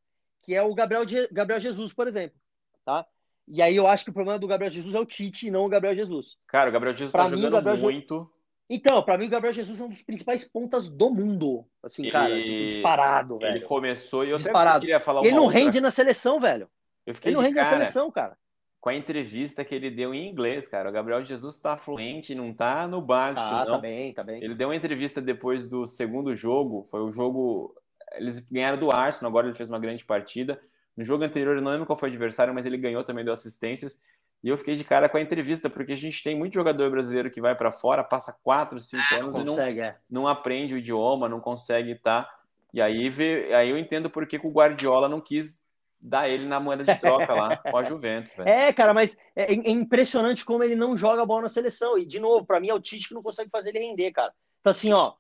que 0.43 0.55
é 0.55 0.63
o 0.63 0.75
Gabriel, 0.75 1.09
Je- 1.09 1.29
Gabriel 1.33 1.59
Jesus, 1.61 1.93
por 1.95 2.07
exemplo. 2.07 2.39
Tá? 2.85 3.07
E 3.49 3.63
aí 3.63 3.75
eu 3.75 3.87
acho 3.87 4.05
que 4.05 4.11
o 4.11 4.15
problema 4.15 4.39
do 4.39 4.47
Gabriel 4.47 4.71
Jesus 4.71 4.95
é 4.95 5.01
o 5.01 5.07
Tite 5.07 5.49
e 5.49 5.51
não 5.51 5.65
o 5.65 5.69
Gabriel 5.69 5.95
Jesus. 5.97 6.37
Cara, 6.47 6.69
o 6.69 6.73
Gabriel 6.73 6.95
Jesus 6.95 7.11
Pra 7.13 7.25
tá 7.25 7.31
mim, 7.31 7.37
jogando 7.37 7.53
Gabriel 7.55 7.77
Je- 7.79 7.83
muito 7.83 8.31
Então, 8.73 9.03
pra 9.03 9.19
mim, 9.19 9.27
o 9.27 9.29
Gabriel 9.29 9.53
Jesus 9.53 9.81
é 9.81 9.83
um 9.85 9.89
dos 9.89 10.03
principais 10.03 10.47
pontas 10.47 10.89
do 10.89 11.11
mundo. 11.11 11.67
Assim, 11.83 12.09
cara, 12.09 12.31
Ele- 12.31 12.45
tipo, 12.45 12.69
disparado, 12.71 13.39
velho. 13.39 13.57
Ele 13.57 13.65
começou 13.65 14.25
e 14.25 14.31
eu 14.31 14.37
Disparado. 14.37 14.79
queria 14.81 15.01
falar 15.01 15.23
ele 15.23 15.35
não 15.35 15.45
outra- 15.47 15.59
rende 15.59 15.81
na 15.81 15.91
seleção, 15.91 16.39
velho. 16.39 16.69
Eu 17.05 17.13
fiquei 17.15 17.31
Ele 17.31 17.35
não 17.37 17.43
de 17.43 17.49
rende 17.49 17.57
na 17.59 17.65
cara 17.65 17.77
seleção, 17.79 18.11
cara. 18.13 18.37
com 18.81 18.89
a 18.89 18.95
entrevista 18.95 19.65
que 19.65 19.75
ele 19.75 19.91
deu 19.91 20.15
em 20.15 20.31
inglês, 20.31 20.69
cara. 20.69 20.89
O 20.89 20.93
Gabriel 20.93 21.23
Jesus 21.25 21.59
tá 21.59 21.77
fluente, 21.77 22.33
não 22.35 22.55
tá 22.55 22.87
no 22.87 23.03
básico, 23.03 23.45
Tá, 23.47 23.65
não. 23.65 23.73
tá 23.73 23.79
bem, 23.79 24.15
tá 24.15 24.23
bem. 24.23 24.43
Ele 24.43 24.55
deu 24.55 24.69
uma 24.69 24.77
entrevista 24.77 25.21
depois 25.21 25.69
do 25.69 25.87
segundo 25.87 26.35
jogo, 26.37 26.85
foi 26.85 27.01
o 27.03 27.11
jogo. 27.11 27.75
Eles 28.15 28.39
ganharam 28.49 28.79
do 28.79 28.91
Arsenal, 28.91 29.31
agora 29.31 29.49
ele 29.49 29.57
fez 29.57 29.69
uma 29.69 29.79
grande 29.81 30.05
partida. 30.05 30.61
No 30.97 31.05
jogo 31.05 31.25
anterior, 31.25 31.57
eu 31.57 31.63
não 31.63 31.71
lembro 31.73 31.87
qual 31.87 31.99
foi 31.99 32.09
o 32.09 32.13
adversário, 32.13 32.55
mas 32.55 32.65
ele 32.67 32.77
ganhou 32.79 33.03
também, 33.05 33.25
deu 33.25 33.33
assistências. 33.33 34.01
E 34.43 34.49
eu 34.49 34.57
fiquei 34.57 34.75
de 34.75 34.85
cara 34.85 35.09
com 35.09 35.19
a 35.19 35.21
entrevista, 35.21 35.69
porque 35.69 35.93
a 35.93 35.97
gente 35.97 36.23
tem 36.23 36.35
muito 36.35 36.55
jogador 36.55 36.91
brasileiro 36.91 37.31
que 37.31 37.41
vai 37.41 37.55
para 37.55 37.71
fora, 37.71 38.03
passa 38.03 38.35
4, 38.43 38.81
5 38.81 39.03
anos 39.17 39.35
e 39.35 39.39
não, 39.39 39.47
Consegue, 39.47 39.81
é. 39.81 39.97
não 40.09 40.27
aprende 40.27 40.75
o 40.75 40.79
idioma, 40.79 41.29
não 41.29 41.41
consegue 41.41 41.93
estar. 41.93 42.29
E 42.73 42.81
aí, 42.81 43.11
vê, 43.11 43.53
aí 43.53 43.69
eu 43.69 43.79
entendo 43.79 44.09
por 44.09 44.27
que 44.27 44.39
que 44.39 44.47
o 44.47 44.53
Guardiola 44.53 45.09
não 45.09 45.21
quis 45.21 45.69
dar 46.01 46.29
ele 46.29 46.47
na 46.47 46.59
moeda 46.59 46.83
de 46.83 46.99
troca 46.99 47.35
lá 47.35 47.57
com 47.59 47.77
a 47.77 47.85
Juventus, 47.85 48.33
velho. 48.33 48.49
É, 48.49 48.73
cara, 48.73 48.95
mas 48.95 49.19
é, 49.37 49.53
é 49.53 49.71
impressionante 49.71 50.45
como 50.45 50.65
ele 50.65 50.75
não 50.75 50.97
joga 50.97 51.27
bola 51.27 51.43
na 51.43 51.49
seleção. 51.49 51.99
E, 51.99 52.07
de 52.07 52.19
novo, 52.19 52.47
pra 52.47 52.59
mim 52.59 52.69
é 52.69 52.75
o 52.75 52.81
Tite 52.81 53.09
que 53.09 53.15
não 53.15 53.23
consegue 53.23 53.51
fazer 53.51 53.71
ele 53.71 53.87
render, 53.87 54.11
cara. 54.13 54.33
Então, 54.61 54.71
assim, 54.71 54.93
ó, 54.93 55.15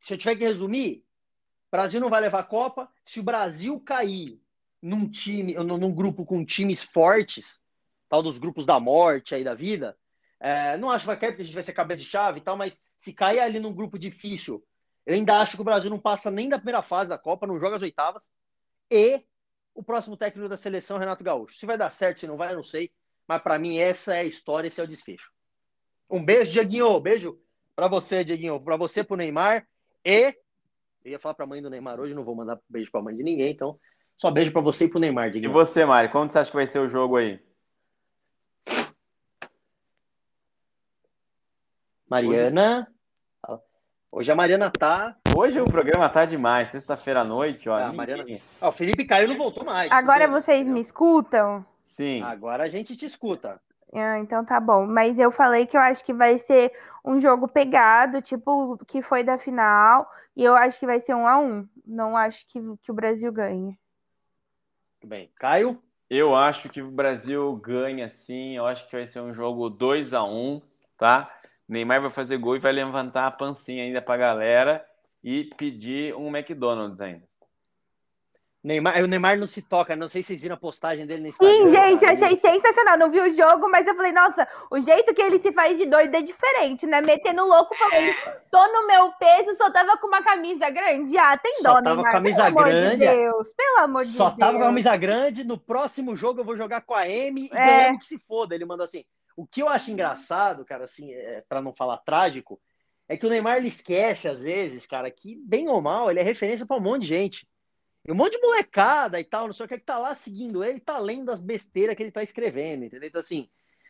se 0.00 0.14
eu 0.14 0.18
tiver 0.18 0.34
que 0.34 0.44
resumir, 0.44 1.04
o 1.68 1.76
Brasil 1.76 2.00
não 2.00 2.10
vai 2.10 2.20
levar 2.20 2.40
a 2.40 2.44
Copa. 2.44 2.88
Se 3.04 3.20
o 3.20 3.22
Brasil 3.22 3.78
cair 3.80 4.40
num 4.82 5.08
time, 5.08 5.54
num 5.54 5.94
grupo 5.94 6.24
com 6.24 6.44
times 6.44 6.82
fortes, 6.82 7.62
tal 8.14 8.22
dos 8.22 8.38
grupos 8.38 8.64
da 8.64 8.78
morte 8.78 9.34
aí 9.34 9.42
da 9.42 9.54
vida, 9.54 9.96
é, 10.38 10.76
não 10.76 10.88
acho 10.88 11.00
que 11.02 11.08
vai 11.08 11.18
cair 11.18 11.30
porque 11.32 11.42
a 11.42 11.44
gente 11.44 11.54
vai 11.54 11.64
ser 11.64 11.72
cabeça 11.72 12.00
de 12.00 12.06
chave 12.08 12.38
e 12.38 12.42
tal, 12.42 12.56
mas 12.56 12.80
se 13.00 13.12
cair 13.12 13.40
ali 13.40 13.58
num 13.58 13.74
grupo 13.74 13.98
difícil, 13.98 14.64
eu 15.04 15.14
ainda 15.16 15.40
acho 15.40 15.56
que 15.56 15.60
o 15.62 15.64
Brasil 15.64 15.90
não 15.90 15.98
passa 15.98 16.30
nem 16.30 16.48
da 16.48 16.56
primeira 16.58 16.80
fase 16.80 17.10
da 17.10 17.18
Copa, 17.18 17.44
não 17.46 17.58
joga 17.58 17.74
as 17.74 17.82
oitavas. 17.82 18.22
E 18.88 19.20
o 19.74 19.82
próximo 19.82 20.16
técnico 20.16 20.48
da 20.48 20.56
seleção, 20.56 20.96
Renato 20.96 21.24
Gaúcho. 21.24 21.56
Se 21.56 21.66
vai 21.66 21.76
dar 21.76 21.90
certo, 21.90 22.20
se 22.20 22.26
não 22.28 22.36
vai, 22.36 22.52
eu 22.52 22.56
não 22.56 22.62
sei. 22.62 22.92
Mas 23.26 23.42
pra 23.42 23.58
mim, 23.58 23.78
essa 23.78 24.14
é 24.14 24.20
a 24.20 24.24
história, 24.24 24.68
esse 24.68 24.80
é 24.80 24.84
o 24.84 24.88
desfecho. 24.88 25.32
Um 26.08 26.24
beijo, 26.24 26.52
Dieguinho. 26.52 27.00
Beijo 27.00 27.38
pra 27.74 27.88
você, 27.88 28.24
Dieguinho. 28.24 28.60
Pra 28.60 28.76
você, 28.76 29.02
pro 29.02 29.16
Neymar. 29.16 29.66
E. 30.04 30.34
Eu 31.04 31.10
ia 31.10 31.18
falar 31.18 31.34
pra 31.34 31.46
mãe 31.46 31.60
do 31.60 31.68
Neymar 31.68 31.98
hoje, 31.98 32.14
não 32.14 32.24
vou 32.24 32.34
mandar 32.36 32.58
beijo 32.68 32.90
pra 32.92 33.02
mãe 33.02 33.14
de 33.14 33.24
ninguém, 33.24 33.50
então. 33.50 33.78
Só 34.16 34.30
beijo 34.30 34.52
pra 34.52 34.62
você 34.62 34.84
e 34.84 34.88
pro 34.88 35.00
Neymar, 35.00 35.28
E 35.28 35.32
Dieguinho. 35.32 35.52
você, 35.52 35.84
Mari, 35.84 36.08
quando 36.10 36.30
você 36.30 36.38
acha 36.38 36.50
que 36.50 36.56
vai 36.56 36.66
ser 36.66 36.78
o 36.78 36.88
jogo 36.88 37.16
aí? 37.16 37.40
Mariana. 42.22 42.86
Hoje 44.12 44.30
a 44.30 44.36
Mariana 44.36 44.70
tá. 44.70 45.16
Hoje 45.36 45.60
o 45.60 45.64
programa 45.64 46.08
tá 46.08 46.24
demais, 46.24 46.68
sexta-feira 46.68 47.22
à 47.22 47.24
noite, 47.24 47.68
ó. 47.68 47.76
Ah, 47.76 47.92
Mariana- 47.92 48.24
Ó, 48.60 48.68
o 48.68 48.72
Felipe 48.72 49.04
caiu 49.04 49.24
e 49.26 49.28
não 49.28 49.36
voltou 49.36 49.64
mais. 49.64 49.90
Agora 49.90 50.22
entendeu? 50.22 50.40
vocês 50.40 50.64
me 50.64 50.80
escutam? 50.80 51.66
Sim. 51.82 52.22
Agora 52.22 52.62
a 52.62 52.68
gente 52.68 52.96
te 52.96 53.04
escuta. 53.04 53.60
Ah, 53.92 54.18
então 54.20 54.44
tá 54.44 54.60
bom. 54.60 54.86
Mas 54.86 55.18
eu 55.18 55.32
falei 55.32 55.66
que 55.66 55.76
eu 55.76 55.80
acho 55.80 56.04
que 56.04 56.12
vai 56.12 56.38
ser 56.38 56.72
um 57.04 57.20
jogo 57.20 57.48
pegado, 57.48 58.22
tipo 58.22 58.74
o 58.74 58.78
que 58.78 59.02
foi 59.02 59.24
da 59.24 59.36
final, 59.36 60.08
e 60.36 60.44
eu 60.44 60.54
acho 60.54 60.78
que 60.78 60.86
vai 60.86 61.00
ser 61.00 61.14
um 61.14 61.26
a 61.26 61.36
um. 61.38 61.66
Não 61.84 62.16
acho 62.16 62.46
que, 62.46 62.60
que 62.82 62.92
o 62.92 62.94
Brasil 62.94 63.32
ganhe. 63.32 63.76
Tudo 65.00 65.10
bem. 65.10 65.28
Caio? 65.34 65.82
Eu 66.08 66.36
acho 66.36 66.68
que 66.68 66.80
o 66.80 66.90
Brasil 66.90 67.52
ganha 67.56 68.08
sim. 68.08 68.56
Eu 68.56 68.64
acho 68.66 68.86
que 68.88 68.94
vai 68.94 69.08
ser 69.08 69.18
um 69.20 69.34
jogo 69.34 69.68
2 69.68 70.14
a 70.14 70.22
1 70.22 70.62
tá? 70.96 71.28
Neymar 71.68 72.00
vai 72.00 72.10
fazer 72.10 72.36
gol 72.36 72.56
e 72.56 72.58
vai 72.60 72.72
levantar 72.72 73.26
a 73.26 73.30
pancinha 73.30 73.84
ainda 73.84 74.02
pra 74.02 74.16
galera 74.16 74.84
e 75.22 75.44
pedir 75.56 76.14
um 76.14 76.34
McDonald's 76.34 77.00
ainda. 77.00 77.26
Neymar, 78.62 78.96
o 79.02 79.06
Neymar 79.06 79.36
não 79.38 79.46
se 79.46 79.60
toca, 79.60 79.94
não 79.94 80.08
sei 80.08 80.22
se 80.22 80.28
vocês 80.28 80.40
viram 80.40 80.54
a 80.54 80.58
postagem 80.58 81.06
dele 81.06 81.20
no 81.20 81.28
Instagram. 81.28 81.54
Sim, 81.54 81.68
gente, 81.68 82.04
achei 82.06 82.40
sensacional. 82.40 82.96
Não 82.96 83.10
vi 83.10 83.20
o 83.20 83.30
jogo, 83.30 83.68
mas 83.70 83.86
eu 83.86 83.94
falei, 83.94 84.10
nossa, 84.10 84.48
o 84.70 84.80
jeito 84.80 85.12
que 85.12 85.20
ele 85.20 85.38
se 85.38 85.52
faz 85.52 85.76
de 85.76 85.84
doido 85.84 86.14
é 86.14 86.22
diferente, 86.22 86.86
né? 86.86 87.02
Metendo 87.02 87.44
louco, 87.46 87.74
falando, 87.74 88.14
tô 88.50 88.66
no 88.72 88.86
meu 88.86 89.12
peso, 89.18 89.54
só 89.58 89.70
tava 89.70 89.98
com 89.98 90.06
uma 90.06 90.22
camisa 90.22 90.70
grande. 90.70 91.18
Ah, 91.18 91.36
tem 91.36 91.56
Só 91.56 91.74
dó, 91.74 91.82
tava 91.82 91.96
Neymar, 91.96 92.04
com 92.06 92.12
camisa 92.12 92.44
pelo 92.44 92.58
amor 92.58 92.64
grande, 92.64 92.96
de 92.96 93.04
é. 93.04 93.14
Deus, 93.16 93.48
pelo 93.54 93.78
amor 93.80 94.02
de 94.02 94.12
Só 94.12 94.28
Deus. 94.28 94.38
tava 94.38 94.56
com 94.56 94.64
a 94.64 94.66
camisa 94.66 94.96
grande, 94.96 95.44
no 95.44 95.58
próximo 95.58 96.16
jogo 96.16 96.40
eu 96.40 96.44
vou 96.44 96.56
jogar 96.56 96.80
com 96.80 96.94
a 96.94 97.06
M 97.06 97.42
e 97.42 97.50
É. 97.54 97.66
ganhamos 97.66 98.00
que 98.00 98.06
se 98.06 98.18
foda. 98.26 98.54
Ele 98.54 98.64
mandou 98.64 98.84
assim. 98.84 99.04
O 99.36 99.46
que 99.46 99.62
eu 99.62 99.68
acho 99.68 99.90
engraçado, 99.90 100.64
cara, 100.64 100.84
assim, 100.84 101.12
é, 101.12 101.42
para 101.48 101.60
não 101.60 101.74
falar 101.74 101.98
trágico, 101.98 102.60
é 103.08 103.16
que 103.16 103.26
o 103.26 103.28
Neymar 103.30 103.56
ele 103.56 103.68
esquece 103.68 104.28
às 104.28 104.42
vezes, 104.42 104.86
cara, 104.86 105.10
que 105.10 105.36
bem 105.44 105.68
ou 105.68 105.80
mal, 105.80 106.10
ele 106.10 106.20
é 106.20 106.22
referência 106.22 106.66
pra 106.66 106.76
um 106.76 106.80
monte 106.80 107.02
de 107.02 107.08
gente. 107.08 107.48
E 108.06 108.12
um 108.12 108.14
monte 108.14 108.32
de 108.32 108.46
molecada 108.46 109.18
e 109.18 109.24
tal, 109.24 109.46
não 109.46 109.52
sei 109.52 109.66
o 109.66 109.68
que, 109.68 109.78
que 109.78 109.84
tá 109.84 109.98
lá 109.98 110.14
seguindo 110.14 110.62
ele, 110.62 110.78
tá 110.78 110.98
lendo 110.98 111.30
as 111.30 111.40
besteiras 111.40 111.96
que 111.96 112.02
ele 112.02 112.12
tá 112.12 112.22
escrevendo, 112.22 112.84
entendeu? 112.84 113.08
Então, 113.08 113.20
assim, 113.20 113.48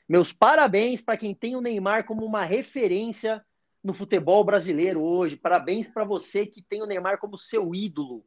meus 0.09 0.33
parabéns 0.33 1.01
para 1.01 1.17
quem 1.17 1.35
tem 1.35 1.57
o 1.57 1.61
Neymar 1.61 2.05
como 2.07 2.25
uma 2.25 2.45
referência 2.45 3.45
no 3.83 3.93
futebol 3.93 4.45
brasileiro 4.45 5.03
hoje. 5.03 5.37
Parabéns 5.37 5.89
para 5.89 6.05
você 6.05 6.47
que 6.47 6.63
tem 6.63 6.83
o 6.83 6.87
Neymar 6.87 7.19
como 7.19 7.37
seu 7.37 7.75
ídolo. 7.75 8.25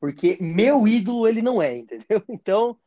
Porque 0.00 0.38
meu 0.40 0.86
ídolo 0.86 1.26
ele 1.26 1.42
não 1.42 1.60
é, 1.60 1.76
entendeu? 1.76 2.22
Então, 2.28 2.78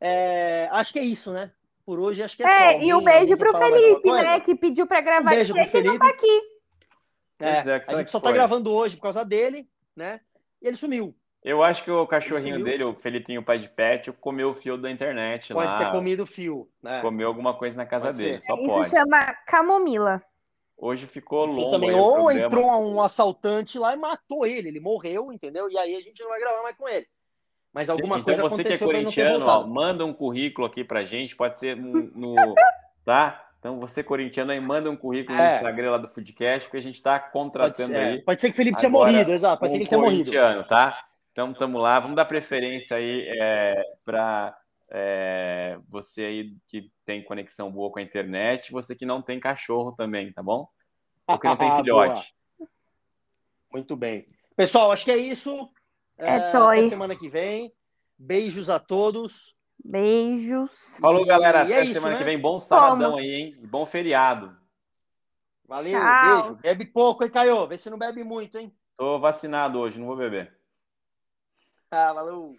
é, 0.00 0.68
acho 0.70 0.92
que 0.92 0.98
é 0.98 1.04
isso, 1.04 1.32
né? 1.32 1.52
Por 1.88 2.00
hoje, 2.00 2.22
acho 2.22 2.36
que 2.36 2.42
é 2.42 2.46
só. 2.46 2.52
É, 2.52 2.66
Alguém- 2.74 2.88
e 2.90 2.94
um 2.94 3.02
beijo 3.02 3.34
mais 3.38 3.54
alguma 3.54 3.70
Felipe, 3.70 4.12
né? 4.12 4.40
Que 4.40 4.54
pediu 4.54 4.86
pra 4.86 5.00
gravar 5.00 5.30
Um 5.32 5.34
beijo 5.34 5.54
pro 5.54 5.62
ele, 5.62 5.70
não 5.72 5.72
Felipe. 5.72 5.98
tá 5.98 6.08
aqui. 6.10 6.42
É, 7.40 7.48
é, 7.48 7.82
a 7.86 7.96
gente 7.96 8.10
só 8.10 8.20
tá 8.20 8.26
foi? 8.28 8.34
gravando 8.34 8.70
hoje 8.70 8.96
por 8.96 9.04
causa 9.04 9.24
dele, 9.24 9.66
né? 9.96 10.20
E 10.60 10.68
ele 10.68 10.76
sumiu. 10.76 11.14
Eu 11.42 11.62
acho 11.62 11.82
que 11.82 11.90
o 11.90 12.06
cachorrinho 12.06 12.62
dele, 12.62 12.84
o 12.84 12.94
Felipinho 12.94 13.42
pai 13.42 13.56
de 13.56 13.70
pet, 13.70 14.12
comeu 14.12 14.50
o 14.50 14.54
fio 14.54 14.76
da 14.76 14.90
internet 14.90 15.54
Pode 15.54 15.72
lá. 15.72 15.78
ter 15.78 15.90
comido 15.92 16.24
o 16.24 16.26
fio. 16.26 16.68
Né? 16.82 17.00
Comeu 17.00 17.26
alguma 17.26 17.54
coisa 17.54 17.74
na 17.78 17.86
casa 17.86 18.08
Pode 18.08 18.18
dele, 18.18 18.38
ser. 18.38 18.48
só 18.48 18.54
Isso 18.56 18.66
pode. 18.66 18.90
chama 18.90 19.32
camomila. 19.46 20.22
Hoje 20.76 21.06
ficou 21.06 21.46
longo 21.46 21.70
também, 21.70 21.88
aí 21.88 21.94
o 21.96 21.98
ou 22.00 22.30
entrou 22.30 22.66
um 22.82 23.00
assaltante 23.00 23.78
lá 23.78 23.94
e 23.94 23.96
matou 23.96 24.44
ele, 24.44 24.68
ele 24.68 24.78
morreu, 24.78 25.32
entendeu? 25.32 25.70
E 25.70 25.78
aí 25.78 25.96
a 25.96 26.02
gente 26.02 26.22
não 26.22 26.28
vai 26.28 26.38
gravar 26.38 26.62
mais 26.62 26.76
com 26.76 26.86
ele. 26.86 27.06
Mas 27.78 27.88
alguma 27.88 28.16
Gente, 28.16 28.24
coisa 28.24 28.40
então 28.42 28.50
você 28.50 28.64
que 28.64 28.72
é 28.72 28.78
corintiano, 28.78 29.46
ó, 29.46 29.64
manda 29.64 30.04
um 30.04 30.12
currículo 30.12 30.66
aqui 30.66 30.82
pra 30.82 31.04
gente, 31.04 31.36
pode 31.36 31.60
ser 31.60 31.76
no, 31.76 32.10
no- 32.12 32.34
tá? 33.06 33.48
Então 33.60 33.78
você 33.78 34.02
corintiano 34.02 34.50
aí 34.50 34.58
manda 34.58 34.90
um 34.90 34.96
currículo 34.96 35.38
no 35.38 35.44
É. 35.44 35.54
Instagram 35.54 35.92
lá 35.92 35.98
do 35.98 36.08
Foodcast, 36.08 36.66
porque 36.66 36.78
a 36.78 36.82
gente 36.82 37.00
tá 37.00 37.20
Pode 37.20 37.32
contratando 37.32 37.88
ser, 37.90 37.96
aí 37.96 38.16
é. 38.16 38.22
Pode 38.22 38.40
ser 38.40 38.48
que 38.48 38.54
o 38.54 38.56
Felipe 38.56 38.78
tinha 38.78 38.88
agora 38.88 39.12
morrido, 39.12 39.30
exato. 39.32 39.60
Pode 39.60 39.70
ser 39.70 39.78
que 39.78 39.82
ele 39.84 39.90
tenha 39.90 40.00
morrido. 40.00 40.18
corintiano, 40.24 40.64
tá? 40.64 41.04
Então 41.30 41.54
tamo 41.54 41.78
lá, 41.78 42.00
vamos 42.00 42.16
dar 42.16 42.24
preferência 42.24 42.96
aí 42.96 43.28
é, 43.40 43.80
para 44.04 44.58
você 45.88 46.24
aí 46.24 46.56
que 46.66 46.90
tem 47.06 47.22
conexão 47.22 47.70
boa 47.70 47.92
com 47.92 48.00
a 48.00 48.02
internet, 48.02 48.72
você 48.72 48.96
que 48.96 49.06
não 49.06 49.22
tem 49.22 49.38
cachorro 49.38 49.92
também, 49.92 50.32
tá 50.32 50.42
bom? 50.42 50.66
Ou 51.28 51.38
que 51.38 51.46
não 51.46 51.56
tem 51.56 51.68
Boa. 51.70 51.78
filhote. 51.80 52.34
Muito 53.72 53.94
bem. 53.94 54.26
Pessoal, 54.56 54.90
acho 54.90 55.04
que 55.04 55.12
é 55.12 55.16
isso. 55.16 55.68
É 56.18 56.36
até 56.36 56.58
nóis. 56.58 56.88
semana 56.90 57.14
que 57.16 57.28
vem. 57.28 57.72
Beijos 58.18 58.68
a 58.68 58.78
todos. 58.78 59.54
Beijos. 59.84 60.96
Falou, 61.00 61.24
galera. 61.24 61.60
E 61.60 61.72
Até 61.72 61.80
é 61.80 61.84
isso, 61.84 61.92
semana 61.94 62.14
né? 62.14 62.18
que 62.18 62.24
vem. 62.24 62.38
Bom 62.40 62.58
sabadão 62.58 63.10
Fomos. 63.12 63.18
aí, 63.20 63.30
hein? 63.30 63.54
E 63.62 63.66
Bom 63.66 63.86
feriado. 63.86 64.56
Valeu, 65.66 66.00
Tchau. 66.00 66.42
beijo. 66.42 66.56
Bebe 66.62 66.84
pouco, 66.86 67.22
hein, 67.24 67.30
Caio? 67.30 67.66
Vê 67.66 67.78
se 67.78 67.88
não 67.90 67.98
bebe 67.98 68.24
muito, 68.24 68.58
hein? 68.58 68.74
Tô 68.96 69.18
vacinado 69.20 69.78
hoje, 69.78 70.00
não 70.00 70.06
vou 70.06 70.16
beber. 70.16 70.58
Ah, 71.90 72.12
valeu. 72.12 72.56